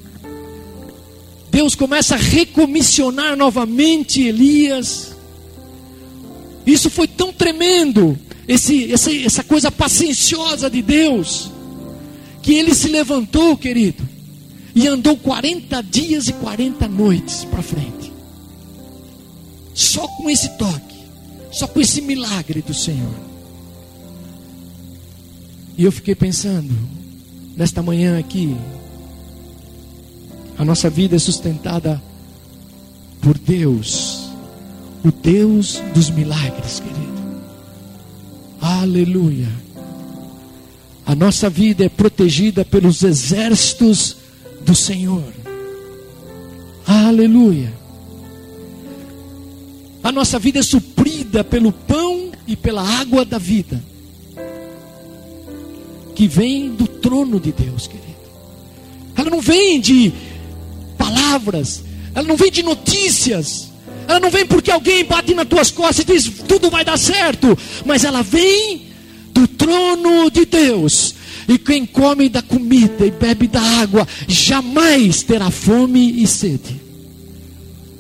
Deus 1.50 1.74
começa 1.74 2.14
a 2.14 2.18
recomissionar 2.18 3.36
novamente 3.36 4.22
Elias. 4.22 5.09
Isso 6.70 6.88
foi 6.88 7.08
tão 7.08 7.32
tremendo, 7.32 8.16
esse, 8.46 8.92
essa, 8.92 9.12
essa 9.12 9.42
coisa 9.42 9.72
pacienciosa 9.72 10.70
de 10.70 10.80
Deus, 10.80 11.50
que 12.42 12.54
ele 12.54 12.74
se 12.74 12.88
levantou, 12.88 13.56
querido, 13.56 14.08
e 14.74 14.86
andou 14.86 15.16
40 15.16 15.82
dias 15.82 16.28
e 16.28 16.32
40 16.34 16.86
noites 16.86 17.44
para 17.44 17.60
frente. 17.60 18.12
Só 19.74 20.06
com 20.06 20.30
esse 20.30 20.50
toque, 20.56 20.96
só 21.50 21.66
com 21.66 21.80
esse 21.80 22.00
milagre 22.00 22.62
do 22.62 22.72
Senhor. 22.72 23.14
E 25.76 25.84
eu 25.84 25.90
fiquei 25.90 26.14
pensando, 26.14 26.72
nesta 27.56 27.82
manhã 27.82 28.18
aqui, 28.18 28.56
A 30.58 30.64
nossa 30.64 30.90
vida 30.90 31.16
é 31.16 31.18
sustentada 31.18 32.02
por 33.22 33.38
Deus, 33.38 34.19
o 35.04 35.10
Deus 35.10 35.82
dos 35.94 36.10
milagres, 36.10 36.80
querido. 36.80 37.00
Aleluia. 38.60 39.48
A 41.06 41.14
nossa 41.14 41.50
vida 41.50 41.84
é 41.84 41.88
protegida 41.88 42.64
pelos 42.64 43.02
exércitos 43.02 44.16
do 44.62 44.74
Senhor. 44.74 45.32
Aleluia. 46.86 47.72
A 50.02 50.12
nossa 50.12 50.38
vida 50.38 50.58
é 50.58 50.62
suprida 50.62 51.42
pelo 51.44 51.72
pão 51.72 52.30
e 52.46 52.56
pela 52.56 52.82
água 52.82 53.24
da 53.24 53.38
vida, 53.38 53.82
que 56.14 56.26
vem 56.26 56.70
do 56.74 56.86
trono 56.86 57.38
de 57.38 57.52
Deus, 57.52 57.86
querido. 57.86 58.10
Ela 59.16 59.30
não 59.30 59.40
vem 59.40 59.80
de 59.80 60.12
palavras, 60.96 61.84
ela 62.14 62.26
não 62.26 62.36
vem 62.36 62.50
de 62.50 62.62
notícias, 62.62 63.69
ela 64.10 64.18
não 64.18 64.28
vem 64.28 64.44
porque 64.44 64.72
alguém 64.72 65.04
bate 65.04 65.32
nas 65.34 65.46
tuas 65.46 65.70
costas 65.70 66.00
e 66.00 66.04
diz 66.04 66.28
tudo 66.48 66.68
vai 66.68 66.84
dar 66.84 66.98
certo, 66.98 67.56
mas 67.86 68.02
ela 68.02 68.24
vem 68.24 68.88
do 69.32 69.46
trono 69.46 70.28
de 70.28 70.44
Deus. 70.44 71.14
E 71.48 71.56
quem 71.56 71.86
come 71.86 72.28
da 72.28 72.42
comida 72.42 73.06
e 73.06 73.10
bebe 73.12 73.46
da 73.46 73.60
água 73.60 74.06
jamais 74.26 75.22
terá 75.22 75.48
fome 75.48 76.22
e 76.22 76.26
sede. 76.26 76.80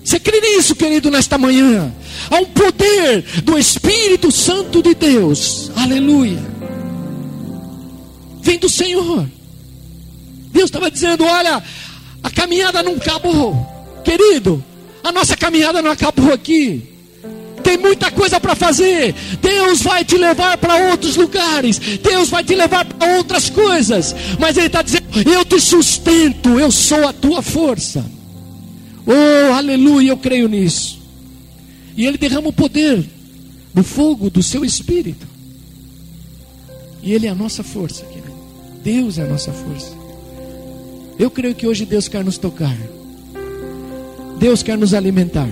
Você 0.04 0.18
crê 0.18 0.40
nisso, 0.40 0.74
querido, 0.74 1.12
nesta 1.12 1.38
manhã? 1.38 1.94
Há 2.28 2.40
um 2.40 2.46
poder 2.46 3.22
do 3.44 3.56
Espírito 3.56 4.32
Santo 4.32 4.82
de 4.82 4.96
Deus. 4.96 5.70
Aleluia. 5.76 6.42
Vem 8.42 8.58
do 8.58 8.68
Senhor. 8.68 9.28
Deus 10.52 10.64
estava 10.64 10.90
dizendo: 10.90 11.22
olha, 11.22 11.62
a 12.20 12.30
caminhada 12.30 12.82
não 12.82 12.94
acabou. 12.94 13.54
Querido, 14.04 14.64
a 15.02 15.12
nossa 15.12 15.36
caminhada 15.36 15.82
não 15.82 15.90
acabou 15.90 16.32
aqui. 16.32 16.90
Tem 17.62 17.76
muita 17.76 18.10
coisa 18.10 18.40
para 18.40 18.54
fazer. 18.54 19.14
Deus 19.40 19.82
vai 19.82 20.04
te 20.04 20.16
levar 20.16 20.56
para 20.58 20.90
outros 20.90 21.16
lugares. 21.16 21.78
Deus 21.78 22.28
vai 22.28 22.42
te 22.42 22.54
levar 22.54 22.84
para 22.84 23.16
outras 23.16 23.50
coisas. 23.50 24.14
Mas 24.38 24.56
Ele 24.56 24.66
está 24.66 24.82
dizendo: 24.82 25.06
Eu 25.30 25.44
te 25.44 25.60
sustento. 25.60 26.58
Eu 26.58 26.70
sou 26.70 27.06
a 27.06 27.12
tua 27.12 27.42
força. 27.42 28.04
Oh, 29.06 29.52
aleluia, 29.54 30.10
eu 30.10 30.16
creio 30.16 30.48
nisso. 30.48 31.00
E 31.96 32.06
Ele 32.06 32.18
derrama 32.18 32.48
o 32.48 32.52
poder 32.52 33.04
do 33.74 33.82
fogo 33.82 34.30
do 34.30 34.42
seu 34.42 34.64
espírito. 34.64 35.26
E 37.02 37.12
Ele 37.12 37.26
é 37.26 37.30
a 37.30 37.34
nossa 37.34 37.62
força, 37.62 38.04
querido. 38.04 38.32
Deus 38.82 39.18
é 39.18 39.22
a 39.22 39.26
nossa 39.26 39.52
força. 39.52 39.92
Eu 41.18 41.30
creio 41.30 41.54
que 41.54 41.66
hoje 41.66 41.84
Deus 41.84 42.08
quer 42.08 42.24
nos 42.24 42.38
tocar. 42.38 42.76
Deus 44.40 44.62
quer 44.62 44.78
nos 44.78 44.94
alimentar. 44.94 45.50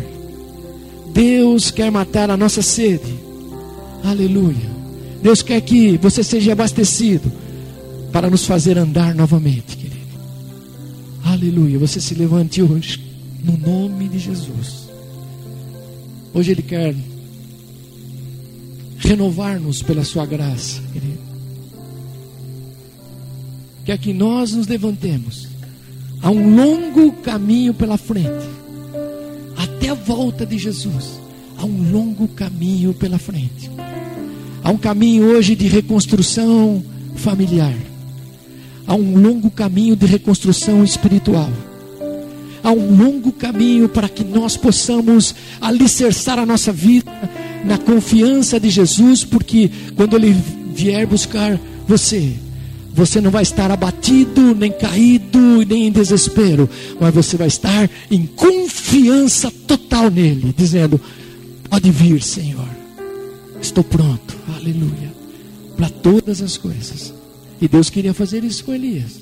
Deus 1.13 1.71
quer 1.71 1.93
matar 1.93 2.31
a 2.31 2.39
nossa 2.39 2.63
sede. 2.63 3.15
Aleluia. 4.03 4.71
Deus 5.23 5.43
quer 5.43 5.61
que 5.61 5.99
você 5.99 6.25
seja 6.25 6.53
abastecido 6.53 7.31
para 8.11 8.31
nos 8.31 8.47
fazer 8.47 8.79
andar 8.79 9.15
novamente, 9.15 9.77
querido. 9.77 9.99
Aleluia. 11.23 11.79
Você 11.79 12.01
se 12.01 12.15
levante 12.15 12.63
hoje 12.63 13.05
no 13.45 13.59
nome 13.59 14.09
de 14.09 14.19
Jesus. 14.19 14.89
Hoje 16.33 16.53
Ele 16.53 16.63
quer 16.63 16.95
renovar-nos 19.01 19.83
pela 19.83 20.03
Sua 20.03 20.25
graça, 20.25 20.81
querido. 20.95 21.19
Quer 23.85 23.99
que 23.99 24.15
nós 24.15 24.53
nos 24.53 24.67
levantemos. 24.67 25.47
Há 26.23 26.31
um 26.31 26.57
longo 26.57 27.13
caminho 27.13 27.75
pela 27.75 27.99
frente. 27.99 28.49
A 29.89 29.95
volta 29.95 30.45
de 30.45 30.59
Jesus. 30.59 31.21
Há 31.57 31.65
um 31.65 31.91
longo 31.91 32.29
caminho 32.29 32.95
pela 32.95 33.19
frente. 33.19 33.71
Há 34.63 34.71
um 34.71 34.77
caminho 34.77 35.25
hoje 35.25 35.55
de 35.55 35.67
reconstrução 35.67 36.83
familiar. 37.17 37.75
Há 38.87 38.95
um 38.95 39.21
longo 39.21 39.51
caminho 39.51 39.97
de 39.97 40.07
reconstrução 40.07 40.85
espiritual 40.85 41.51
há 42.63 42.73
um 42.73 42.97
longo 42.97 43.33
caminho 43.33 43.89
para 43.89 44.09
que 44.09 44.23
nós 44.23 44.57
possamos 44.57 45.35
alicerçar 45.61 46.39
a 46.39 46.45
nossa 46.45 46.73
vida 46.73 47.11
na 47.65 47.79
confiança 47.79 48.61
de 48.61 48.69
Jesus, 48.69 49.25
porque 49.25 49.71
quando 49.97 50.17
Ele 50.17 50.37
vier 50.75 51.07
buscar 51.07 51.59
você, 51.87 52.35
você 52.93 53.21
não 53.21 53.31
vai 53.31 53.43
estar 53.43 53.71
abatido, 53.71 54.55
nem 54.55 54.73
caído, 54.73 55.39
nem 55.67 55.87
em 55.87 55.93
desespero, 55.93 56.69
mas 57.01 57.15
você 57.15 57.37
vai 57.37 57.49
estar 57.49 57.89
em 58.11 58.27
confiança 58.27 59.51
total 59.67 60.11
nele, 60.11 60.55
dizendo: 60.57 61.01
Pode 61.69 61.91
vir, 61.91 62.23
Senhor, 62.23 62.69
estou 63.61 63.85
pronto, 63.85 64.37
aleluia, 64.57 65.13
para 65.77 65.89
todas 65.89 66.43
as 66.43 66.57
coisas. 66.57 67.15
E 67.61 67.69
Deus 67.69 67.91
queria 67.91 68.15
fazer 68.15 68.45
isso 68.45 68.65
com 68.65 68.73
Elias. 68.73 69.21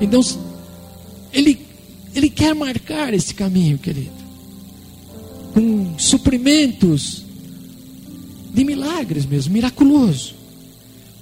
Então, 0.00 0.20
ele, 1.32 1.58
ele 2.14 2.30
quer 2.30 2.54
marcar 2.54 3.14
esse 3.14 3.34
caminho, 3.34 3.78
querido, 3.78 4.10
com 5.52 5.98
suprimentos 5.98 7.24
de 8.52 8.64
milagres 8.64 9.26
mesmo, 9.26 9.52
miraculoso, 9.52 10.34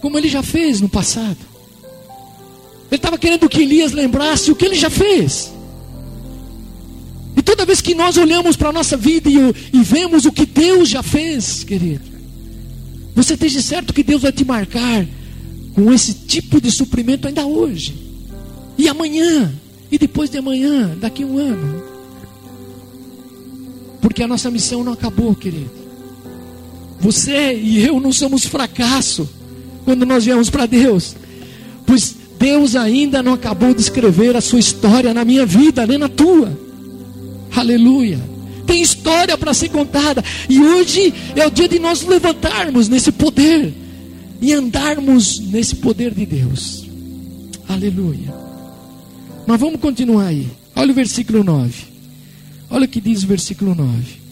como 0.02 0.18
ele 0.18 0.28
já 0.28 0.42
fez 0.42 0.80
no 0.80 0.88
passado. 0.88 1.38
Ele 2.90 2.98
estava 2.98 3.16
querendo 3.16 3.48
que 3.48 3.62
Elias 3.62 3.92
lembrasse 3.92 4.50
o 4.50 4.56
que 4.56 4.66
ele 4.66 4.74
já 4.74 4.90
fez. 4.90 5.52
E 7.36 7.40
toda 7.40 7.64
vez 7.64 7.80
que 7.80 7.94
nós 7.94 8.16
olhamos 8.18 8.56
para 8.56 8.68
a 8.70 8.72
nossa 8.72 8.96
vida 8.96 9.30
e, 9.30 9.36
e, 9.72 9.82
vemos 9.82 10.26
o 10.26 10.32
que 10.32 10.44
Deus 10.44 10.88
já 10.88 11.02
fez, 11.02 11.64
querido, 11.64 12.02
você 13.14 13.34
esteja 13.34 13.62
certo 13.62 13.94
que 13.94 14.02
Deus 14.02 14.22
vai 14.22 14.32
te 14.32 14.44
marcar 14.44 15.06
com 15.72 15.90
esse 15.92 16.12
tipo 16.12 16.60
de 16.60 16.70
suprimento 16.70 17.28
ainda 17.28 17.46
hoje. 17.46 17.94
E 18.76 18.88
amanhã, 18.88 19.52
e 19.90 19.96
depois 19.96 20.28
de 20.28 20.36
amanhã, 20.36 20.96
daqui 21.00 21.22
a 21.22 21.26
um 21.26 21.38
ano. 21.38 21.82
Porque 24.00 24.22
a 24.22 24.28
nossa 24.28 24.50
missão 24.50 24.82
não 24.82 24.92
acabou, 24.92 25.34
querido. 25.34 25.70
Você 26.98 27.54
e 27.54 27.86
eu 27.86 28.00
não 28.00 28.12
somos 28.12 28.44
fracasso 28.44 29.28
quando 29.84 30.06
nós 30.06 30.24
viemos 30.24 30.50
para 30.50 30.66
Deus. 30.66 31.16
Pois 31.86 32.14
Deus 32.38 32.74
ainda 32.74 33.22
não 33.22 33.34
acabou 33.34 33.72
de 33.74 33.80
escrever 33.80 34.36
a 34.36 34.40
sua 34.40 34.58
história 34.58 35.14
na 35.14 35.24
minha 35.24 35.46
vida, 35.46 35.86
nem 35.86 35.98
na 35.98 36.08
tua. 36.08 36.58
Aleluia. 37.54 38.20
Tem 38.66 38.80
história 38.80 39.36
para 39.36 39.54
ser 39.54 39.68
contada. 39.68 40.24
E 40.48 40.60
hoje 40.60 41.12
é 41.36 41.46
o 41.46 41.50
dia 41.50 41.68
de 41.68 41.78
nós 41.78 42.02
levantarmos 42.02 42.88
nesse 42.88 43.12
poder 43.12 43.72
e 44.40 44.52
andarmos 44.52 45.38
nesse 45.38 45.76
poder 45.76 46.14
de 46.14 46.26
Deus. 46.26 46.84
Aleluia. 47.68 48.34
Mas 49.46 49.60
vamos 49.60 49.80
continuar 49.80 50.26
aí. 50.26 50.48
Olha 50.74 50.90
o 50.90 50.94
versículo 50.94 51.44
9. 51.44 51.72
Olha 52.70 52.86
o 52.86 52.88
que 52.88 53.00
diz 53.00 53.22
o 53.22 53.26
versículo 53.26 53.74
9. 53.74 54.22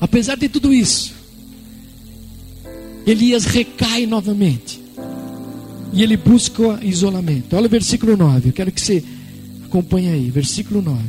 Apesar 0.00 0.36
de 0.36 0.48
tudo 0.48 0.72
isso, 0.72 1.14
Elias 3.06 3.44
recai 3.44 4.04
novamente. 4.04 4.82
E 5.92 6.02
ele 6.02 6.16
busca 6.16 6.80
isolamento. 6.82 7.54
Olha 7.54 7.66
o 7.66 7.70
versículo 7.70 8.16
9. 8.16 8.48
Eu 8.48 8.52
quero 8.52 8.72
que 8.72 8.80
você 8.80 9.02
acompanhe 9.64 10.08
aí. 10.08 10.28
Versículo 10.30 10.82
9. 10.82 11.00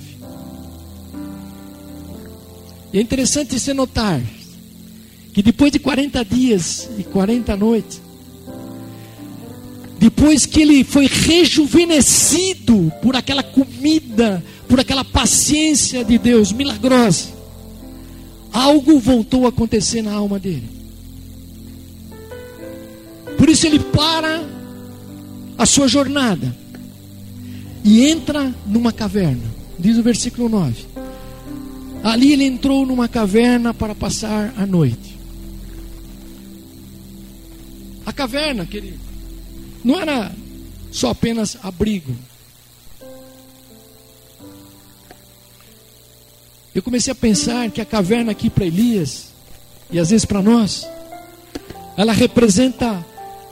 E 2.93 2.99
é 2.99 3.01
interessante 3.01 3.60
você 3.60 3.73
notar 3.73 4.21
que 5.33 5.41
depois 5.41 5.71
de 5.71 5.79
40 5.79 6.23
dias 6.23 6.89
e 6.97 7.03
40 7.03 7.55
noites, 7.57 8.01
depois 9.99 10.45
que 10.45 10.62
ele 10.62 10.83
foi 10.83 11.07
rejuvenescido 11.07 12.91
por 13.01 13.15
aquela 13.15 13.43
comida, 13.43 14.43
por 14.67 14.79
aquela 14.79 15.03
paciência 15.03 16.05
de 16.05 16.17
Deus 16.17 16.51
milagrosa, 16.51 17.29
algo 18.53 18.99
voltou 18.99 19.45
a 19.45 19.49
acontecer 19.49 20.01
na 20.01 20.13
alma 20.13 20.39
dele. 20.39 20.77
Por 23.38 23.50
isso 23.50 23.67
ele 23.67 23.80
para 23.80 24.43
a 25.58 25.65
sua 25.65 25.88
jornada 25.88 26.56
e 27.84 28.06
entra 28.10 28.54
numa 28.65 28.91
caverna. 28.91 29.43
Diz 29.80 29.97
o 29.97 30.04
versículo 30.04 30.50
9. 30.50 30.86
Ali 32.04 32.34
ele 32.34 32.43
entrou 32.43 32.86
numa 32.86 33.08
caverna 33.08 33.73
para 33.73 33.95
passar 33.95 34.54
a 34.58 34.65
noite. 34.65 35.17
A 38.06 38.13
caverna, 38.13 38.65
querido, 38.65 39.00
não 39.84 40.00
era 40.00 40.32
só 40.91 41.10
apenas 41.10 41.58
abrigo. 41.62 42.15
Eu 46.73 46.82
comecei 46.82 47.12
a 47.12 47.15
pensar 47.15 47.69
que 47.71 47.82
a 47.82 47.86
caverna 47.86 48.32
aqui 48.32 48.50
para 48.50 48.65
Elias, 48.65 49.34
e 49.91 50.00
às 50.00 50.10
vezes 50.10 50.26
para 50.26 50.41
nós, 50.41 50.88
ela 51.97 52.13
representa 52.13 53.06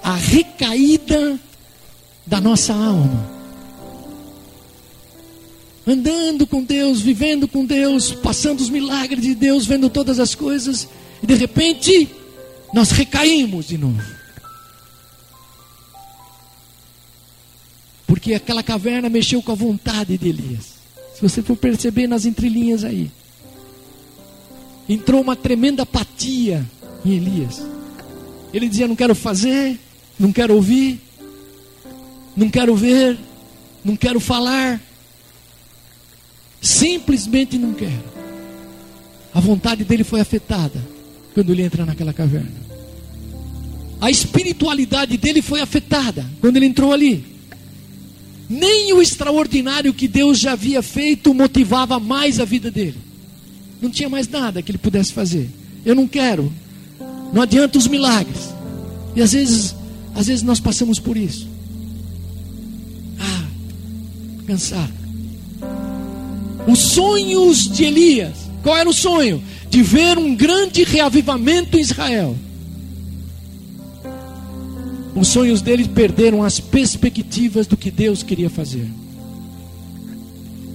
a 0.06 0.14
recaída 0.14 1.40
da 2.28 2.40
nossa 2.40 2.72
alma. 2.72 3.28
Andando 5.88 6.46
com 6.46 6.64
Deus, 6.64 7.02
vivendo 7.02 7.48
com 7.48 7.66
Deus, 7.66 8.12
passando 8.12 8.60
os 8.60 8.70
milagres 8.70 9.24
de 9.24 9.34
Deus, 9.34 9.66
vendo 9.66 9.90
todas 9.90 10.20
as 10.20 10.36
coisas, 10.36 10.88
e 11.24 11.26
de 11.26 11.34
repente 11.34 12.08
nós 12.72 12.92
recaímos 12.92 13.68
de 13.68 13.80
novo. 13.80 14.00
Porque 18.06 18.36
aquela 18.36 18.62
caverna 18.62 19.10
mexeu 19.10 19.42
com 19.42 19.54
a 19.54 19.56
vontade 19.56 20.20
de 20.20 20.30
Elias. 20.30 20.76
Se 21.16 21.22
você 21.24 21.42
for 21.42 21.58
perceber 21.58 22.06
nas 22.06 22.26
entrelinhas 22.26 22.84
aí, 22.84 23.10
entrou 24.88 25.20
uma 25.20 25.36
tremenda 25.36 25.82
apatia 25.82 26.64
em 27.04 27.14
Elias. 27.14 27.64
Ele 28.54 28.70
dizia: 28.70 28.88
Não 28.88 28.96
quero 28.96 29.16
fazer, 29.16 29.80
não 30.20 30.32
quero 30.32 30.56
ouvir, 30.56 31.02
não 32.36 32.50
quero 32.50 32.76
ver, 32.76 33.18
não 33.84 33.96
quero 33.96 34.20
falar. 34.20 34.82
Simplesmente 36.62 37.58
não 37.58 37.74
quero. 37.74 38.04
A 39.34 39.40
vontade 39.40 39.84
dele 39.84 40.04
foi 40.04 40.20
afetada 40.22 40.82
quando 41.34 41.52
ele 41.52 41.62
entra 41.62 41.86
naquela 41.86 42.14
caverna. 42.14 42.66
A 44.02 44.10
espiritualidade 44.10 45.18
dele 45.18 45.42
foi 45.42 45.62
afetada 45.62 46.26
quando 46.42 46.58
ele 46.58 46.66
entrou 46.66 46.92
ali. 46.92 47.26
Nem 48.50 48.94
o 48.94 49.02
extraordinário 49.02 49.94
que 49.94 50.08
Deus 50.08 50.40
já 50.40 50.54
havia 50.54 50.82
feito 50.82 51.34
motivava 51.34 52.00
mais 52.00 52.40
a 52.40 52.46
vida 52.46 52.70
dele. 52.70 52.98
Não 53.82 53.90
tinha 53.90 54.10
mais 54.10 54.28
nada 54.28 54.62
que 54.62 54.72
ele 54.72 54.78
pudesse 54.78 55.12
fazer. 55.12 55.50
Eu 55.86 55.96
não 55.96 56.08
quero. 56.08 56.52
Não 57.34 57.42
adianta 57.42 57.78
os 57.78 57.88
milagres. 57.88 58.54
E 59.16 59.22
às 59.22 59.34
vezes, 59.34 59.76
às 60.16 60.28
vezes 60.28 60.44
nós 60.44 60.62
passamos 60.62 60.98
por 60.98 61.18
isso. 61.18 61.48
Ah, 63.20 63.46
cansado. 64.48 64.94
Os 66.66 66.80
sonhos 66.80 67.70
de 67.70 67.84
Elias. 67.84 68.34
Qual 68.64 68.76
era 68.76 68.90
o 68.90 68.94
sonho? 68.94 69.44
De 69.70 69.84
ver 69.84 70.18
um 70.18 70.34
grande 70.34 70.84
reavivamento 70.84 71.78
em 71.78 71.82
Israel. 71.82 72.36
Os 75.14 75.28
sonhos 75.28 75.62
dele 75.62 75.88
perderam 75.88 76.44
as 76.44 76.60
perspectivas 76.60 77.68
do 77.68 77.78
que 77.78 77.92
Deus 77.92 78.24
queria 78.24 78.50
fazer. 78.50 78.90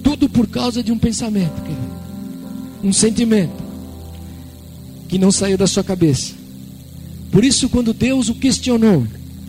Tudo 0.03 0.29
por 0.29 0.47
causa 0.47 0.81
de 0.83 0.91
um 0.91 0.97
pensamento, 0.97 1.61
querido. 1.61 2.01
Um 2.83 2.93
sentimento 2.93 3.61
que 5.07 5.17
não 5.17 5.31
saiu 5.31 5.57
da 5.57 5.67
sua 5.67 5.83
cabeça. 5.83 6.33
Por 7.31 7.43
isso, 7.43 7.69
quando 7.69 7.93
Deus 7.93 8.29
o 8.29 8.35
questionou, 8.35 9.05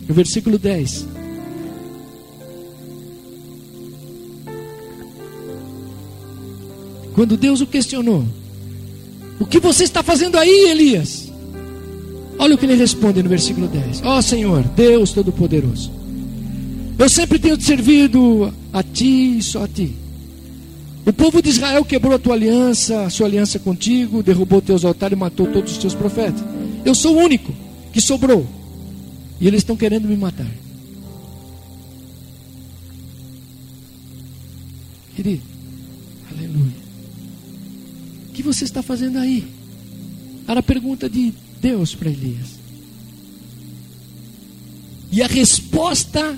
no 0.07 0.13
versículo 0.13 0.57
10, 0.57 1.07
Quando 7.13 7.37
Deus 7.37 7.61
o 7.61 7.67
questionou: 7.67 8.25
O 9.39 9.45
que 9.45 9.59
você 9.59 9.83
está 9.83 10.03
fazendo 10.03 10.37
aí, 10.37 10.69
Elias? 10.69 11.31
Olha 12.37 12.55
o 12.55 12.57
que 12.57 12.65
ele 12.65 12.75
responde 12.75 13.21
no 13.21 13.29
versículo 13.29 13.67
10: 13.67 14.01
Ó 14.03 14.17
oh, 14.17 14.21
Senhor, 14.21 14.63
Deus 14.75 15.11
Todo-Poderoso, 15.11 15.91
eu 16.97 17.09
sempre 17.09 17.39
tenho 17.39 17.57
te 17.57 17.63
servido 17.63 18.53
a 18.71 18.83
ti 18.83 19.37
e 19.37 19.43
só 19.43 19.63
a 19.63 19.67
ti. 19.67 19.95
O 21.05 21.11
povo 21.11 21.41
de 21.41 21.49
Israel 21.49 21.83
quebrou 21.83 22.15
a 22.15 22.19
tua 22.19 22.33
aliança, 22.33 23.01
a 23.01 23.09
sua 23.09 23.27
aliança 23.27 23.59
contigo, 23.59 24.23
derrubou 24.23 24.61
teus 24.61 24.85
altares 24.85 25.17
e 25.17 25.19
matou 25.19 25.45
todos 25.47 25.73
os 25.73 25.77
teus 25.77 25.93
profetas. 25.93 26.43
Eu 26.85 26.95
sou 26.95 27.15
o 27.15 27.19
único 27.19 27.53
que 27.91 27.99
sobrou. 27.99 28.45
E 29.43 29.47
eles 29.47 29.59
estão 29.59 29.75
querendo 29.75 30.07
me 30.07 30.15
matar. 30.15 30.49
Querido, 35.15 35.43
aleluia 36.31 36.83
que 38.33 38.41
você 38.41 38.65
está 38.65 38.81
fazendo 38.81 39.19
aí? 39.19 39.47
Era 40.47 40.59
a 40.59 40.63
pergunta 40.63 41.09
de 41.09 41.33
Deus 41.61 41.95
para 41.95 42.09
Elias. 42.09 42.59
E 45.11 45.21
a 45.21 45.27
resposta 45.27 46.37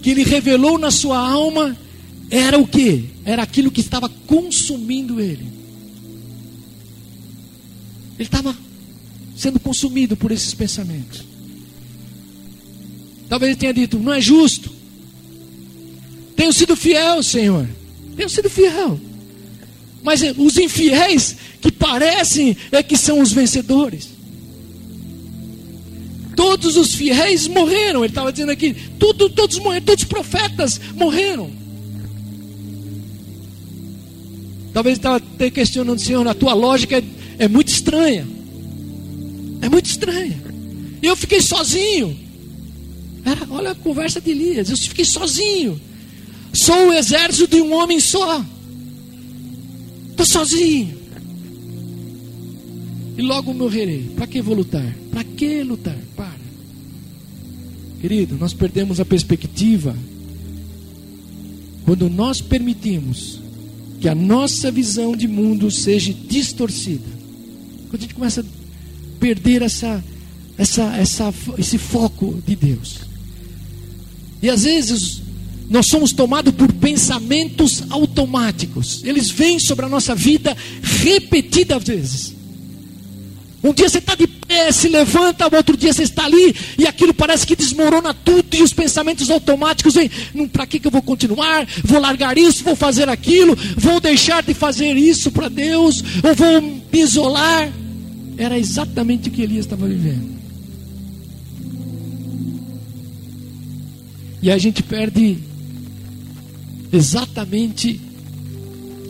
que 0.00 0.10
ele 0.10 0.22
revelou 0.22 0.78
na 0.78 0.90
sua 0.90 1.18
alma 1.18 1.76
era 2.30 2.58
o 2.58 2.66
que? 2.66 3.10
Era 3.24 3.42
aquilo 3.42 3.70
que 3.70 3.80
estava 3.80 4.08
consumindo 4.08 5.20
ele. 5.20 5.46
Ele 8.16 8.26
estava 8.26 8.56
sendo 9.36 9.58
consumido 9.58 10.16
por 10.16 10.30
esses 10.30 10.54
pensamentos. 10.54 11.24
Talvez 13.28 13.50
ele 13.50 13.60
tenha 13.60 13.74
dito: 13.74 13.98
não 13.98 14.12
é 14.12 14.20
justo. 14.20 14.70
Tenho 16.34 16.52
sido 16.52 16.76
fiel, 16.76 17.22
Senhor. 17.22 17.68
Tenho 18.16 18.28
sido 18.28 18.48
fiel. 18.48 18.98
Mas 20.02 20.22
os 20.36 20.56
infiéis 20.56 21.36
que 21.60 21.70
parecem 21.70 22.56
é 22.70 22.82
que 22.82 22.96
são 22.96 23.20
os 23.20 23.32
vencedores. 23.32 24.08
Todos 26.36 26.76
os 26.76 26.94
fiéis 26.94 27.48
morreram. 27.48 28.04
Ele 28.04 28.12
estava 28.12 28.30
dizendo 28.30 28.52
aqui, 28.52 28.74
tudo, 28.98 29.28
todos 29.28 29.58
morreram, 29.58 29.84
todos 29.84 30.04
os 30.04 30.08
profetas 30.08 30.80
morreram. 30.94 31.50
Talvez 34.72 34.96
estava 34.96 35.16
até 35.16 35.50
questionando, 35.50 35.98
Senhor, 35.98 36.26
a 36.28 36.34
tua 36.34 36.54
lógica 36.54 36.98
é, 36.98 37.02
é 37.40 37.48
muito 37.48 37.68
estranha. 37.68 38.24
É 39.60 39.68
muito 39.68 39.86
estranha. 39.86 40.40
Eu 41.02 41.16
fiquei 41.16 41.40
sozinho. 41.42 42.27
Era, 43.24 43.46
olha 43.50 43.70
a 43.72 43.74
conversa 43.74 44.20
de 44.20 44.30
Elias. 44.30 44.70
Eu 44.70 44.76
fiquei 44.76 45.04
sozinho. 45.04 45.80
Sou 46.52 46.88
o 46.88 46.92
exército 46.92 47.48
de 47.48 47.60
um 47.60 47.74
homem 47.74 48.00
só. 48.00 48.44
Estou 50.10 50.26
sozinho. 50.26 50.96
E 53.16 53.22
logo 53.22 53.52
morrerei. 53.52 54.10
Para 54.16 54.26
que 54.26 54.40
vou 54.40 54.54
lutar? 54.54 54.94
Para 55.10 55.24
que 55.24 55.62
lutar? 55.62 55.98
Para. 56.16 56.38
Querido, 58.00 58.36
nós 58.36 58.54
perdemos 58.54 59.00
a 59.00 59.04
perspectiva 59.04 59.94
quando 61.84 62.08
nós 62.08 62.40
permitimos 62.40 63.40
que 64.00 64.08
a 64.08 64.14
nossa 64.14 64.70
visão 64.70 65.16
de 65.16 65.26
mundo 65.26 65.70
seja 65.70 66.12
distorcida. 66.12 67.08
Quando 67.88 67.96
a 67.96 68.02
gente 68.02 68.14
começa 68.14 68.42
a 68.42 68.44
perder 69.18 69.62
essa, 69.62 70.04
essa, 70.56 70.96
essa, 70.96 71.34
esse 71.58 71.78
foco 71.78 72.40
de 72.46 72.54
Deus. 72.54 73.07
E 74.42 74.48
às 74.48 74.64
vezes 74.64 75.22
nós 75.68 75.86
somos 75.86 76.12
tomados 76.12 76.54
por 76.54 76.72
pensamentos 76.72 77.84
automáticos. 77.90 79.02
Eles 79.04 79.30
vêm 79.30 79.58
sobre 79.58 79.84
a 79.84 79.88
nossa 79.88 80.14
vida 80.14 80.56
repetidas 80.82 81.84
vezes. 81.84 82.38
Um 83.62 83.72
dia 83.72 83.88
você 83.88 83.98
está 83.98 84.14
de 84.14 84.26
pé, 84.26 84.70
se 84.70 84.88
levanta, 84.88 85.54
outro 85.54 85.76
dia 85.76 85.92
você 85.92 86.04
está 86.04 86.24
ali 86.24 86.54
e 86.78 86.86
aquilo 86.86 87.12
parece 87.12 87.44
que 87.44 87.56
desmorona 87.56 88.14
tudo 88.14 88.54
e 88.54 88.62
os 88.62 88.72
pensamentos 88.72 89.28
automáticos 89.30 89.94
vêm. 89.94 90.08
Para 90.52 90.66
que, 90.66 90.78
que 90.78 90.86
eu 90.86 90.92
vou 90.92 91.02
continuar? 91.02 91.66
Vou 91.84 92.00
largar 92.00 92.38
isso, 92.38 92.62
vou 92.62 92.76
fazer 92.76 93.08
aquilo, 93.08 93.56
vou 93.76 94.00
deixar 94.00 94.44
de 94.44 94.54
fazer 94.54 94.96
isso 94.96 95.32
para 95.32 95.48
Deus, 95.48 96.02
ou 96.22 96.34
vou 96.36 96.62
me 96.62 96.82
isolar. 96.92 97.68
Era 98.36 98.56
exatamente 98.56 99.28
o 99.28 99.32
que 99.32 99.42
Elias 99.42 99.66
estava 99.66 99.88
vivendo. 99.88 100.37
E 104.42 104.50
a 104.50 104.58
gente 104.58 104.82
perde 104.82 105.38
exatamente 106.92 108.00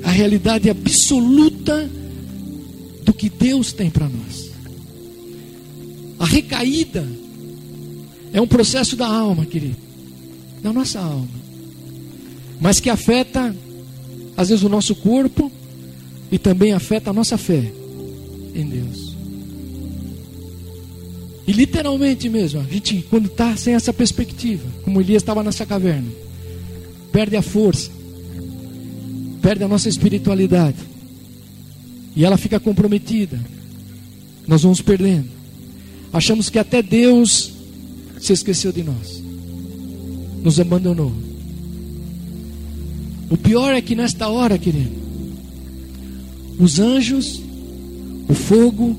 a 0.03 0.11
realidade 0.11 0.71
absoluta 0.71 1.89
do 3.05 3.13
que 3.13 3.29
Deus 3.29 3.73
tem 3.73 3.91
para 3.91 4.09
nós. 4.09 4.51
A 6.19 6.27
recaída 6.27 7.07
é 8.33 8.41
um 8.41 8.47
processo 8.47 8.97
da 8.97 9.07
alma, 9.07 9.47
querido, 9.47 9.77
da 10.63 10.73
nossa 10.73 11.01
alma, 11.01 11.29
mas 12.61 12.81
que 12.81 12.91
afeta, 12.91 13.55
às 14.37 14.49
vezes, 14.49 14.65
o 14.65 14.69
nosso 14.69 14.95
corpo 14.97 15.51
e 16.31 16.39
também 16.39 16.73
afeta 16.73 17.11
a 17.11 17.13
nossa 17.13 17.39
fé 17.39 17.73
em 18.55 18.69
Deus. 18.69 19.08
E 21.49 21.53
literalmente 21.53 22.29
mesmo, 22.29 22.61
a 22.61 22.65
gente, 22.65 23.07
quando 23.09 23.25
está 23.25 23.57
sem 23.57 23.73
essa 23.73 23.91
perspectiva, 23.91 24.69
como 24.85 25.01
Elias 25.01 25.23
estava 25.23 25.43
nessa 25.43 25.65
caverna, 25.65 26.11
perde 27.11 27.37
a 27.37 27.43
força, 27.43 27.91
perde 29.41 29.65
a 29.65 29.69
nossa 29.69 29.89
espiritualidade, 29.89 30.77
e 32.15 32.23
ela 32.23 32.37
fica 32.37 32.61
comprometida. 32.61 33.41
Nós 34.47 34.63
vamos 34.63 34.83
perdendo. 34.83 35.25
Achamos 36.13 36.51
que 36.51 36.59
até 36.59 36.83
Deus 36.83 37.51
se 38.21 38.35
esqueceu 38.35 38.71
de 38.71 38.83
nós, 38.83 39.23
nos 40.43 40.61
abandonou. 40.61 41.15
O 43.31 43.39
pior 43.39 43.73
é 43.73 43.81
que 43.81 43.95
nesta 43.95 44.29
hora, 44.29 44.59
querido, 44.59 44.93
os 46.59 46.79
anjos, 46.79 47.41
o 48.29 48.35
fogo, 48.35 48.95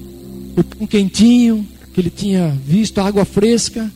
o 0.57 0.63
pão 0.63 0.87
quentinho 0.87 1.67
que 1.93 1.99
ele 1.99 2.09
tinha 2.09 2.57
visto, 2.65 2.99
a 2.99 3.07
água 3.07 3.25
fresca, 3.25 3.91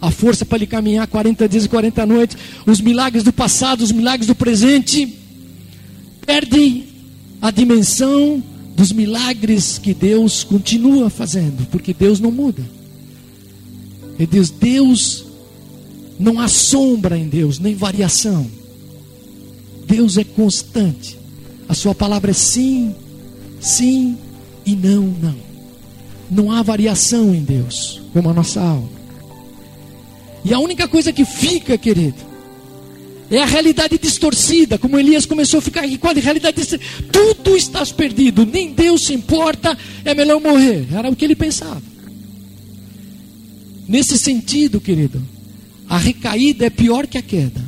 a 0.00 0.10
força 0.10 0.44
para 0.44 0.58
ele 0.58 0.66
caminhar 0.66 1.06
40 1.06 1.48
dias 1.48 1.64
e 1.64 1.68
40 1.68 2.06
noites, 2.06 2.36
os 2.66 2.80
milagres 2.80 3.24
do 3.24 3.32
passado, 3.32 3.82
os 3.82 3.92
milagres 3.92 4.26
do 4.26 4.34
presente, 4.34 5.18
perdem 6.26 6.84
a 7.40 7.50
dimensão 7.50 8.42
dos 8.76 8.92
milagres 8.92 9.78
que 9.78 9.94
Deus 9.94 10.44
continua 10.44 11.08
fazendo, 11.08 11.66
porque 11.70 11.94
Deus 11.94 12.20
não 12.20 12.30
muda. 12.30 12.64
E 14.18 14.26
Deus, 14.26 14.50
Deus 14.50 15.24
não 16.18 16.40
há 16.40 16.48
sombra 16.48 17.16
em 17.16 17.28
Deus, 17.28 17.58
nem 17.58 17.74
variação. 17.74 18.46
Deus 19.86 20.16
é 20.16 20.24
constante. 20.24 21.18
A 21.68 21.74
sua 21.74 21.94
palavra 21.94 22.30
é 22.30 22.34
sim, 22.34 22.94
sim 23.60 24.16
e 24.64 24.74
não, 24.74 25.02
não. 25.02 25.53
Não 26.30 26.50
há 26.50 26.62
variação 26.62 27.34
em 27.34 27.42
Deus, 27.42 28.02
como 28.12 28.30
a 28.30 28.34
nossa 28.34 28.60
alma. 28.60 28.88
E 30.44 30.52
a 30.52 30.58
única 30.58 30.86
coisa 30.86 31.12
que 31.12 31.24
fica, 31.24 31.78
querido, 31.78 32.16
é 33.30 33.42
a 33.42 33.46
realidade 33.46 33.98
distorcida, 33.98 34.78
como 34.78 34.98
Elias 34.98 35.24
começou 35.24 35.58
a 35.58 35.62
ficar 35.62 35.84
aqui, 35.84 35.96
qual 35.96 36.14
a 36.14 36.20
realidade 36.20 36.56
distorcida? 36.56 36.84
Tudo 37.10 37.56
está 37.56 37.84
perdido, 37.86 38.44
nem 38.44 38.72
Deus 38.72 39.06
se 39.06 39.14
importa, 39.14 39.76
é 40.04 40.14
melhor 40.14 40.40
morrer. 40.40 40.86
Era 40.92 41.08
o 41.08 41.16
que 41.16 41.24
ele 41.24 41.34
pensava. 41.34 41.82
Nesse 43.88 44.18
sentido, 44.18 44.80
querido, 44.80 45.22
a 45.88 45.98
recaída 45.98 46.66
é 46.66 46.70
pior 46.70 47.06
que 47.06 47.18
a 47.18 47.22
queda. 47.22 47.62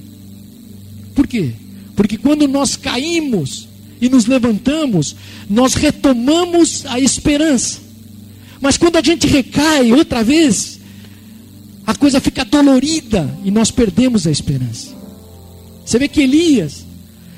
Por 1.15 1.27
quê? 1.27 1.53
Porque 1.95 2.19
quando 2.19 2.47
nós 2.47 2.77
caímos 2.77 3.67
e 4.01 4.09
nos 4.09 4.27
levantamos, 4.27 5.17
nós 5.49 5.75
retomamos 5.75 6.85
a 6.87 7.01
esperança. 7.01 7.86
Mas 8.67 8.77
quando 8.77 8.97
a 8.97 9.01
gente 9.01 9.29
recai 9.29 9.93
outra 9.93 10.25
vez, 10.25 10.81
a 11.87 11.95
coisa 11.95 12.21
fica 12.21 12.45
dolorida 12.45 13.39
e 13.45 13.51
nós 13.53 13.71
perdemos 13.71 14.27
a 14.27 14.31
esperança. 14.33 14.93
Você 15.85 16.01
vê 16.01 16.09
que 16.09 16.21
Elias, 16.21 16.85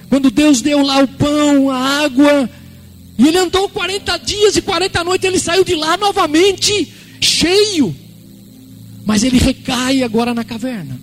quando 0.08 0.30
Deus 0.30 0.62
deu 0.62 0.82
lá 0.82 1.04
o 1.04 1.06
pão, 1.06 1.68
a 1.68 2.02
água, 2.02 2.48
e 3.18 3.28
ele 3.28 3.36
andou 3.36 3.68
40 3.68 4.16
dias 4.20 4.56
e 4.56 4.62
40 4.62 5.04
noites, 5.04 5.28
ele 5.28 5.38
saiu 5.38 5.64
de 5.64 5.74
lá 5.74 5.98
novamente 5.98 6.94
cheio. 7.20 7.94
Mas 9.04 9.22
ele 9.22 9.36
recai 9.36 10.02
agora 10.02 10.32
na 10.32 10.44
caverna. 10.44 10.98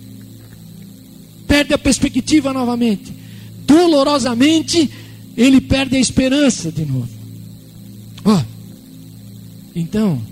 Perde 1.46 1.72
a 1.72 1.78
perspectiva 1.78 2.52
novamente. 2.52 3.14
Dolorosamente, 3.64 4.90
ele 5.36 5.60
perde 5.60 5.96
a 5.96 6.00
esperança 6.00 6.72
de 6.72 6.84
novo. 6.84 7.10
Ó, 8.24 8.34
oh, 8.34 8.55
então, 9.78 10.22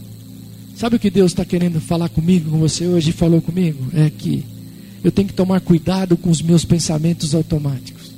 sabe 0.74 0.96
o 0.96 0.98
que 0.98 1.10
Deus 1.10 1.32
está 1.32 1.44
querendo 1.44 1.78
falar 1.78 2.08
comigo, 2.08 2.50
com 2.50 2.58
você 2.58 2.86
hoje, 2.86 3.12
falou 3.12 3.42
comigo? 3.42 3.86
É 3.92 4.08
que 4.08 4.42
eu 5.04 5.12
tenho 5.12 5.28
que 5.28 5.34
tomar 5.34 5.60
cuidado 5.60 6.16
com 6.16 6.30
os 6.30 6.40
meus 6.40 6.64
pensamentos 6.64 7.34
automáticos. 7.34 8.10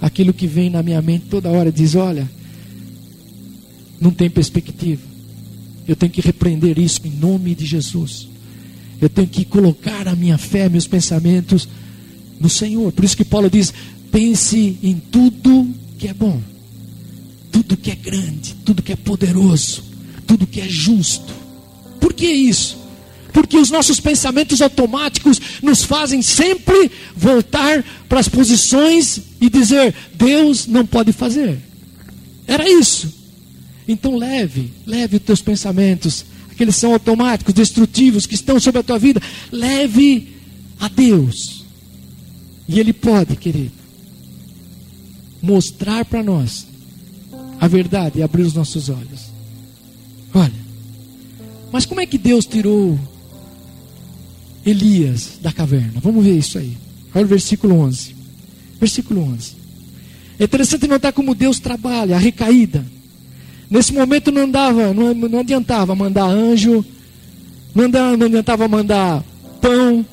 Aquilo 0.00 0.34
que 0.34 0.48
vem 0.48 0.68
na 0.68 0.82
minha 0.82 1.00
mente 1.00 1.26
toda 1.30 1.48
hora 1.48 1.70
diz: 1.70 1.94
olha, 1.94 2.28
não 4.00 4.10
tem 4.10 4.28
perspectiva. 4.28 5.02
Eu 5.86 5.94
tenho 5.94 6.10
que 6.10 6.20
repreender 6.20 6.76
isso 6.76 7.00
em 7.04 7.10
nome 7.10 7.54
de 7.54 7.64
Jesus. 7.64 8.28
Eu 9.00 9.08
tenho 9.08 9.28
que 9.28 9.44
colocar 9.44 10.08
a 10.08 10.16
minha 10.16 10.36
fé, 10.36 10.68
meus 10.68 10.88
pensamentos 10.88 11.68
no 12.40 12.48
Senhor. 12.48 12.90
Por 12.90 13.04
isso 13.04 13.16
que 13.16 13.24
Paulo 13.24 13.48
diz: 13.48 13.72
pense 14.10 14.76
em 14.82 15.00
tudo 15.10 15.72
que 15.96 16.08
é 16.08 16.14
bom, 16.14 16.42
tudo 17.52 17.76
que 17.76 17.92
é 17.92 17.94
grande, 17.94 18.56
tudo 18.64 18.82
que 18.82 18.92
é 18.92 18.96
poderoso, 18.96 19.84
tudo 20.26 20.46
que 20.46 20.60
é 20.60 20.68
justo. 20.68 21.32
Por 22.00 22.12
que 22.12 22.26
isso? 22.26 22.78
Porque 23.32 23.58
os 23.58 23.70
nossos 23.70 24.00
pensamentos 24.00 24.62
automáticos 24.62 25.40
nos 25.62 25.84
fazem 25.84 26.22
sempre 26.22 26.90
voltar 27.14 27.84
para 28.08 28.20
as 28.20 28.28
posições 28.28 29.20
e 29.40 29.50
dizer: 29.50 29.94
Deus 30.14 30.66
não 30.66 30.86
pode 30.86 31.12
fazer. 31.12 31.58
Era 32.46 32.68
isso. 32.68 33.12
Então 33.86 34.16
leve, 34.16 34.72
leve 34.86 35.16
os 35.16 35.22
teus 35.22 35.42
pensamentos 35.42 36.24
aqueles 36.56 36.76
são 36.76 36.94
automáticos, 36.94 37.52
destrutivos, 37.52 38.24
que 38.24 38.34
estão 38.34 38.58
sobre 38.58 38.80
a 38.80 38.82
tua 38.82 38.98
vida, 38.98 39.20
leve 39.52 40.34
a 40.80 40.88
Deus. 40.88 41.66
E 42.66 42.80
Ele 42.80 42.94
pode, 42.94 43.36
querido, 43.36 43.72
mostrar 45.42 46.06
para 46.06 46.22
nós 46.22 46.66
a 47.60 47.68
verdade 47.68 48.18
e 48.18 48.22
abrir 48.22 48.42
os 48.42 48.54
nossos 48.54 48.88
olhos. 48.88 49.35
Olha, 50.36 50.52
mas 51.72 51.86
como 51.86 51.98
é 51.98 52.04
que 52.04 52.18
Deus 52.18 52.44
tirou 52.44 52.98
Elias 54.66 55.38
da 55.40 55.50
caverna? 55.50 55.98
Vamos 56.02 56.22
ver 56.22 56.36
isso 56.36 56.58
aí. 56.58 56.76
Olha 57.14 57.24
o 57.24 57.28
versículo 57.28 57.78
11. 57.80 58.14
Versículo 58.78 59.22
11. 59.22 59.52
É 60.38 60.44
interessante 60.44 60.86
notar 60.86 61.14
como 61.14 61.34
Deus 61.34 61.58
trabalha 61.58 62.16
a 62.16 62.18
recaída. 62.18 62.84
Nesse 63.70 63.94
momento 63.94 64.30
não 64.30 64.50
dava, 64.50 64.92
não, 64.92 65.14
não 65.14 65.38
adiantava 65.38 65.94
mandar 65.94 66.26
anjo, 66.26 66.84
não, 67.74 67.84
andava, 67.84 68.16
não 68.18 68.26
adiantava 68.26 68.68
mandar 68.68 69.24
pão, 69.62 70.04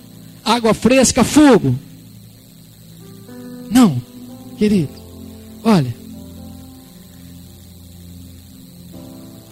água 0.45 0.74
fresca, 0.74 1.26
fogo. 1.26 1.78
Não, 3.69 4.01
querido, 4.57 4.93
olha, 5.65 5.93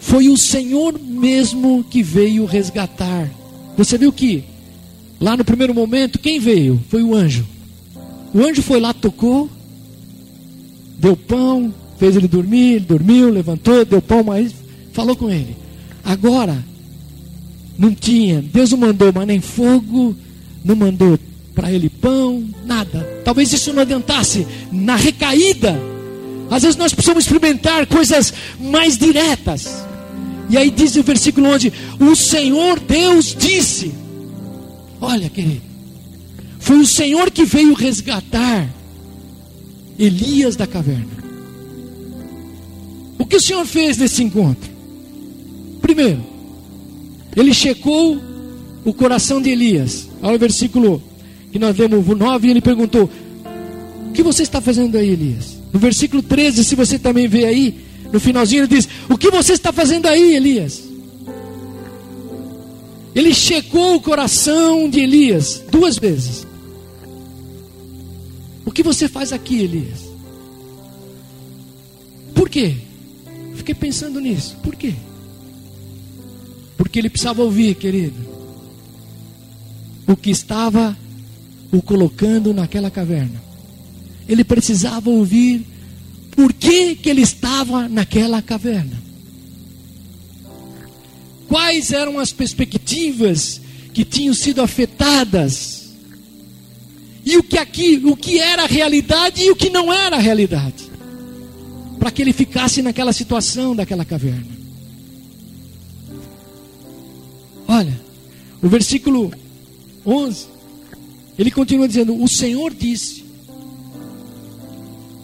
foi 0.02 0.28
o 0.28 0.36
Senhor 0.36 0.98
mesmo 0.98 1.84
que 1.88 2.02
veio 2.02 2.44
resgatar. 2.44 3.30
Você 3.78 3.96
viu 3.96 4.12
que 4.12 4.42
lá 5.20 5.36
no 5.36 5.44
primeiro 5.44 5.72
momento, 5.72 6.18
quem 6.18 6.40
veio? 6.40 6.82
Foi 6.88 7.04
o 7.04 7.14
anjo. 7.14 7.46
O 8.34 8.44
anjo 8.44 8.60
foi 8.62 8.80
lá, 8.80 8.92
tocou, 8.92 9.48
deu 10.98 11.16
pão, 11.16 11.72
fez 11.98 12.16
ele 12.16 12.26
dormir, 12.26 12.74
ele 12.74 12.84
dormiu, 12.84 13.30
levantou, 13.30 13.84
deu 13.84 14.02
pão, 14.02 14.24
mas 14.24 14.52
falou 14.92 15.14
com 15.14 15.30
ele. 15.30 15.56
Agora, 16.04 16.62
não 17.78 17.94
tinha, 17.94 18.42
Deus 18.42 18.72
não 18.72 18.78
mandou, 18.78 19.12
mas 19.14 19.26
nem 19.26 19.40
fogo, 19.40 20.16
não 20.64 20.74
mandou 20.74 21.16
para 21.54 21.70
ele 21.70 21.88
pão, 21.88 22.44
nada. 22.66 23.08
Talvez 23.24 23.52
isso 23.52 23.72
não 23.72 23.82
adiantasse 23.82 24.46
na 24.72 24.96
recaída. 24.96 25.80
Às 26.50 26.64
vezes 26.64 26.76
nós 26.76 26.92
precisamos 26.92 27.24
experimentar 27.24 27.86
coisas 27.86 28.34
mais 28.58 28.98
diretas. 28.98 29.91
E 30.52 30.58
aí 30.58 30.70
diz 30.70 30.94
o 30.96 31.02
versículo 31.02 31.48
onde 31.48 31.72
o 31.98 32.14
Senhor 32.14 32.78
Deus 32.78 33.34
disse: 33.34 33.90
Olha, 35.00 35.30
querido, 35.30 35.62
foi 36.60 36.78
o 36.78 36.86
Senhor 36.86 37.30
que 37.30 37.46
veio 37.46 37.72
resgatar 37.72 38.68
Elias 39.98 40.54
da 40.54 40.66
caverna. 40.66 41.22
O 43.18 43.24
que 43.24 43.36
o 43.36 43.40
Senhor 43.40 43.64
fez 43.64 43.96
nesse 43.96 44.22
encontro? 44.22 44.70
Primeiro, 45.80 46.22
ele 47.34 47.54
checou 47.54 48.20
o 48.84 48.92
coração 48.92 49.40
de 49.40 49.48
Elias. 49.48 50.06
Olha 50.20 50.36
o 50.36 50.38
versículo 50.38 51.02
que 51.50 51.58
nós 51.58 51.74
lemos, 51.78 52.06
o 52.06 52.14
9, 52.14 52.46
e 52.46 52.50
ele 52.50 52.60
perguntou: 52.60 53.08
O 54.06 54.12
que 54.12 54.22
você 54.22 54.42
está 54.42 54.60
fazendo 54.60 54.98
aí, 54.98 55.08
Elias? 55.08 55.56
No 55.72 55.80
versículo 55.80 56.22
13, 56.22 56.62
se 56.62 56.74
você 56.74 56.98
também 56.98 57.26
vê 57.26 57.46
aí, 57.46 57.91
no 58.12 58.20
finalzinho 58.20 58.60
ele 58.60 58.68
diz: 58.68 58.88
O 59.08 59.16
que 59.16 59.30
você 59.30 59.54
está 59.54 59.72
fazendo 59.72 60.06
aí, 60.06 60.36
Elias? 60.36 60.82
Ele 63.14 63.34
checou 63.34 63.96
o 63.96 64.00
coração 64.00 64.88
de 64.88 65.00
Elias 65.00 65.62
duas 65.70 65.96
vezes. 65.98 66.46
O 68.64 68.70
que 68.70 68.82
você 68.82 69.08
faz 69.08 69.32
aqui, 69.32 69.60
Elias? 69.60 70.00
Por 72.34 72.48
quê? 72.48 72.76
Fiquei 73.54 73.74
pensando 73.74 74.20
nisso. 74.20 74.56
Por 74.62 74.74
quê? 74.76 74.94
Porque 76.76 76.98
ele 76.98 77.10
precisava 77.10 77.42
ouvir, 77.42 77.74
querido, 77.74 78.16
o 80.06 80.16
que 80.16 80.30
estava 80.30 80.96
o 81.70 81.80
colocando 81.82 82.52
naquela 82.52 82.90
caverna. 82.90 83.42
Ele 84.28 84.44
precisava 84.44 85.10
ouvir 85.10 85.66
por 86.34 86.52
que, 86.52 86.94
que 86.94 87.08
ele 87.08 87.22
estava 87.22 87.88
naquela 87.88 88.40
caverna. 88.42 89.02
Quais 91.48 91.92
eram 91.92 92.18
as 92.18 92.32
perspectivas 92.32 93.60
que 93.92 94.04
tinham 94.04 94.32
sido 94.32 94.62
afetadas? 94.62 95.92
E 97.24 97.36
o 97.36 97.42
que 97.42 97.58
aqui, 97.58 98.00
o 98.04 98.16
que 98.16 98.38
era 98.38 98.66
realidade 98.66 99.42
e 99.42 99.50
o 99.50 99.56
que 99.56 99.70
não 99.70 99.92
era 99.92 100.16
realidade 100.16 100.90
para 102.02 102.10
que 102.10 102.20
ele 102.20 102.32
ficasse 102.32 102.82
naquela 102.82 103.12
situação 103.12 103.76
daquela 103.76 104.04
caverna. 104.04 104.44
Olha, 107.68 108.00
o 108.60 108.68
versículo 108.68 109.32
11, 110.04 110.46
ele 111.38 111.50
continua 111.52 111.86
dizendo: 111.86 112.20
O 112.20 112.26
Senhor 112.26 112.74
disse. 112.74 113.21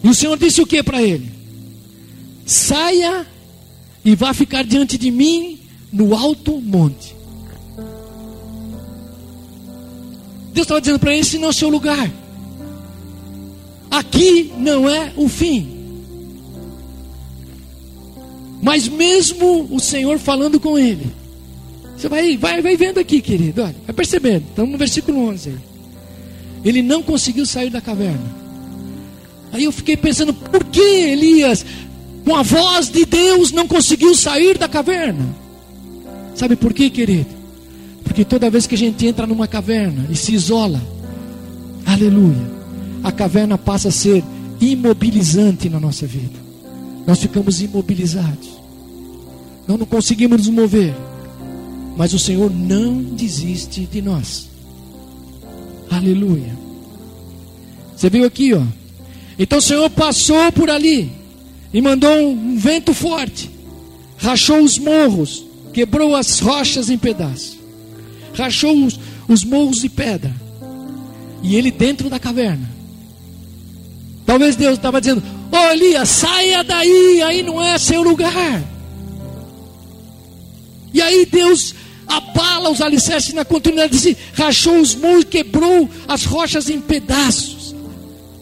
E 0.03 0.09
o 0.09 0.15
Senhor 0.15 0.37
disse 0.37 0.61
o 0.61 0.67
que 0.67 0.81
para 0.81 1.01
ele? 1.01 1.29
Saia 2.45 3.27
e 4.03 4.15
vá 4.15 4.33
ficar 4.33 4.63
diante 4.63 4.97
de 4.97 5.11
mim 5.11 5.59
no 5.91 6.15
alto 6.15 6.59
monte. 6.61 7.15
Deus 10.53 10.65
estava 10.65 10.81
dizendo 10.81 10.99
para 10.99 11.11
ele: 11.11 11.21
esse 11.21 11.37
não 11.37 11.47
é 11.47 11.51
o 11.51 11.53
seu 11.53 11.69
lugar. 11.69 12.11
Aqui 13.91 14.51
não 14.57 14.89
é 14.89 15.13
o 15.15 15.27
fim. 15.27 15.79
Mas 18.61 18.87
mesmo 18.87 19.67
o 19.71 19.79
Senhor 19.79 20.19
falando 20.19 20.59
com 20.59 20.77
ele, 20.77 21.07
você 21.95 22.09
vai, 22.09 22.37
vai, 22.37 22.61
vai 22.61 22.75
vendo 22.75 22.99
aqui, 22.99 23.21
querido, 23.21 23.61
olha, 23.61 23.75
vai 23.85 23.95
percebendo, 23.95 24.45
estamos 24.49 24.71
no 24.71 24.77
versículo 24.77 25.29
11 25.29 25.49
aí. 25.49 25.55
Ele 26.63 26.81
não 26.81 27.01
conseguiu 27.01 27.45
sair 27.45 27.69
da 27.69 27.79
caverna. 27.79 28.38
Aí 29.51 29.63
eu 29.63 29.71
fiquei 29.71 29.97
pensando, 29.97 30.33
por 30.33 30.63
que 30.63 30.79
Elias, 30.79 31.65
com 32.23 32.35
a 32.35 32.43
voz 32.43 32.89
de 32.89 33.05
Deus, 33.05 33.51
não 33.51 33.67
conseguiu 33.67 34.13
sair 34.15 34.57
da 34.57 34.67
caverna? 34.67 35.35
Sabe 36.35 36.55
por 36.55 36.73
quê, 36.73 36.89
querido? 36.89 37.27
Porque 38.03 38.23
toda 38.23 38.49
vez 38.49 38.65
que 38.65 38.75
a 38.75 38.77
gente 38.77 39.05
entra 39.05 39.27
numa 39.27 39.47
caverna 39.47 40.07
e 40.09 40.15
se 40.15 40.33
isola, 40.33 40.81
aleluia, 41.85 42.49
a 43.03 43.11
caverna 43.11 43.57
passa 43.57 43.89
a 43.89 43.91
ser 43.91 44.23
imobilizante 44.61 45.69
na 45.69 45.79
nossa 45.79 46.05
vida. 46.05 46.39
Nós 47.05 47.19
ficamos 47.19 47.61
imobilizados. 47.61 48.49
Nós 49.67 49.79
não 49.79 49.85
conseguimos 49.85 50.47
nos 50.47 50.49
mover. 50.49 50.95
Mas 51.97 52.13
o 52.13 52.19
Senhor 52.19 52.51
não 52.51 53.01
desiste 53.01 53.81
de 53.85 54.01
nós. 54.01 54.49
Aleluia. 55.89 56.57
Você 57.95 58.09
viu 58.09 58.25
aqui, 58.25 58.53
ó. 58.53 58.61
Então 59.39 59.57
o 59.57 59.61
Senhor 59.61 59.89
passou 59.89 60.51
por 60.51 60.69
ali 60.69 61.09
e 61.73 61.81
mandou 61.81 62.11
um 62.11 62.57
vento 62.57 62.93
forte, 62.93 63.49
rachou 64.17 64.61
os 64.61 64.77
morros, 64.77 65.45
quebrou 65.73 66.15
as 66.15 66.39
rochas 66.39 66.89
em 66.89 66.97
pedaços 66.97 67.59
rachou 68.39 68.85
os, 68.85 68.99
os 69.27 69.43
morros 69.43 69.81
de 69.81 69.89
pedra. 69.89 70.33
E 71.41 71.55
ele 71.55 71.71
dentro 71.71 72.09
da 72.09 72.19
caverna. 72.19 72.69
Talvez 74.25 74.55
Deus 74.55 74.73
estava 74.73 74.99
dizendo: 74.99 75.23
Ô 75.51 75.55
oh, 75.55 75.71
Elias, 75.71 76.09
saia 76.09 76.63
daí, 76.63 77.21
aí 77.21 77.43
não 77.43 77.63
é 77.63 77.77
seu 77.77 78.01
lugar. 78.01 78.63
E 80.93 81.01
aí 81.01 81.25
Deus 81.25 81.75
abala 82.07 82.71
os 82.71 82.81
alicerces 82.81 83.33
na 83.33 83.45
continuidade, 83.45 84.17
rachou 84.33 84.79
os 84.79 84.95
morros, 84.95 85.25
quebrou 85.25 85.89
as 86.07 86.25
rochas 86.25 86.69
em 86.69 86.81
pedaços, 86.81 87.58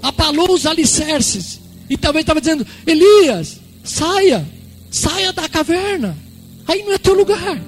abalou 0.02 0.52
os 0.52 0.66
alicerces. 0.66 1.60
E 1.90 1.98
talvez 1.98 2.24
estava 2.24 2.42
dizendo: 2.42 2.66
Elias, 2.86 3.60
saia, 3.84 4.46
saia 4.92 5.32
da 5.32 5.48
caverna, 5.48 6.18
aí 6.68 6.84
não 6.84 6.94
é 6.94 6.98
teu 6.98 7.14
lugar. 7.14 7.62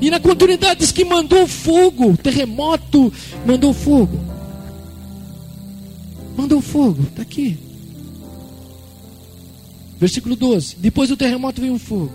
E 0.00 0.10
na 0.10 0.20
continuidade 0.20 0.80
diz 0.80 0.92
que 0.92 1.04
mandou 1.04 1.46
fogo, 1.46 2.16
terremoto, 2.16 3.12
mandou 3.46 3.72
fogo. 3.72 4.20
Mandou 6.36 6.60
fogo, 6.60 7.02
está 7.02 7.22
aqui. 7.22 7.58
Versículo 9.98 10.36
12: 10.36 10.76
Depois 10.76 11.08
do 11.08 11.16
terremoto 11.16 11.60
veio 11.60 11.72
um 11.72 11.78
fogo. 11.78 12.12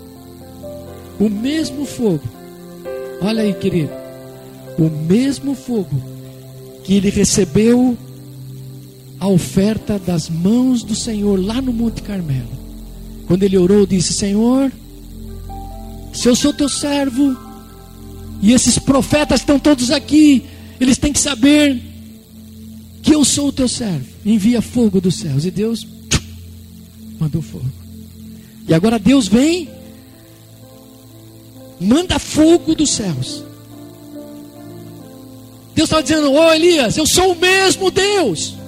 O 1.18 1.28
mesmo 1.28 1.84
fogo, 1.84 2.22
olha 3.20 3.42
aí, 3.42 3.52
querido. 3.54 3.90
O 4.78 4.88
mesmo 4.88 5.54
fogo 5.54 6.02
que 6.84 6.94
ele 6.94 7.10
recebeu 7.10 7.96
a 9.22 9.28
oferta 9.28 10.00
das 10.00 10.28
mãos 10.28 10.82
do 10.82 10.96
Senhor 10.96 11.40
lá 11.40 11.62
no 11.62 11.72
Monte 11.72 12.02
Carmelo. 12.02 12.50
Quando 13.24 13.44
ele 13.44 13.56
orou, 13.56 13.86
disse: 13.86 14.12
Senhor, 14.14 14.72
se 16.12 16.28
eu 16.28 16.34
sou 16.34 16.52
teu 16.52 16.68
servo, 16.68 17.36
e 18.42 18.52
esses 18.52 18.80
profetas 18.80 19.40
estão 19.40 19.60
todos 19.60 19.92
aqui. 19.92 20.44
Eles 20.80 20.98
têm 20.98 21.12
que 21.12 21.20
saber 21.20 21.80
que 23.00 23.14
eu 23.14 23.24
sou 23.24 23.46
o 23.46 23.52
teu 23.52 23.68
servo. 23.68 24.04
Envia 24.26 24.60
fogo 24.60 25.00
dos 25.00 25.14
céus. 25.14 25.44
E 25.44 25.52
Deus 25.52 25.86
mandou 27.20 27.42
fogo. 27.42 27.70
E 28.66 28.74
agora 28.74 28.98
Deus 28.98 29.28
vem, 29.28 29.68
manda 31.80 32.18
fogo 32.18 32.74
dos 32.74 32.90
céus. 32.90 33.44
Deus 35.76 35.88
está 35.88 36.00
dizendo: 36.00 36.32
Ô 36.32 36.48
oh, 36.48 36.52
Elias, 36.52 36.96
eu 36.96 37.06
sou 37.06 37.34
o 37.34 37.38
mesmo 37.38 37.88
Deus. 37.88 38.60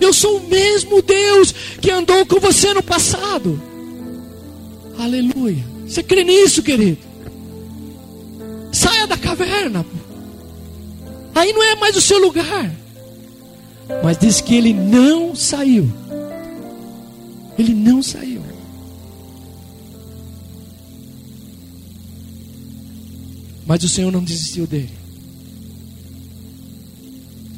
Eu 0.00 0.12
sou 0.12 0.38
o 0.38 0.48
mesmo 0.48 1.02
Deus 1.02 1.52
que 1.80 1.90
andou 1.90 2.24
com 2.26 2.38
você 2.38 2.72
no 2.74 2.82
passado. 2.82 3.60
Aleluia. 4.98 5.64
Você 5.86 6.02
crê 6.02 6.24
nisso, 6.24 6.62
querido? 6.62 6.98
Saia 8.72 9.06
da 9.06 9.16
caverna. 9.16 9.84
Aí 11.34 11.52
não 11.52 11.62
é 11.62 11.76
mais 11.76 11.96
o 11.96 12.00
seu 12.00 12.18
lugar. 12.18 12.74
Mas 14.02 14.18
diz 14.18 14.40
que 14.40 14.54
ele 14.54 14.72
não 14.72 15.34
saiu. 15.34 15.90
Ele 17.58 17.74
não 17.74 18.02
saiu. 18.02 18.42
Mas 23.66 23.82
o 23.82 23.88
Senhor 23.88 24.12
não 24.12 24.22
desistiu 24.22 24.66
dele. 24.66 24.92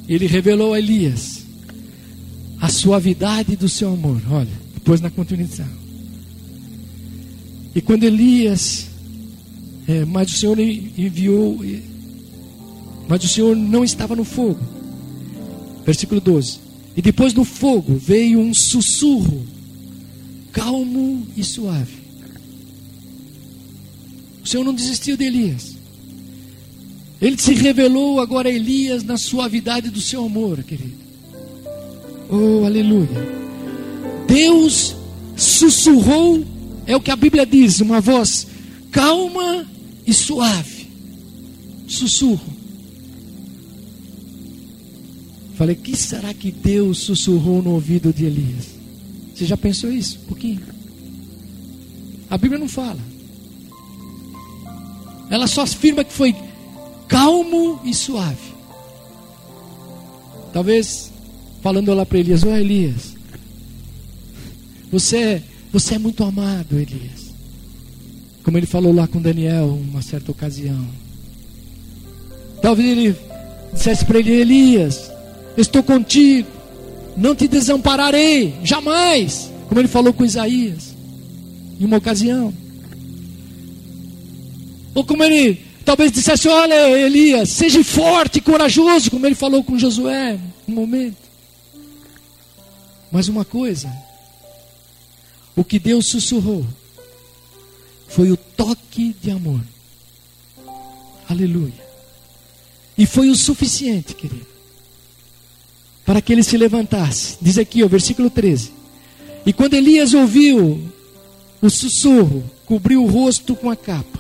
Ele 0.09 0.27
revelou 0.27 0.73
a 0.73 0.79
Elias 0.79 1.38
a 2.69 2.71
suavidade 2.71 3.57
do 3.57 3.67
seu 3.67 3.95
amor. 3.95 4.21
Olha, 4.31 4.53
depois 4.75 5.01
na 5.01 5.09
continuação. 5.09 5.67
E 7.75 7.81
quando 7.81 8.05
Elias 8.05 8.89
é, 9.87 10.05
mas 10.05 10.31
o 10.31 10.37
Senhor 10.37 10.61
enviou, 10.61 11.61
mas 13.09 13.25
o 13.25 13.29
Senhor 13.29 13.57
não 13.57 13.83
estava 13.83 14.15
no 14.15 14.23
fogo. 14.23 14.61
Versículo 15.87 16.21
12. 16.21 16.61
E 16.95 17.01
depois 17.01 17.33
do 17.33 17.43
fogo 17.43 17.97
veio 17.97 18.39
um 18.39 18.53
sussurro, 18.53 19.47
calmo 20.53 21.27
e 21.35 21.43
suave. 21.43 21.97
O 24.45 24.47
Senhor 24.47 24.63
não 24.63 24.75
desistiu 24.75 25.17
de 25.17 25.25
Elias. 25.25 25.75
Ele 27.19 27.39
se 27.39 27.55
revelou 27.55 28.21
agora 28.21 28.51
a 28.51 28.53
Elias 28.53 29.03
na 29.03 29.17
suavidade 29.17 29.89
do 29.89 30.03
seu 30.03 30.27
amor, 30.27 30.63
querido. 30.63 31.08
Oh, 32.29 32.65
aleluia. 32.65 33.09
Deus 34.27 34.95
sussurrou, 35.37 36.45
é 36.87 36.95
o 36.97 37.01
que 37.01 37.11
a 37.11 37.17
Bíblia 37.17 37.47
diz, 37.47 37.81
uma 37.81 38.01
voz 38.01 38.47
calma 38.91 39.67
e 40.07 40.13
suave. 40.13 40.89
Sussurro. 41.87 42.59
Falei, 45.57 45.75
que 45.75 45.97
será 45.97 46.33
que 46.33 46.53
Deus 46.53 46.99
sussurrou 46.99 47.63
no 47.63 47.73
ouvido 47.73 48.13
de 48.13 48.27
Elias? 48.27 48.67
Você 49.35 49.45
já 49.45 49.57
pensou 49.57 49.91
isso? 49.91 50.19
Um 50.25 50.27
pouquinho. 50.27 50.61
A 52.31 52.37
Bíblia 52.37 52.61
não 52.61 52.69
fala. 52.69 53.01
Ela 55.31 55.47
só 55.47 55.63
afirma 55.63 56.05
que 56.05 56.13
foi 56.13 56.35
calmo 57.09 57.81
e 57.85 57.93
suave. 57.95 58.55
Talvez 60.53 61.11
falando 61.63 61.93
lá 61.95 62.07
para 62.07 62.19
Elias, 62.19 62.43
ô 62.43 62.49
oh, 62.49 62.57
Elias, 62.57 63.15
você, 64.91 65.43
você 65.73 65.97
é 65.97 65.99
muito 65.99 66.25
amado, 66.25 66.79
Elias. 66.79 67.29
Como 68.43 68.57
ele 68.57 68.67
falou 68.67 68.95
lá 68.95 69.07
com 69.07 69.21
Daniel, 69.21 69.67
uma 69.67 70.01
certa 70.01 70.31
ocasião. 70.31 70.87
Talvez 72.63 72.89
ele 72.89 73.17
dissesse 73.73 74.05
para 74.05 74.19
ele: 74.19 74.33
Elias, 74.33 75.11
estou 75.57 75.83
contigo, 75.83 76.49
não 77.17 77.35
te 77.35 77.47
desampararei, 77.47 78.55
jamais. 78.65 79.51
Como 79.69 79.81
ele 79.81 79.89
falou 79.89 80.15
com 80.15 80.25
Isaías, 80.25 80.95
em 81.79 81.85
uma 81.85 81.99
ocasião. 81.99 82.55
Ou 84.95 85.05
como 85.05 85.23
ele 85.23 85.61
talvez 85.85 86.11
dissesse: 86.11 86.49
Olha, 86.49 86.99
Elias, 86.99 87.51
seja 87.51 87.85
forte 87.85 88.39
e 88.39 88.41
corajoso, 88.41 89.11
como 89.11 89.27
ele 89.27 89.35
falou 89.35 89.63
com 89.63 89.79
Josué, 89.79 90.39
um 90.67 90.73
momento. 90.73 91.28
Mas 93.11 93.29
uma 93.29 93.45
coisa, 93.45 93.91
o 95.57 95.65
que 95.65 95.79
Deus 95.79 96.07
sussurrou 96.07 96.67
foi 98.07 98.31
o 98.31 98.37
toque 98.37 99.15
de 99.21 99.31
amor. 99.31 99.61
Aleluia. 101.29 101.89
E 102.97 103.07
foi 103.07 103.31
o 103.31 103.35
suficiente, 103.37 104.15
querido, 104.15 104.47
para 106.05 106.21
que 106.21 106.33
ele 106.33 106.43
se 106.43 106.57
levantasse. 106.57 107.37
Diz 107.41 107.59
aqui, 107.59 107.83
o 107.85 107.89
versículo 107.89 108.29
13. 108.29 108.73
E 109.47 109.53
quando 109.53 109.75
Elias 109.75 110.15
ouviu 110.15 110.91
o 111.63 111.71
sussurro, 111.71 112.43
cobriu 112.67 113.05
o 113.05 113.09
rosto 113.09 113.55
com 113.55 113.71
a 113.71 113.77
capa. 113.77 114.19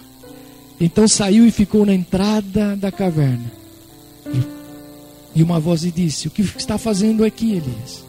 Então 0.80 1.08
saiu 1.08 1.46
e 1.46 1.50
ficou 1.50 1.84
na 1.84 1.92
entrada 1.94 2.76
da 2.76 2.92
caverna. 2.92 3.50
E, 5.34 5.42
uma 5.42 5.58
voz 5.58 5.82
lhe 5.82 5.90
disse: 5.90 6.28
O 6.28 6.30
que 6.30 6.42
está 6.42 6.78
fazendo 6.78 7.24
aqui, 7.24 7.52
Elias? 7.52 8.07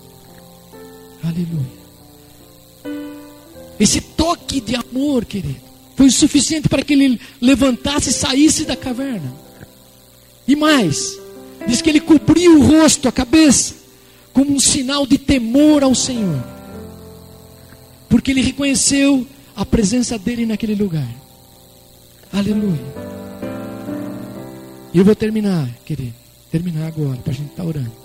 Aleluia. 1.23 1.79
Esse 3.79 4.01
toque 4.01 4.59
de 4.59 4.75
amor, 4.75 5.25
querido, 5.25 5.61
foi 5.95 6.07
o 6.07 6.11
suficiente 6.11 6.67
para 6.67 6.83
que 6.83 6.93
ele 6.93 7.19
levantasse 7.41 8.09
e 8.09 8.13
saísse 8.13 8.65
da 8.65 8.75
caverna. 8.75 9.33
E 10.47 10.55
mais, 10.55 11.19
Diz 11.67 11.81
que 11.81 11.89
ele 11.89 11.99
cobriu 11.99 12.59
o 12.59 12.65
rosto, 12.65 13.07
a 13.07 13.11
cabeça, 13.11 13.75
como 14.33 14.53
um 14.53 14.59
sinal 14.59 15.05
de 15.05 15.17
temor 15.17 15.83
ao 15.83 15.93
Senhor. 15.93 16.43
Porque 18.07 18.31
ele 18.31 18.41
reconheceu 18.41 19.27
a 19.55 19.65
presença 19.65 20.17
dele 20.17 20.45
naquele 20.45 20.75
lugar. 20.75 21.07
Aleluia. 22.31 22.79
E 24.93 24.97
eu 24.97 25.05
vou 25.05 25.15
terminar, 25.15 25.69
querido. 25.85 26.13
Terminar 26.51 26.87
agora, 26.87 27.17
para 27.17 27.31
a 27.31 27.35
gente 27.35 27.51
estar 27.51 27.61
tá 27.61 27.69
orando. 27.69 27.98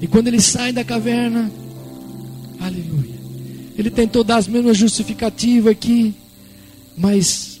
E 0.00 0.06
quando 0.06 0.28
ele 0.28 0.40
sai 0.40 0.72
da 0.72 0.84
caverna, 0.84 1.50
aleluia. 2.60 3.18
Ele 3.76 3.90
tentou 3.90 4.24
dar 4.24 4.36
as 4.36 4.48
mesmas 4.48 4.76
justificativas 4.76 5.72
aqui, 5.72 6.14
mas, 6.96 7.60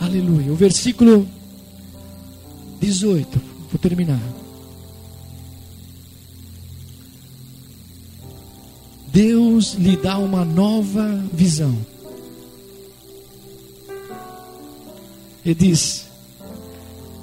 aleluia. 0.00 0.52
O 0.52 0.56
versículo 0.56 1.28
18, 2.80 3.40
vou 3.70 3.78
terminar. 3.78 4.20
Deus 9.12 9.74
lhe 9.74 9.96
dá 9.96 10.18
uma 10.18 10.44
nova 10.44 11.24
visão. 11.32 11.74
Ele 15.44 15.54
diz: 15.54 16.05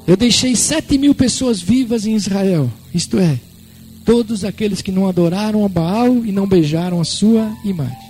Eu 0.06 0.18
deixei 0.18 0.56
sete 0.56 0.98
mil 0.98 1.16
pessoas 1.16 1.62
vivas 1.62 2.06
em 2.06 2.16
Israel, 2.16 2.70
isto 2.94 3.18
é, 3.18 3.40
todos 4.04 4.44
aqueles 4.44 4.82
que 4.82 4.92
não 4.92 5.08
adoraram 5.08 5.64
a 5.64 5.70
Baal 5.70 6.26
e 6.26 6.32
não 6.32 6.46
beijaram 6.46 7.00
a 7.00 7.06
sua 7.06 7.56
imagem. 7.64 8.04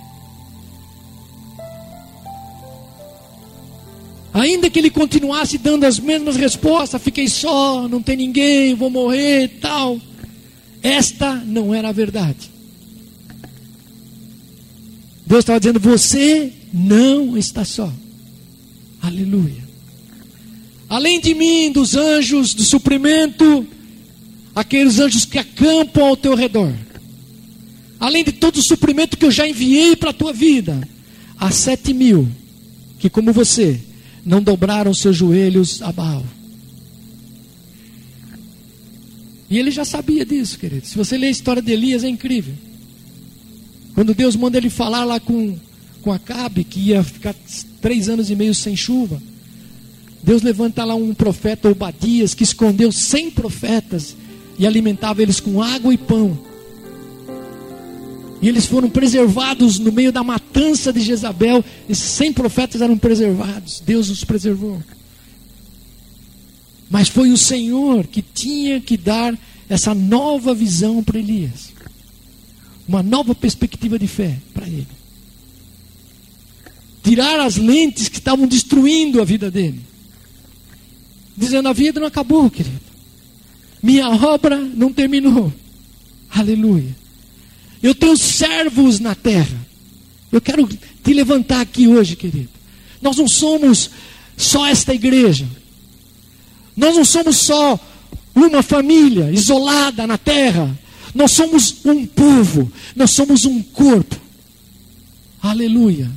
Ainda 4.32 4.68
que 4.68 4.80
ele 4.80 4.90
continuasse 4.90 5.56
dando 5.56 5.84
as 5.84 6.00
mesmas 6.00 6.34
respostas, 6.34 7.00
fiquei 7.00 7.28
só, 7.28 7.86
não 7.86 8.02
tem 8.02 8.16
ninguém, 8.16 8.74
vou 8.74 8.90
morrer, 8.90 9.46
tal. 9.60 10.00
Esta 10.82 11.36
não 11.36 11.72
era 11.72 11.90
a 11.90 11.92
verdade. 11.92 12.50
Deus 15.24 15.40
estava 15.40 15.60
dizendo: 15.60 15.78
Você 15.78 16.52
não 16.72 17.38
está 17.38 17.64
só. 17.64 17.90
Aleluia. 19.00 19.63
Além 20.94 21.18
de 21.18 21.34
mim, 21.34 21.72
dos 21.72 21.96
anjos 21.96 22.54
do 22.54 22.62
suprimento, 22.62 23.66
aqueles 24.54 25.00
anjos 25.00 25.24
que 25.24 25.40
acampam 25.40 26.06
ao 26.06 26.16
teu 26.16 26.36
redor. 26.36 26.72
Além 27.98 28.22
de 28.22 28.30
todo 28.30 28.58
o 28.58 28.62
suprimento 28.62 29.16
que 29.16 29.24
eu 29.24 29.30
já 29.32 29.44
enviei 29.44 29.96
para 29.96 30.10
a 30.10 30.12
tua 30.12 30.32
vida, 30.32 30.88
há 31.36 31.50
sete 31.50 31.92
mil 31.92 32.28
que, 32.96 33.10
como 33.10 33.32
você, 33.32 33.80
não 34.24 34.40
dobraram 34.40 34.94
seus 34.94 35.16
joelhos 35.16 35.82
a 35.82 35.90
Baal. 35.90 36.24
E 39.50 39.58
ele 39.58 39.72
já 39.72 39.84
sabia 39.84 40.24
disso, 40.24 40.56
querido. 40.56 40.86
Se 40.86 40.96
você 40.96 41.18
ler 41.18 41.26
a 41.26 41.30
história 41.30 41.60
de 41.60 41.72
Elias, 41.72 42.04
é 42.04 42.08
incrível. 42.08 42.54
Quando 43.96 44.14
Deus 44.14 44.36
manda 44.36 44.58
ele 44.58 44.70
falar 44.70 45.02
lá 45.02 45.18
com, 45.18 45.58
com 46.02 46.12
Acabe, 46.12 46.62
que 46.62 46.78
ia 46.78 47.02
ficar 47.02 47.34
três 47.80 48.08
anos 48.08 48.30
e 48.30 48.36
meio 48.36 48.54
sem 48.54 48.76
chuva, 48.76 49.20
Deus 50.24 50.40
levanta 50.40 50.82
lá 50.84 50.94
um 50.94 51.12
profeta 51.12 51.68
Obadias 51.68 52.32
que 52.32 52.42
escondeu 52.42 52.90
cem 52.90 53.30
profetas 53.30 54.16
e 54.58 54.66
alimentava 54.66 55.20
eles 55.20 55.38
com 55.38 55.62
água 55.62 55.92
e 55.92 55.98
pão. 55.98 56.38
E 58.40 58.48
eles 58.48 58.64
foram 58.64 58.88
preservados 58.88 59.78
no 59.78 59.92
meio 59.92 60.10
da 60.10 60.24
matança 60.24 60.90
de 60.90 61.00
Jezabel. 61.00 61.62
Esses 61.86 62.04
cem 62.04 62.32
profetas 62.32 62.80
eram 62.80 62.96
preservados. 62.96 63.82
Deus 63.84 64.08
os 64.08 64.24
preservou. 64.24 64.82
Mas 66.88 67.08
foi 67.08 67.30
o 67.30 67.36
Senhor 67.36 68.06
que 68.06 68.22
tinha 68.22 68.80
que 68.80 68.96
dar 68.96 69.38
essa 69.68 69.94
nova 69.94 70.54
visão 70.54 71.04
para 71.04 71.18
Elias. 71.18 71.70
Uma 72.88 73.02
nova 73.02 73.34
perspectiva 73.34 73.98
de 73.98 74.06
fé 74.06 74.38
para 74.54 74.66
ele. 74.66 74.88
Tirar 77.02 77.40
as 77.40 77.56
lentes 77.56 78.08
que 78.08 78.16
estavam 78.16 78.46
destruindo 78.46 79.20
a 79.20 79.24
vida 79.24 79.50
dele. 79.50 79.92
Dizendo: 81.36 81.68
a 81.68 81.72
vida 81.72 82.00
não 82.00 82.06
acabou, 82.06 82.50
querido. 82.50 82.80
Minha 83.82 84.08
obra 84.08 84.58
não 84.58 84.92
terminou. 84.92 85.52
Aleluia. 86.30 86.96
Eu 87.82 87.94
tenho 87.94 88.16
servos 88.16 88.98
na 88.98 89.14
terra. 89.14 89.58
Eu 90.32 90.40
quero 90.40 90.66
te 90.66 91.12
levantar 91.12 91.60
aqui 91.60 91.86
hoje, 91.86 92.16
querido. 92.16 92.48
Nós 93.00 93.16
não 93.18 93.28
somos 93.28 93.90
só 94.36 94.66
esta 94.66 94.94
igreja. 94.94 95.46
Nós 96.76 96.96
não 96.96 97.04
somos 97.04 97.36
só 97.36 97.78
uma 98.34 98.62
família 98.62 99.30
isolada 99.30 100.06
na 100.06 100.18
terra. 100.18 100.76
Nós 101.14 101.32
somos 101.32 101.76
um 101.84 102.06
povo. 102.06 102.72
Nós 102.96 103.10
somos 103.10 103.44
um 103.44 103.62
corpo. 103.62 104.18
Aleluia. 105.42 106.10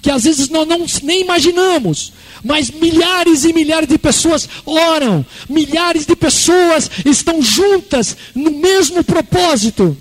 Que 0.00 0.10
às 0.10 0.22
vezes 0.22 0.48
nós 0.48 0.66
não 0.68 0.86
nem 1.02 1.22
imaginamos, 1.22 2.12
mas 2.48 2.70
milhares 2.70 3.44
e 3.44 3.52
milhares 3.52 3.88
de 3.88 3.98
pessoas 3.98 4.48
oram, 4.64 5.24
milhares 5.48 6.06
de 6.06 6.16
pessoas 6.16 6.90
estão 7.04 7.42
juntas 7.42 8.16
no 8.34 8.50
mesmo 8.50 9.04
propósito 9.04 9.96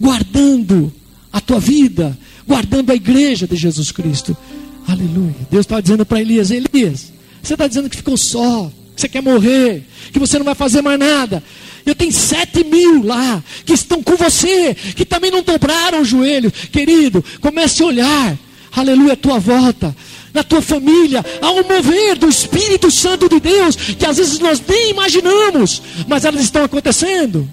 guardando 0.00 0.92
a 1.32 1.40
tua 1.40 1.60
vida, 1.60 2.18
guardando 2.46 2.90
a 2.90 2.94
igreja 2.94 3.46
de 3.46 3.54
Jesus 3.54 3.92
Cristo. 3.92 4.36
Aleluia. 4.88 5.36
Deus 5.50 5.64
estava 5.64 5.82
dizendo 5.82 6.06
para 6.06 6.20
Elias: 6.20 6.50
Elias, 6.50 7.12
você 7.42 7.54
está 7.54 7.68
dizendo 7.68 7.88
que 7.88 7.96
ficou 7.96 8.16
só, 8.16 8.72
que 8.94 9.00
você 9.02 9.08
quer 9.08 9.22
morrer, 9.22 9.86
que 10.12 10.18
você 10.18 10.38
não 10.38 10.44
vai 10.44 10.54
fazer 10.54 10.82
mais 10.82 10.98
nada. 10.98 11.42
Eu 11.84 11.94
tenho 11.94 12.12
sete 12.12 12.64
mil 12.64 13.04
lá 13.04 13.42
que 13.64 13.72
estão 13.72 14.02
com 14.02 14.16
você, 14.16 14.74
que 14.96 15.04
também 15.04 15.30
não 15.30 15.42
dobraram 15.42 16.02
o 16.02 16.04
joelho. 16.04 16.50
Querido, 16.50 17.24
comece 17.40 17.82
a 17.82 17.86
olhar, 17.86 18.38
aleluia, 18.72 19.12
a 19.12 19.16
tua 19.16 19.38
volta, 19.38 19.94
na 20.32 20.42
tua 20.42 20.62
família, 20.62 21.24
há 21.40 21.50
um 21.50 21.62
mover 21.62 22.18
do 22.18 22.28
Espírito 22.28 22.90
Santo 22.90 23.28
de 23.28 23.40
Deus, 23.40 23.76
que 23.76 24.06
às 24.06 24.16
vezes 24.16 24.38
nós 24.38 24.62
nem 24.66 24.90
imaginamos, 24.90 25.82
mas 26.06 26.24
elas 26.24 26.42
estão 26.42 26.64
acontecendo. 26.64 27.48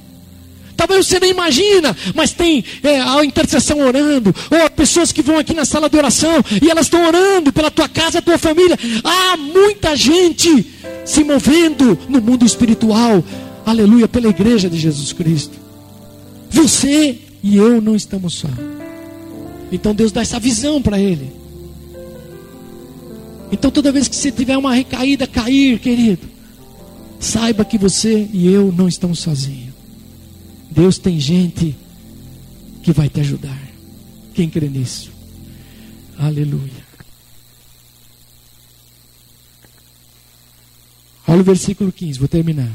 Talvez 0.77 1.07
você 1.07 1.19
nem 1.19 1.31
imagina, 1.31 1.97
mas 2.13 2.31
tem 2.31 2.63
é, 2.83 3.01
a 3.01 3.25
intercessão 3.25 3.79
orando, 3.79 4.33
ou 4.51 4.69
pessoas 4.69 5.11
que 5.11 5.23
vão 5.23 5.39
aqui 5.39 5.53
na 5.55 5.65
sala 5.65 5.89
de 5.89 5.97
oração 5.97 6.43
e 6.61 6.69
elas 6.69 6.85
estão 6.85 7.03
orando 7.03 7.51
pela 7.51 7.71
tua 7.71 7.89
casa, 7.89 8.21
tua 8.21 8.37
família. 8.37 8.77
Há 9.03 9.35
muita 9.35 9.95
gente 9.95 10.67
se 11.03 11.23
movendo 11.23 11.97
no 12.07 12.21
mundo 12.21 12.45
espiritual, 12.45 13.23
aleluia, 13.65 14.07
pela 14.07 14.27
igreja 14.27 14.69
de 14.69 14.77
Jesus 14.77 15.11
Cristo. 15.13 15.57
Você 16.51 17.17
e 17.43 17.57
eu 17.57 17.81
não 17.81 17.95
estamos 17.95 18.35
só. 18.35 18.49
Então 19.71 19.95
Deus 19.95 20.11
dá 20.11 20.21
essa 20.21 20.39
visão 20.39 20.79
para 20.79 20.99
ele. 20.99 21.36
Então 23.51 23.71
toda 23.71 23.91
vez 23.91 24.07
que 24.07 24.15
você 24.15 24.31
tiver 24.31 24.57
uma 24.57 24.73
recaída, 24.73 25.25
cair, 25.25 25.79
querido, 25.79 26.27
saiba 27.19 27.63
que 27.63 27.77
você 27.77 28.27
e 28.33 28.47
eu 28.47 28.71
não 28.71 28.87
estamos 28.87 29.19
sozinhos. 29.19 29.73
Deus 30.69 30.97
tem 30.97 31.19
gente 31.19 31.75
que 32.83 32.91
vai 32.91 33.09
te 33.09 33.19
ajudar. 33.21 33.59
Quem 34.33 34.49
crê 34.49 34.67
nisso? 34.67 35.11
Aleluia. 36.17 36.85
Olha 41.27 41.41
o 41.41 41.43
versículo 41.43 41.91
15, 41.91 42.19
vou 42.19 42.27
terminar. 42.27 42.71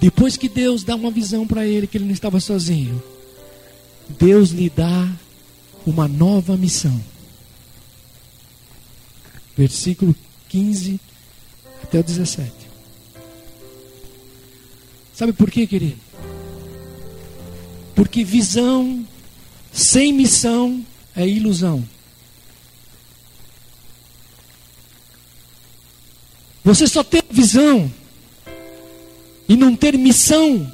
Depois 0.00 0.36
que 0.36 0.48
Deus 0.48 0.84
dá 0.84 0.94
uma 0.94 1.10
visão 1.10 1.46
para 1.46 1.66
ele 1.66 1.86
que 1.86 1.98
ele 1.98 2.04
não 2.04 2.12
estava 2.12 2.38
sozinho, 2.40 3.02
Deus 4.08 4.50
lhe 4.50 4.70
dá 4.70 5.10
uma 5.84 6.06
nova 6.06 6.56
missão. 6.56 7.02
Versículo 9.56 10.14
15 10.48 11.00
até 11.82 12.00
o 12.00 12.02
17. 12.02 12.52
Sabe 15.14 15.32
por 15.32 15.50
quê, 15.50 15.66
querido? 15.66 15.98
Porque 17.94 18.22
visão 18.22 19.06
sem 19.72 20.12
missão 20.12 20.84
é 21.14 21.26
ilusão. 21.26 21.86
Você 26.62 26.86
só 26.86 27.04
tem 27.04 27.22
visão 27.30 27.90
e 29.48 29.56
não 29.56 29.76
ter 29.76 29.96
missão, 29.96 30.70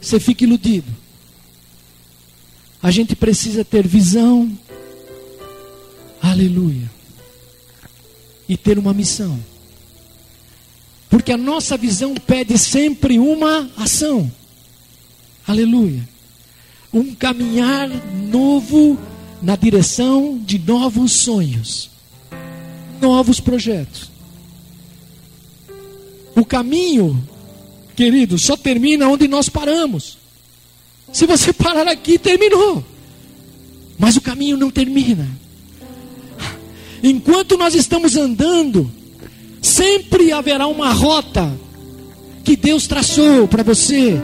você 0.00 0.18
fica 0.18 0.44
iludido. 0.44 0.97
A 2.82 2.90
gente 2.90 3.16
precisa 3.16 3.64
ter 3.64 3.86
visão, 3.86 4.50
aleluia, 6.22 6.90
e 8.48 8.56
ter 8.56 8.78
uma 8.78 8.94
missão. 8.94 9.38
Porque 11.10 11.32
a 11.32 11.36
nossa 11.36 11.76
visão 11.76 12.14
pede 12.14 12.56
sempre 12.58 13.18
uma 13.18 13.68
ação. 13.76 14.30
Aleluia. 15.46 16.06
um 16.92 17.14
caminhar 17.14 17.88
novo 18.30 18.98
na 19.42 19.56
direção 19.56 20.38
de 20.44 20.58
novos 20.58 21.12
sonhos, 21.20 21.90
novos 23.00 23.40
projetos. 23.40 24.10
O 26.34 26.44
caminho, 26.44 27.22
querido, 27.96 28.38
só 28.38 28.56
termina 28.56 29.08
onde 29.08 29.26
nós 29.28 29.48
paramos. 29.48 30.18
Se 31.12 31.26
você 31.26 31.52
parar 31.52 31.88
aqui, 31.88 32.18
terminou. 32.18 32.84
Mas 33.98 34.16
o 34.16 34.20
caminho 34.20 34.56
não 34.56 34.70
termina. 34.70 35.28
Enquanto 37.02 37.56
nós 37.56 37.74
estamos 37.74 38.16
andando, 38.16 38.90
sempre 39.60 40.32
haverá 40.32 40.66
uma 40.66 40.92
rota 40.92 41.52
que 42.44 42.56
Deus 42.56 42.86
traçou 42.86 43.46
para 43.46 43.62
você, 43.62 44.20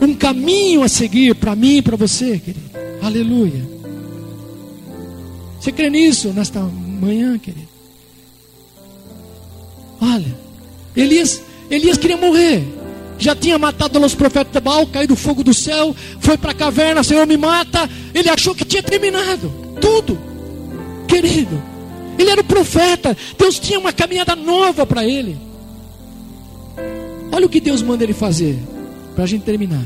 um 0.00 0.14
caminho 0.14 0.82
a 0.82 0.88
seguir 0.88 1.34
para 1.34 1.54
mim 1.54 1.76
e 1.76 1.82
para 1.82 1.96
você, 1.96 2.38
querido. 2.38 2.70
Aleluia. 3.02 3.68
Você 5.60 5.72
crê 5.72 5.90
nisso 5.90 6.28
nesta 6.32 6.60
manhã, 6.60 7.38
querido? 7.38 7.68
Olha, 10.00 10.34
Elias, 10.96 11.42
Elias 11.70 11.98
queria 11.98 12.16
morrer. 12.16 12.79
Já 13.20 13.36
tinha 13.36 13.58
matado 13.58 14.00
os 14.00 14.14
profetas 14.14 14.50
de 14.50 14.60
Baal, 14.60 14.86
caído 14.86 15.14
fogo 15.14 15.44
do 15.44 15.52
céu, 15.52 15.94
foi 16.20 16.38
para 16.38 16.52
a 16.52 16.54
caverna, 16.54 17.04
Senhor 17.04 17.26
me 17.26 17.36
mata. 17.36 17.88
Ele 18.14 18.30
achou 18.30 18.54
que 18.54 18.64
tinha 18.64 18.82
terminado 18.82 19.52
tudo. 19.78 20.18
Querido, 21.06 21.62
ele 22.18 22.30
era 22.30 22.40
o 22.40 22.44
profeta. 22.44 23.14
Deus 23.38 23.58
tinha 23.58 23.78
uma 23.78 23.92
caminhada 23.92 24.34
nova 24.34 24.86
para 24.86 25.04
ele. 25.04 25.36
Olha 27.30 27.44
o 27.44 27.48
que 27.48 27.60
Deus 27.60 27.82
manda 27.82 28.02
ele 28.02 28.14
fazer, 28.14 28.58
para 29.14 29.24
a 29.24 29.26
gente 29.26 29.42
terminar. 29.42 29.84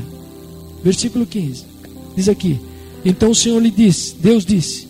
Versículo 0.81 1.25
15. 1.25 1.65
Diz 2.15 2.29
aqui: 2.29 2.57
Então 3.03 3.31
o 3.31 3.35
Senhor 3.35 3.61
lhe 3.61 3.69
disse, 3.69 4.15
Deus 4.15 4.45
disse: 4.45 4.87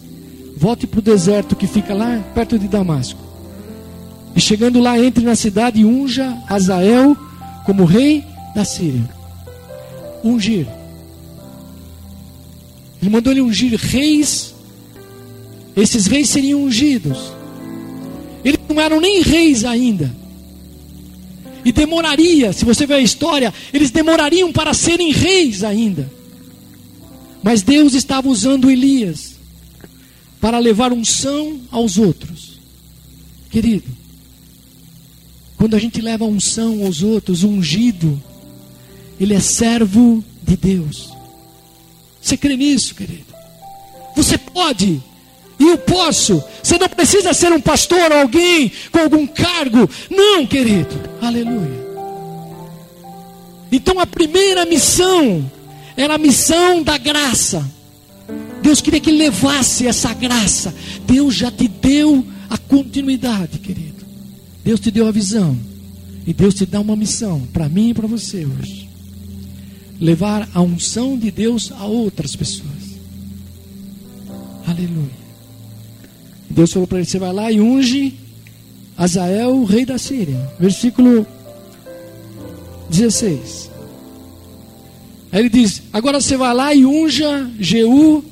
Volte 0.56 0.86
para 0.86 1.00
o 1.00 1.02
deserto 1.02 1.56
que 1.56 1.66
fica 1.66 1.96
lá 1.96 2.24
perto 2.36 2.60
de 2.60 2.68
Damasco. 2.68 3.20
E 4.36 4.40
chegando 4.40 4.80
lá, 4.80 5.00
entre 5.00 5.26
na 5.26 5.36
cidade 5.36 5.82
e 5.82 5.86
unja 5.86 6.38
Azael 6.48 7.18
como 7.66 7.86
rei 7.86 8.24
da 8.56 8.64
Síria. 8.64 9.08
Ungir. 10.24 10.66
Ele 13.02 13.12
mandou 13.12 13.34
ele 13.34 13.42
ungir 13.42 13.76
reis. 13.76 14.56
Esses 15.76 16.08
reis 16.08 16.30
seriam 16.30 16.64
ungidos. 16.64 17.34
Eles 18.44 18.60
não 18.70 18.80
eram 18.80 19.02
nem 19.02 19.22
reis 19.22 19.66
ainda. 19.66 20.12
E 21.66 21.72
demoraria, 21.72 22.54
se 22.54 22.64
você 22.64 22.86
ver 22.86 22.96
a 22.96 23.02
história, 23.02 23.54
eles 23.74 23.92
demorariam 23.92 24.54
para 24.54 24.74
serem 24.74 25.12
reis 25.12 25.64
ainda. 25.64 26.10
Mas 27.44 27.62
Deus 27.62 27.94
estava 27.94 28.30
usando 28.30 28.72
Elias 28.72 29.36
para 30.40 30.58
levar 30.60 30.94
unção 30.94 31.60
aos 31.72 31.98
outros. 31.98 32.60
Querido, 33.50 33.90
quando 35.58 35.76
a 35.76 35.80
gente 35.80 36.02
leva 36.02 36.26
unção 36.26 36.86
aos 36.86 37.02
outros, 37.02 37.44
ungido, 37.44 38.22
ele 39.20 39.34
é 39.34 39.40
servo 39.40 40.24
de 40.44 40.56
Deus. 40.58 41.14
Você 42.22 42.38
crê 42.38 42.56
nisso, 42.58 42.96
querido? 42.96 43.34
Você 44.16 44.38
pode 44.38 45.02
e 45.60 45.64
eu 45.64 45.78
posso. 45.78 46.44
Você 46.62 46.78
não 46.78 46.90
precisa 46.90 47.34
ser 47.34 47.52
um 47.52 47.62
pastor 47.62 48.12
ou 48.12 48.20
alguém 48.20 48.72
com 48.92 49.00
algum 49.00 49.26
cargo. 49.28 49.90
Não, 50.10 50.46
querido. 50.46 51.00
Aleluia. 51.22 51.86
Então 53.72 54.00
a 54.00 54.06
primeira 54.06 54.66
missão 54.66 55.50
era 55.96 56.16
a 56.16 56.18
missão 56.18 56.84
da 56.84 56.98
graça. 56.98 57.66
Deus 58.62 58.82
queria 58.82 59.00
que 59.00 59.12
levasse 59.12 59.88
essa 59.88 60.14
graça. 60.14 60.74
Deus 61.06 61.36
já 61.36 61.52
te 61.52 61.68
deu 61.68 62.26
a 62.50 62.58
continuidade, 62.58 63.60
querido. 63.60 64.06
Deus 64.64 64.80
te 64.80 64.90
deu 64.90 65.08
a 65.08 65.12
visão. 65.12 65.58
E 66.26 66.34
Deus 66.34 66.56
te 66.56 66.66
dá 66.66 66.80
uma 66.80 66.96
missão 66.96 67.42
para 67.54 67.70
mim 67.70 67.90
e 67.90 67.94
para 67.94 68.08
você 68.08 68.46
hoje. 68.46 68.85
Levar 70.00 70.50
a 70.54 70.62
unção 70.62 71.18
de 71.18 71.32
Deus 71.32 71.72
a 71.72 71.86
outras 71.86 72.36
pessoas. 72.36 72.96
Aleluia. 74.68 75.26
Deus 76.50 76.72
falou 76.72 76.88
para 76.88 77.00
ele: 77.00 77.08
Você 77.08 77.20
vai 77.20 77.34
lá 77.34 77.52
e 77.52 77.60
unge 77.60 78.14
Azael, 78.98 79.64
rei 79.64 79.86
da 79.86 79.98
Síria. 79.98 80.52
Versículo 80.60 81.26
16. 82.90 83.72
Aí 85.32 85.40
ele 85.42 85.50
diz: 85.50 85.84
Agora 85.92 86.20
você 86.20 86.38
vai 86.38 86.54
lá 86.54 86.74
e 86.74 86.86
unja 86.86 87.50
Jeú, 87.60 88.24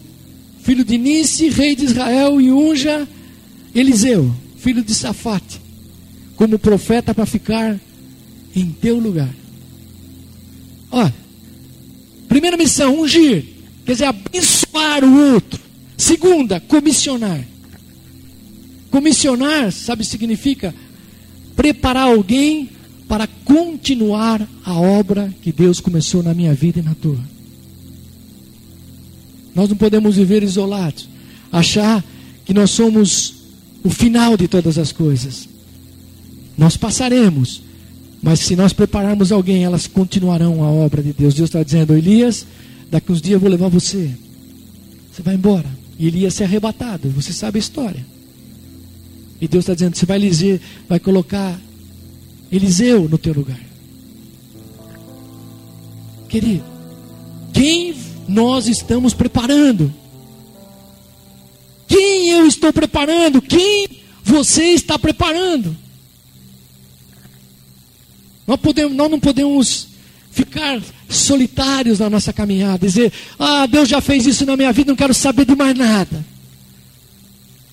filho 0.61 0.85
de 0.85 0.97
Nice, 0.97 1.49
rei 1.49 1.75
de 1.75 1.85
Israel, 1.85 2.39
e 2.39 2.51
unja 2.51 3.07
Eliseu, 3.75 4.33
filho 4.57 4.83
de 4.83 4.93
Safate, 4.93 5.59
como 6.35 6.57
profeta 6.59 7.13
para 7.13 7.25
ficar 7.25 7.79
em 8.55 8.69
teu 8.69 8.99
lugar. 8.99 9.33
Olha, 10.91 11.13
primeira 12.33 12.57
missão: 12.57 12.99
ungir, 12.99 13.45
quer 13.85 13.91
dizer, 13.91 14.05
abençoar 14.05 15.03
o 15.03 15.33
outro. 15.33 15.59
Segunda, 15.95 16.59
comissionar. 16.59 17.45
Comissionar, 18.89 19.71
sabe, 19.71 20.03
significa 20.03 20.73
preparar 21.55 22.07
alguém 22.07 22.71
para 23.07 23.27
continuar 23.45 24.47
a 24.65 24.73
obra 24.73 25.31
que 25.43 25.51
Deus 25.51 25.79
começou 25.79 26.23
na 26.23 26.33
minha 26.33 26.55
vida 26.55 26.79
e 26.79 26.81
na 26.81 26.95
tua. 26.95 27.19
Nós 29.53 29.69
não 29.69 29.77
podemos 29.77 30.15
viver 30.15 30.41
isolados, 30.41 31.07
achar 31.51 32.03
que 32.43 32.53
nós 32.53 32.71
somos 32.71 33.35
o 33.83 33.91
final 33.91 34.35
de 34.35 34.47
todas 34.47 34.79
as 34.79 34.91
coisas. 34.91 35.47
Nós 36.57 36.75
passaremos, 36.75 37.61
mas 38.23 38.39
se 38.39 38.55
nós 38.55 38.71
prepararmos 38.71 39.33
alguém, 39.33 39.65
elas 39.65 39.85
continuarão 39.85 40.63
a 40.63 40.71
obra 40.71 41.03
de 41.03 41.11
Deus. 41.11 41.33
Deus 41.33 41.49
está 41.49 41.61
dizendo, 41.61 41.93
Elias, 41.93 42.47
daqui 42.89 43.11
uns 43.11 43.21
dias 43.21 43.33
eu 43.33 43.39
vou 43.41 43.49
levar 43.49 43.67
você. 43.67 44.09
Você 45.11 45.21
vai 45.21 45.35
embora. 45.35 45.67
E 45.99 46.07
Elias 46.07 46.33
ser 46.33 46.45
arrebatado. 46.45 47.09
Você 47.09 47.33
sabe 47.33 47.57
a 47.57 47.59
história. 47.59 48.03
E 49.41 49.47
Deus 49.47 49.63
está 49.63 49.73
dizendo: 49.73 49.97
você 49.97 50.05
vai 50.05 50.17
Eliseu, 50.17 50.57
vai 50.87 51.01
colocar 51.01 51.59
Eliseu 52.49 53.09
no 53.09 53.17
teu 53.17 53.33
lugar. 53.33 53.59
Querido, 56.29 56.63
quem 57.51 57.93
nós 58.25 58.67
estamos 58.69 59.13
preparando? 59.13 59.93
Quem 61.89 62.29
eu 62.29 62.47
estou 62.47 62.71
preparando? 62.71 63.41
Quem 63.41 63.85
você 64.23 64.63
está 64.67 64.97
preparando? 64.97 65.82
Nós, 68.45 68.59
podemos, 68.59 68.95
nós 68.95 69.09
não 69.09 69.19
podemos 69.19 69.87
ficar 70.31 70.81
solitários 71.07 71.99
na 71.99 72.09
nossa 72.09 72.33
caminhada, 72.33 72.85
dizer: 72.85 73.11
Ah, 73.39 73.65
Deus 73.65 73.87
já 73.87 74.01
fez 74.01 74.25
isso 74.25 74.45
na 74.45 74.57
minha 74.57 74.73
vida, 74.73 74.91
não 74.91 74.97
quero 74.97 75.13
saber 75.13 75.45
de 75.45 75.55
mais 75.55 75.77
nada. 75.77 76.25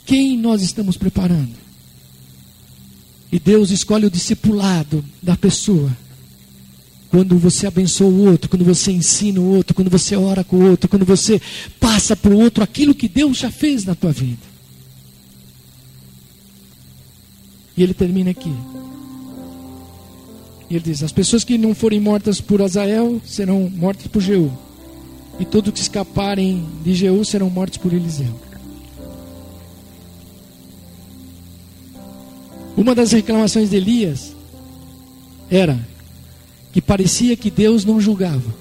Quem 0.05 0.37
nós 0.37 0.63
estamos 0.63 0.97
preparando? 0.97 1.55
E 3.33 3.39
Deus 3.39 3.71
escolhe 3.71 4.07
o 4.07 4.11
discipulado 4.11 5.05
da 5.23 5.37
pessoa. 5.37 5.97
Quando 7.11 7.39
você 7.39 7.67
abençoa 7.67 8.09
o 8.09 8.27
outro, 8.27 8.49
quando 8.49 8.65
você 8.65 8.93
ensina 8.93 9.41
o 9.41 9.55
outro, 9.55 9.75
quando 9.75 9.91
você 9.91 10.15
ora 10.15 10.45
com 10.45 10.57
o 10.57 10.71
outro, 10.71 10.89
quando 10.89 11.05
você 11.05 11.41
passa 11.79 12.15
para 12.15 12.33
o 12.33 12.39
outro 12.39 12.63
aquilo 12.63 12.95
que 12.95 13.09
Deus 13.09 13.39
já 13.39 13.51
fez 13.51 13.85
na 13.85 13.95
tua 13.95 14.13
vida. 14.13 14.51
E 17.77 17.83
ele 17.83 17.95
termina 17.95 18.31
aqui. 18.31 18.53
E 20.71 20.77
ele 20.77 20.85
diz: 20.85 21.03
As 21.03 21.11
pessoas 21.11 21.43
que 21.43 21.59
não 21.59 21.75
forem 21.75 21.99
mortas 21.99 22.41
por 22.41 22.63
Azael 22.63 23.21
serão 23.27 23.69
mortas 23.69 24.07
por 24.07 24.23
Jeú. 24.23 24.51
E 25.41 25.45
todos 25.45 25.73
que 25.73 25.81
escaparem 25.81 26.65
de 26.85 26.95
Jeú 26.95 27.25
serão 27.25 27.51
mortos 27.51 27.79
por 27.79 27.93
Eliseu. 27.93 28.33
Uma 32.77 32.95
das 32.95 33.11
reclamações 33.11 33.71
de 33.71 33.77
Elias 33.77 34.35
era 35.51 35.79
que 36.73 36.81
parecia 36.81 37.37
que 37.37 37.51
Deus 37.51 37.85
não 37.85 38.01
julgava. 38.01 38.55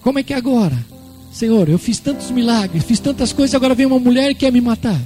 Como 0.00 0.18
é 0.18 0.22
que 0.22 0.32
é 0.32 0.36
agora? 0.36 0.78
Senhor, 1.32 1.68
eu 1.68 1.78
fiz 1.78 1.98
tantos 1.98 2.30
milagres, 2.30 2.84
fiz 2.84 3.00
tantas 3.00 3.32
coisas, 3.32 3.54
agora 3.54 3.74
vem 3.74 3.86
uma 3.86 3.98
mulher 3.98 4.30
e 4.30 4.34
quer 4.34 4.52
me 4.52 4.60
matar. 4.60 5.00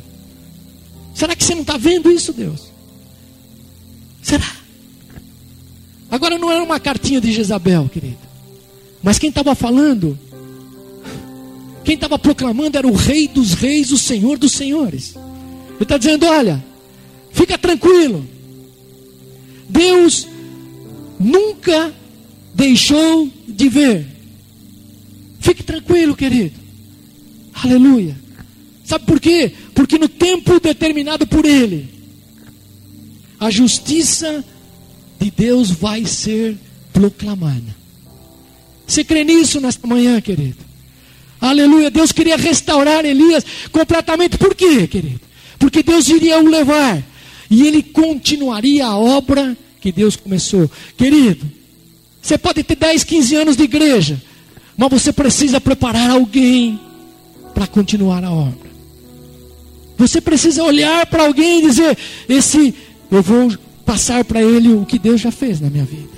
Será 1.14 1.34
que 1.34 1.42
você 1.42 1.54
não 1.54 1.62
está 1.62 1.78
vendo 1.78 2.11
isso, 2.11 2.32
Deus? 2.32 2.64
Será? 4.20 4.59
Agora 6.11 6.38
não 6.38 6.50
era 6.50 6.62
uma 6.62 6.80
cartinha 6.80 7.20
de 7.20 7.32
Jezabel, 7.32 7.88
querido. 7.88 8.18
Mas 9.02 9.18
quem 9.18 9.28
estava 9.28 9.54
falando, 9.54 10.18
quem 11.84 11.94
estava 11.94 12.18
proclamando 12.18 12.78
era 12.78 12.86
o 12.86 12.94
Rei 12.94 13.28
dos 13.28 13.52
Reis, 13.52 13.92
o 13.92 13.98
Senhor 13.98 14.38
dos 14.38 14.52
Senhores. 14.52 15.14
Ele 15.16 15.82
está 15.82 15.96
dizendo: 15.96 16.26
olha, 16.26 16.64
Fica 17.38 17.56
tranquilo. 17.56 18.26
Deus 19.68 20.26
nunca 21.20 21.94
deixou 22.52 23.30
de 23.46 23.68
ver. 23.68 24.06
Fique 25.38 25.62
tranquilo, 25.62 26.16
querido. 26.16 26.59
Aleluia. 27.52 28.16
Sabe 28.84 29.04
por 29.04 29.20
quê? 29.20 29.52
Porque 29.72 29.98
no 29.98 30.09
tempo 30.09 30.59
determinado 30.59 31.28
por 31.28 31.44
Ele, 31.44 31.88
a 33.38 33.50
justiça 33.50 34.44
de 35.19 35.31
Deus 35.31 35.71
vai 35.71 36.05
ser 36.05 36.57
proclamada. 36.93 37.77
Você 38.87 39.05
crê 39.05 39.25
nisso 39.25 39.61
nesta 39.61 39.87
manhã, 39.87 40.21
querido? 40.21 40.57
Aleluia. 41.41 41.91
Deus 41.91 42.11
queria 42.11 42.37
restaurar 42.37 43.05
Elias 43.05 43.45
completamente. 43.71 44.39
Por 44.39 44.55
quê, 44.55 44.87
querido? 44.87 45.21
Porque 45.59 45.83
Deus 45.83 46.09
iria 46.09 46.39
o 46.39 46.49
levar. 46.49 47.03
E 47.51 47.66
ele 47.66 47.83
continuaria 47.83 48.87
a 48.87 48.97
obra 48.97 49.57
que 49.81 49.93
Deus 49.93 50.16
começou. 50.16 50.71
Querido, 50.97 51.47
você 52.21 52.37
pode 52.37 52.62
ter 52.62 52.77
10, 52.77 53.05
15 53.05 53.37
anos 53.37 53.57
de 53.57 53.64
igreja, 53.64 54.21
mas 54.77 54.91
você 54.91 55.12
precisa 55.12 55.61
preparar 55.61 56.11
alguém 56.11 56.79
para 57.55 57.66
continuar 57.66 58.25
a 58.25 58.31
obra. 58.31 58.69
Você 59.97 60.21
precisa 60.21 60.62
olhar 60.62 61.07
para 61.07 61.25
alguém 61.25 61.59
e 61.59 61.62
dizer: 61.62 61.99
esse 62.29 62.75
eu 63.11 63.23
vou 63.23 63.53
passar 63.89 64.22
para 64.22 64.43
ele 64.43 64.74
o 64.74 64.84
que 64.84 64.99
Deus 64.99 65.18
já 65.18 65.30
fez 65.30 65.62
na 65.62 65.70
minha 65.70 65.84
vida. 65.86 66.12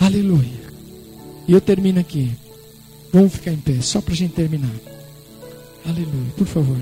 Aleluia. 0.00 0.62
E 1.46 1.52
eu 1.52 1.60
termino 1.60 2.00
aqui. 2.00 2.30
Vamos 3.12 3.34
ficar 3.34 3.52
em 3.52 3.58
pé, 3.58 3.78
só 3.82 4.00
para 4.00 4.14
a 4.14 4.16
gente 4.16 4.32
terminar. 4.32 4.72
Aleluia, 5.84 6.32
por 6.34 6.46
favor. 6.46 6.78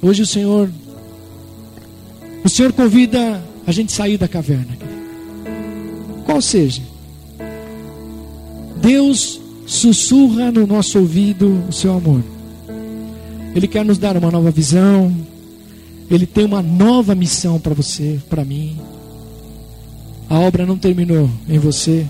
Hoje 0.00 0.22
o 0.22 0.26
Senhor, 0.26 0.70
o 2.44 2.48
Senhor 2.48 2.72
convida 2.72 3.42
a 3.66 3.72
gente 3.72 3.90
sair 3.90 4.16
da 4.16 4.28
caverna. 4.28 4.78
Qual 6.24 6.40
seja? 6.40 6.82
Deus 8.80 9.40
sussurra 9.66 10.52
no 10.52 10.68
nosso 10.68 11.00
ouvido 11.00 11.64
o 11.68 11.72
seu 11.72 11.96
amor. 11.96 12.22
Ele 13.56 13.66
quer 13.66 13.84
nos 13.84 13.98
dar 13.98 14.16
uma 14.16 14.30
nova 14.30 14.52
visão. 14.52 15.35
Ele 16.10 16.26
tem 16.26 16.44
uma 16.44 16.62
nova 16.62 17.14
missão 17.14 17.58
para 17.58 17.74
você, 17.74 18.20
para 18.28 18.44
mim. 18.44 18.76
A 20.28 20.38
obra 20.38 20.66
não 20.66 20.76
terminou 20.76 21.28
em 21.48 21.58
você. 21.58 22.06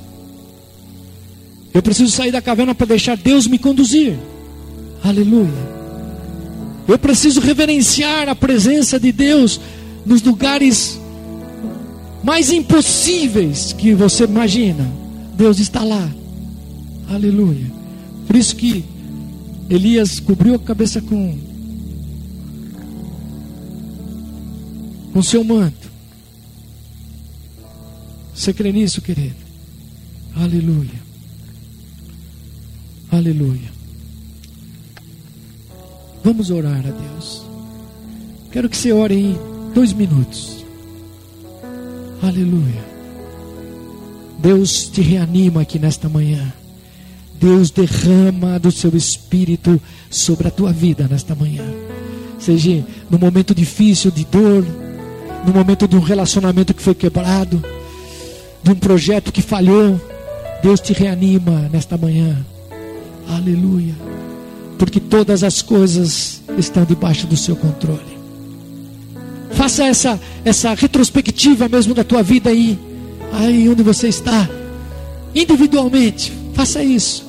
Eu 1.72 1.82
preciso 1.82 2.10
sair 2.10 2.30
da 2.30 2.42
caverna 2.42 2.74
para 2.74 2.86
deixar 2.86 3.16
Deus 3.16 3.46
me 3.46 3.58
conduzir. 3.58 4.16
Aleluia. 5.02 5.76
Eu 6.88 6.98
preciso 6.98 7.40
reverenciar 7.40 8.28
a 8.28 8.34
presença 8.34 8.98
de 8.98 9.12
Deus 9.12 9.60
nos 10.04 10.22
lugares 10.22 11.00
mais 12.22 12.50
impossíveis 12.50 13.72
que 13.72 13.92
você 13.92 14.24
imagina. 14.24 14.86
Deus 15.36 15.58
está 15.58 15.82
lá. 15.82 16.08
Aleluia. 17.08 17.70
Por 18.26 18.36
isso 18.36 18.56
que 18.56 18.84
Elias 19.68 20.20
cobriu 20.20 20.54
a 20.54 20.58
cabeça 20.58 21.00
com 21.00 21.36
com 25.16 25.22
seu 25.22 25.42
manto. 25.42 25.90
Você 28.34 28.52
crê 28.52 28.70
nisso, 28.70 29.00
querido? 29.00 29.34
Aleluia. 30.34 31.00
Aleluia. 33.10 33.70
Vamos 36.22 36.50
orar 36.50 36.84
a 36.86 36.90
Deus. 36.90 37.46
Quero 38.52 38.68
que 38.68 38.76
você 38.76 38.92
ore 38.92 39.14
em 39.14 39.38
dois 39.72 39.94
minutos. 39.94 40.66
Aleluia. 42.20 42.84
Deus 44.38 44.84
te 44.90 45.00
reanima 45.00 45.62
aqui 45.62 45.78
nesta 45.78 46.10
manhã. 46.10 46.52
Deus 47.40 47.70
derrama 47.70 48.58
do 48.58 48.70
seu 48.70 48.94
espírito 48.94 49.80
sobre 50.10 50.48
a 50.48 50.50
tua 50.50 50.74
vida 50.74 51.08
nesta 51.08 51.34
manhã. 51.34 51.64
Seja 52.38 52.86
no 53.08 53.18
momento 53.18 53.54
difícil 53.54 54.10
de 54.10 54.26
dor, 54.26 54.62
no 55.46 55.52
momento 55.52 55.86
de 55.86 55.96
um 55.96 56.00
relacionamento 56.00 56.74
que 56.74 56.82
foi 56.82 56.94
quebrado, 56.94 57.62
de 58.62 58.70
um 58.70 58.74
projeto 58.74 59.30
que 59.30 59.40
falhou, 59.40 60.00
Deus 60.62 60.80
te 60.80 60.92
reanima 60.92 61.68
nesta 61.72 61.96
manhã. 61.96 62.36
Aleluia 63.28 63.94
porque 64.78 65.00
todas 65.00 65.42
as 65.42 65.62
coisas 65.62 66.42
estão 66.56 66.84
debaixo 66.84 67.26
do 67.26 67.36
seu 67.36 67.56
controle. 67.56 68.16
Faça 69.52 69.84
essa, 69.84 70.20
essa 70.44 70.74
retrospectiva 70.74 71.68
mesmo 71.68 71.94
da 71.94 72.04
tua 72.04 72.22
vida 72.22 72.50
aí, 72.50 72.78
aí 73.32 73.68
onde 73.68 73.82
você 73.82 74.08
está, 74.08 74.48
individualmente. 75.34 76.32
Faça 76.54 76.82
isso. 76.82 77.24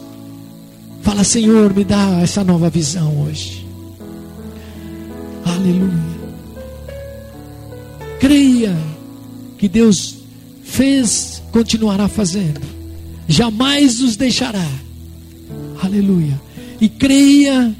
Fala, 1.02 1.24
Senhor, 1.24 1.74
me 1.74 1.84
dá 1.84 2.20
essa 2.22 2.44
nova 2.44 2.70
visão 2.70 3.24
hoje. 3.24 3.66
Aleluia. 5.46 6.17
Creia 8.20 8.76
que 9.58 9.68
Deus 9.68 10.16
fez, 10.64 11.42
continuará 11.52 12.08
fazendo. 12.08 12.62
Jamais 13.28 14.00
nos 14.00 14.16
deixará. 14.16 14.66
Aleluia 15.82 16.48
e 16.80 16.88
creia 16.88 17.74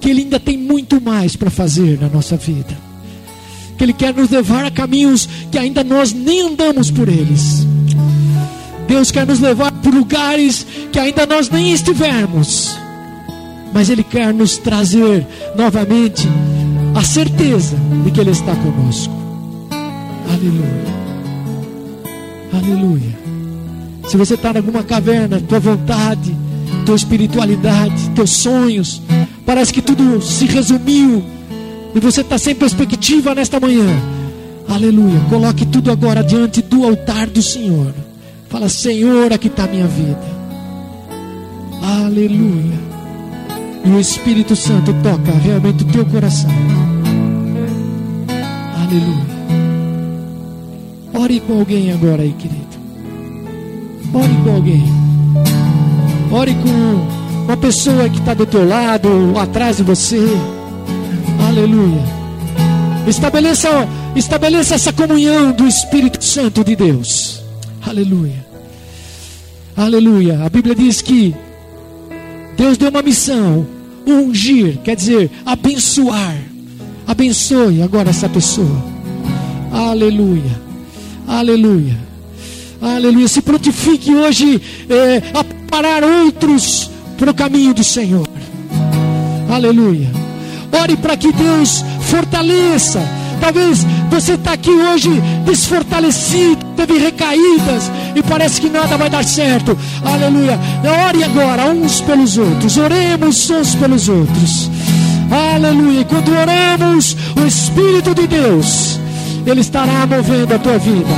que 0.00 0.10
Ele 0.10 0.22
ainda 0.22 0.38
tem 0.38 0.56
muito 0.56 1.00
mais 1.00 1.34
para 1.34 1.50
fazer 1.50 1.98
na 2.00 2.08
nossa 2.08 2.36
vida. 2.36 2.76
Que 3.76 3.84
Ele 3.84 3.92
quer 3.92 4.14
nos 4.14 4.30
levar 4.30 4.64
a 4.64 4.70
caminhos 4.70 5.28
que 5.50 5.58
ainda 5.58 5.82
nós 5.82 6.12
nem 6.12 6.42
andamos 6.42 6.90
por 6.90 7.08
eles. 7.08 7.66
Deus 8.86 9.10
quer 9.10 9.26
nos 9.26 9.40
levar 9.40 9.72
por 9.72 9.94
lugares 9.94 10.66
que 10.90 10.98
ainda 10.98 11.26
nós 11.26 11.50
nem 11.50 11.72
estivermos. 11.72 12.76
Mas 13.72 13.90
Ele 13.90 14.02
quer 14.02 14.32
nos 14.32 14.56
trazer 14.56 15.26
novamente 15.56 16.26
a 16.94 17.02
certeza 17.02 17.76
de 18.04 18.10
que 18.10 18.20
Ele 18.20 18.30
está 18.30 18.54
conosco. 18.56 19.17
Aleluia. 20.28 20.98
Aleluia. 22.52 23.18
Se 24.08 24.16
você 24.16 24.34
está 24.34 24.52
em 24.52 24.56
alguma 24.58 24.82
caverna, 24.82 25.40
tua 25.40 25.60
vontade 25.60 26.36
tua 26.88 26.96
espiritualidade, 26.96 28.08
teus 28.14 28.30
sonhos. 28.30 29.02
Parece 29.44 29.74
que 29.74 29.82
tudo 29.82 30.22
se 30.22 30.46
resumiu 30.46 31.22
e 31.94 32.00
você 32.00 32.22
está 32.22 32.38
sem 32.38 32.54
perspectiva 32.54 33.34
nesta 33.34 33.60
manhã. 33.60 33.86
Aleluia. 34.66 35.20
Coloque 35.28 35.66
tudo 35.66 35.90
agora 35.90 36.24
diante 36.24 36.62
do 36.62 36.84
altar 36.84 37.26
do 37.26 37.42
Senhor. 37.42 37.94
Fala, 38.48 38.70
Senhor, 38.70 39.30
aqui 39.34 39.48
está 39.48 39.64
a 39.64 39.66
minha 39.66 39.86
vida. 39.86 40.38
Aleluia. 41.82 42.78
E 43.84 43.90
o 43.90 44.00
Espírito 44.00 44.56
Santo 44.56 44.94
toca 45.02 45.30
realmente 45.44 45.84
o 45.84 45.86
teu 45.88 46.06
coração. 46.06 46.50
Aleluia. 48.82 49.27
Ore 51.18 51.40
com 51.40 51.58
alguém 51.58 51.92
agora 51.92 52.22
aí, 52.22 52.32
querido. 52.32 52.78
Ore 54.14 54.36
com 54.44 54.54
alguém. 54.54 54.84
Ore 56.30 56.54
com 56.54 57.44
uma 57.44 57.56
pessoa 57.56 58.08
que 58.08 58.20
está 58.20 58.34
do 58.34 58.46
teu 58.46 58.64
lado, 58.64 59.34
atrás 59.36 59.78
de 59.78 59.82
você. 59.82 60.24
Aleluia. 61.48 62.04
Estabeleça, 63.08 63.68
estabeleça 64.14 64.76
essa 64.76 64.92
comunhão 64.92 65.50
do 65.50 65.66
Espírito 65.66 66.24
Santo 66.24 66.62
de 66.62 66.76
Deus. 66.76 67.42
Aleluia. 67.84 68.46
Aleluia. 69.76 70.44
A 70.44 70.48
Bíblia 70.48 70.76
diz 70.76 71.02
que 71.02 71.34
Deus 72.56 72.78
deu 72.78 72.90
uma 72.90 73.02
missão: 73.02 73.66
ungir, 74.06 74.78
quer 74.84 74.94
dizer, 74.94 75.32
abençoar. 75.44 76.36
Abençoe 77.08 77.82
agora 77.82 78.10
essa 78.10 78.28
pessoa. 78.28 78.84
Aleluia. 79.72 80.67
Aleluia. 81.28 81.96
Aleluia. 82.80 83.28
Se 83.28 83.42
prontifique 83.42 84.14
hoje 84.14 84.60
é, 84.88 85.22
a 85.38 85.44
preparar 85.44 86.02
outros 86.02 86.90
para 87.18 87.30
o 87.30 87.34
caminho 87.34 87.74
do 87.74 87.84
Senhor. 87.84 88.26
Aleluia. 89.50 90.08
Ore 90.72 90.96
para 90.96 91.16
que 91.16 91.30
Deus 91.32 91.84
fortaleça. 92.02 93.00
Talvez 93.40 93.86
você 94.10 94.32
está 94.32 94.52
aqui 94.52 94.70
hoje 94.70 95.10
desfortalecido, 95.44 96.64
teve 96.76 96.98
recaídas 96.98 97.90
e 98.14 98.22
parece 98.22 98.60
que 98.60 98.68
nada 98.68 98.96
vai 98.96 99.08
dar 99.08 99.24
certo. 99.24 99.78
Aleluia. 100.04 100.58
Ore 101.06 101.22
agora 101.22 101.70
uns 101.70 102.00
pelos 102.00 102.36
outros. 102.36 102.76
Oremos 102.76 103.50
uns 103.50 103.74
pelos 103.74 104.08
outros. 104.08 104.70
Aleluia. 105.54 106.04
Quando 106.04 106.32
oramos, 106.32 107.16
o 107.36 107.46
Espírito 107.46 108.14
de 108.14 108.26
Deus, 108.26 108.98
Ele 109.46 109.60
estará 109.60 110.06
movendo 110.06 110.54
a 110.54 110.58
tua 110.58 110.78
vida. 110.78 111.14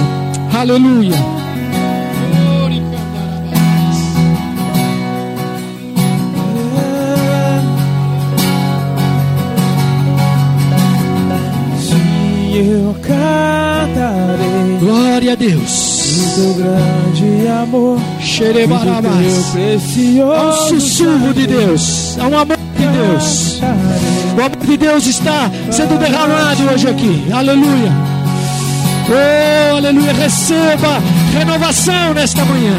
Aleluia. 0.59 1.41
Glória 14.81 15.33
a 15.33 15.35
Deus. 15.35 16.35
Do 16.37 16.55
grande 16.55 17.49
amor, 17.49 17.99
Xerebarabás. 18.21 19.55
Há 19.55 20.49
um 20.49 20.69
sussurro 20.69 21.35
de 21.35 21.47
Deus, 21.47 22.17
há 22.19 22.29
um 22.29 22.39
amor 22.39 22.57
de 22.57 22.87
Deus. 22.87 23.61
O 24.41 24.43
amor 24.43 24.57
de 24.57 24.77
Deus 24.79 25.07
está 25.07 25.51
sendo 25.71 25.99
derramado 25.99 26.63
hoje 26.73 26.89
aqui. 26.89 27.31
Aleluia. 27.31 27.93
Oh, 29.11 29.77
aleluia. 29.77 30.15
Receba 30.15 30.99
renovação 31.35 32.15
nesta 32.15 32.43
manhã. 32.47 32.75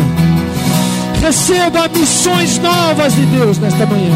Receba 1.22 1.88
missões 1.90 2.58
novas 2.58 3.14
de 3.14 3.28
Deus 3.28 3.60
nesta 3.60 3.86
manhã. 3.86 4.12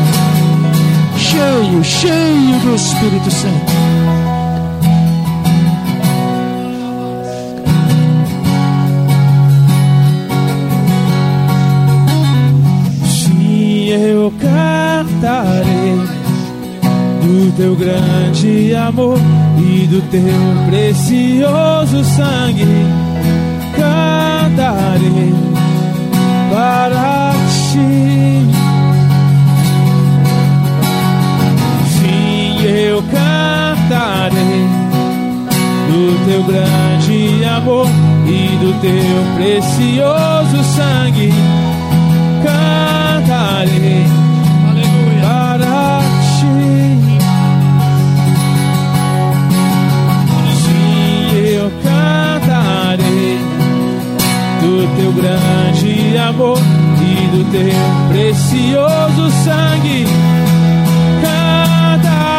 Cheio, 1.19 1.83
cheio 1.83 2.59
do 2.61 2.73
Espírito 2.73 3.29
Santo. 3.29 3.75
Eu 13.87 14.33
cantarei 14.41 16.14
do 17.25 17.51
teu 17.57 17.75
grande 17.75 18.75
amor 18.75 19.17
e 19.57 19.87
do 19.87 19.99
teu 20.11 20.21
precioso 20.69 22.03
sangue. 22.03 22.65
Cantarei 23.75 25.33
para 26.51 27.33
ti. 27.49 28.45
Sim, 31.97 32.63
eu 32.63 33.01
cantarei 33.03 34.67
do 35.89 36.25
teu 36.25 36.43
grande 36.43 37.43
amor 37.45 37.87
e 38.27 38.57
do 38.57 38.71
teu 38.81 39.35
precioso 39.35 40.63
sangue 40.75 41.33
cantarei 42.43 44.24
eu 51.65 51.71
cantarei 51.81 53.39
do 54.61 54.87
teu 54.95 55.11
grande 55.13 56.15
amor 56.17 56.59
e 56.59 57.27
do 57.35 57.43
teu 57.51 58.07
precioso 58.09 59.31
sangue. 59.43 60.05
Cantarei 61.21 62.34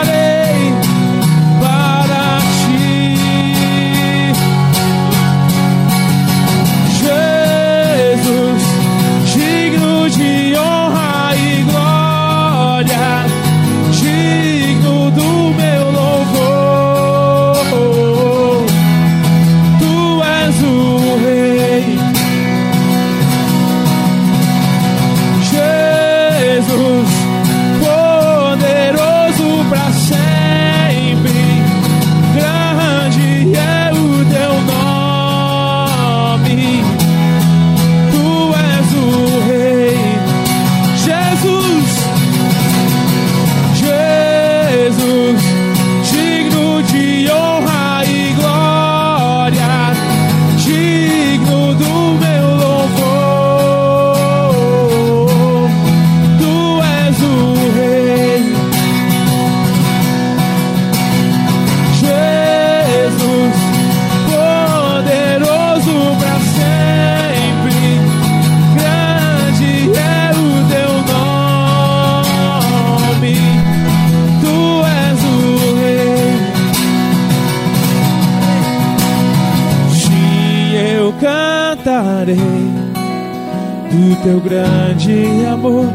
teu 84.26 84.40
grande 84.40 85.46
amor 85.46 85.86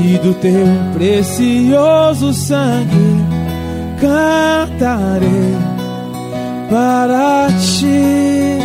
e 0.00 0.16
do 0.18 0.32
teu 0.34 0.64
precioso 0.94 2.32
sangue. 2.32 3.16
Cantarei 4.00 5.56
para 6.70 7.48
ti. 7.58 8.60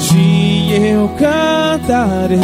Sim, 0.00 0.72
eu 0.72 1.08
cantarei 1.18 2.38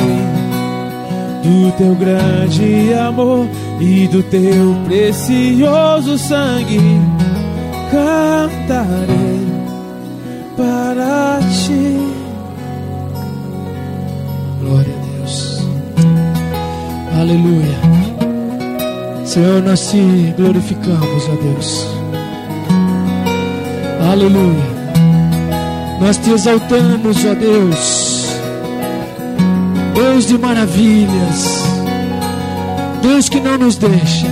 do 1.43 1.71
teu 1.73 1.95
grande 1.95 2.95
amor 2.95 3.47
e 3.79 4.09
do 4.09 4.23
teu 4.23 4.75
precioso 4.87 6.17
sangue. 6.17 6.81
Cantarei 7.91 9.47
para 10.57 11.39
ti. 11.67 12.18
Aleluia. 17.29 17.79
Senhor, 19.27 19.63
nós 19.63 19.91
te 19.91 20.35
glorificamos, 20.39 21.29
ó 21.29 21.37
Deus. 21.43 21.87
Aleluia. 24.11 24.79
Nós 26.01 26.17
te 26.17 26.31
exaltamos, 26.31 27.27
ó 27.27 27.35
Deus. 27.35 28.29
Deus 29.95 30.27
de 30.27 30.39
maravilhas. 30.39 31.65
Deus 33.03 33.29
que 33.29 33.41
não 33.41 33.59
nos 33.59 33.77
deixa. 33.77 34.27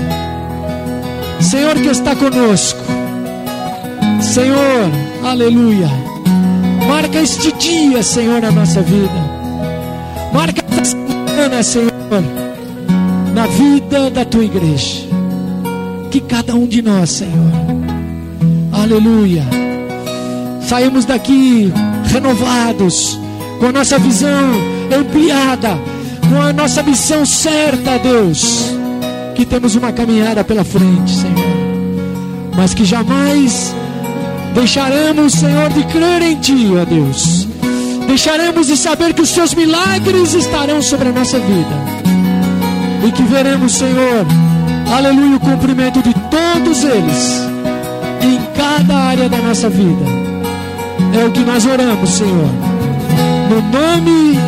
Senhor 1.38 1.74
que 1.74 1.88
está 1.88 2.16
conosco. 2.16 2.80
Senhor, 4.22 4.90
aleluia. 5.22 5.90
Marca 6.88 7.20
este 7.20 7.52
dia, 7.52 8.02
Senhor, 8.02 8.40
na 8.40 8.50
nossa 8.50 8.80
vida. 8.80 9.12
Marca 10.32 10.64
esta 10.70 10.84
semana, 10.86 11.62
Senhor, 11.62 11.92
na 13.36 13.46
vida 13.46 14.08
da 14.10 14.24
tua 14.24 14.44
igreja. 14.44 15.04
Que 16.10 16.20
cada 16.20 16.54
um 16.54 16.66
de 16.66 16.80
nós, 16.80 17.10
Senhor, 17.10 17.52
aleluia, 18.72 19.44
saímos 20.66 21.04
daqui 21.04 21.70
renovados, 22.06 23.20
com 23.60 23.66
a 23.66 23.72
nossa 23.72 23.98
visão 23.98 24.52
ampliada, 24.98 25.78
com 26.30 26.40
a 26.40 26.50
nossa 26.50 26.82
missão 26.82 27.26
certa, 27.26 27.98
Deus. 27.98 28.74
Que 29.34 29.44
temos 29.44 29.74
uma 29.74 29.92
caminhada 29.92 30.42
pela 30.42 30.64
frente, 30.64 31.10
Senhor, 31.10 32.54
mas 32.56 32.72
que 32.72 32.86
jamais 32.86 33.74
deixaremos, 34.54 35.34
Senhor, 35.34 35.68
de 35.68 35.84
crer 35.84 36.22
em 36.22 36.36
Ti, 36.36 36.68
ó 36.80 36.86
Deus. 36.86 37.46
Deixaremos 38.06 38.68
de 38.68 38.78
saber 38.78 39.12
que 39.12 39.20
os 39.20 39.32
Teus 39.32 39.52
milagres 39.52 40.32
estarão 40.32 40.80
sobre 40.80 41.10
a 41.10 41.12
nossa 41.12 41.38
vida. 41.38 42.05
E 43.04 43.12
que 43.12 43.22
veremos, 43.22 43.74
Senhor, 43.74 44.26
aleluia, 44.94 45.36
o 45.36 45.40
cumprimento 45.40 46.02
de 46.02 46.14
todos 46.14 46.84
eles 46.84 47.42
em 48.22 48.38
cada 48.56 48.94
área 48.94 49.28
da 49.28 49.38
nossa 49.38 49.68
vida. 49.68 50.04
É 51.20 51.24
o 51.24 51.30
que 51.30 51.40
nós 51.40 51.64
oramos, 51.64 52.10
Senhor. 52.10 52.50
No 53.48 53.62
nome 53.62 54.38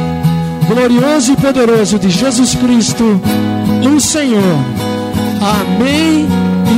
glorioso 0.68 1.32
e 1.32 1.36
poderoso 1.36 1.98
de 1.98 2.10
Jesus 2.10 2.54
Cristo, 2.54 3.20
o 3.94 4.00
Senhor. 4.00 4.58
Amém 5.40 6.26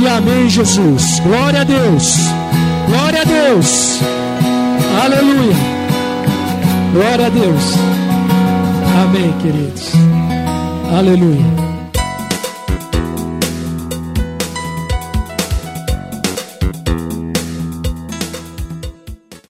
e 0.01 0.07
amém, 0.07 0.49
Jesus. 0.49 1.19
Glória 1.19 1.61
a 1.61 1.63
Deus. 1.63 2.15
Glória 2.87 3.21
a 3.21 3.25
Deus. 3.25 3.99
Aleluia. 5.03 5.55
Glória 6.93 7.27
a 7.27 7.29
Deus. 7.29 7.73
Amém, 9.03 9.33
queridos. 9.41 10.20
Aleluia. 10.91 11.70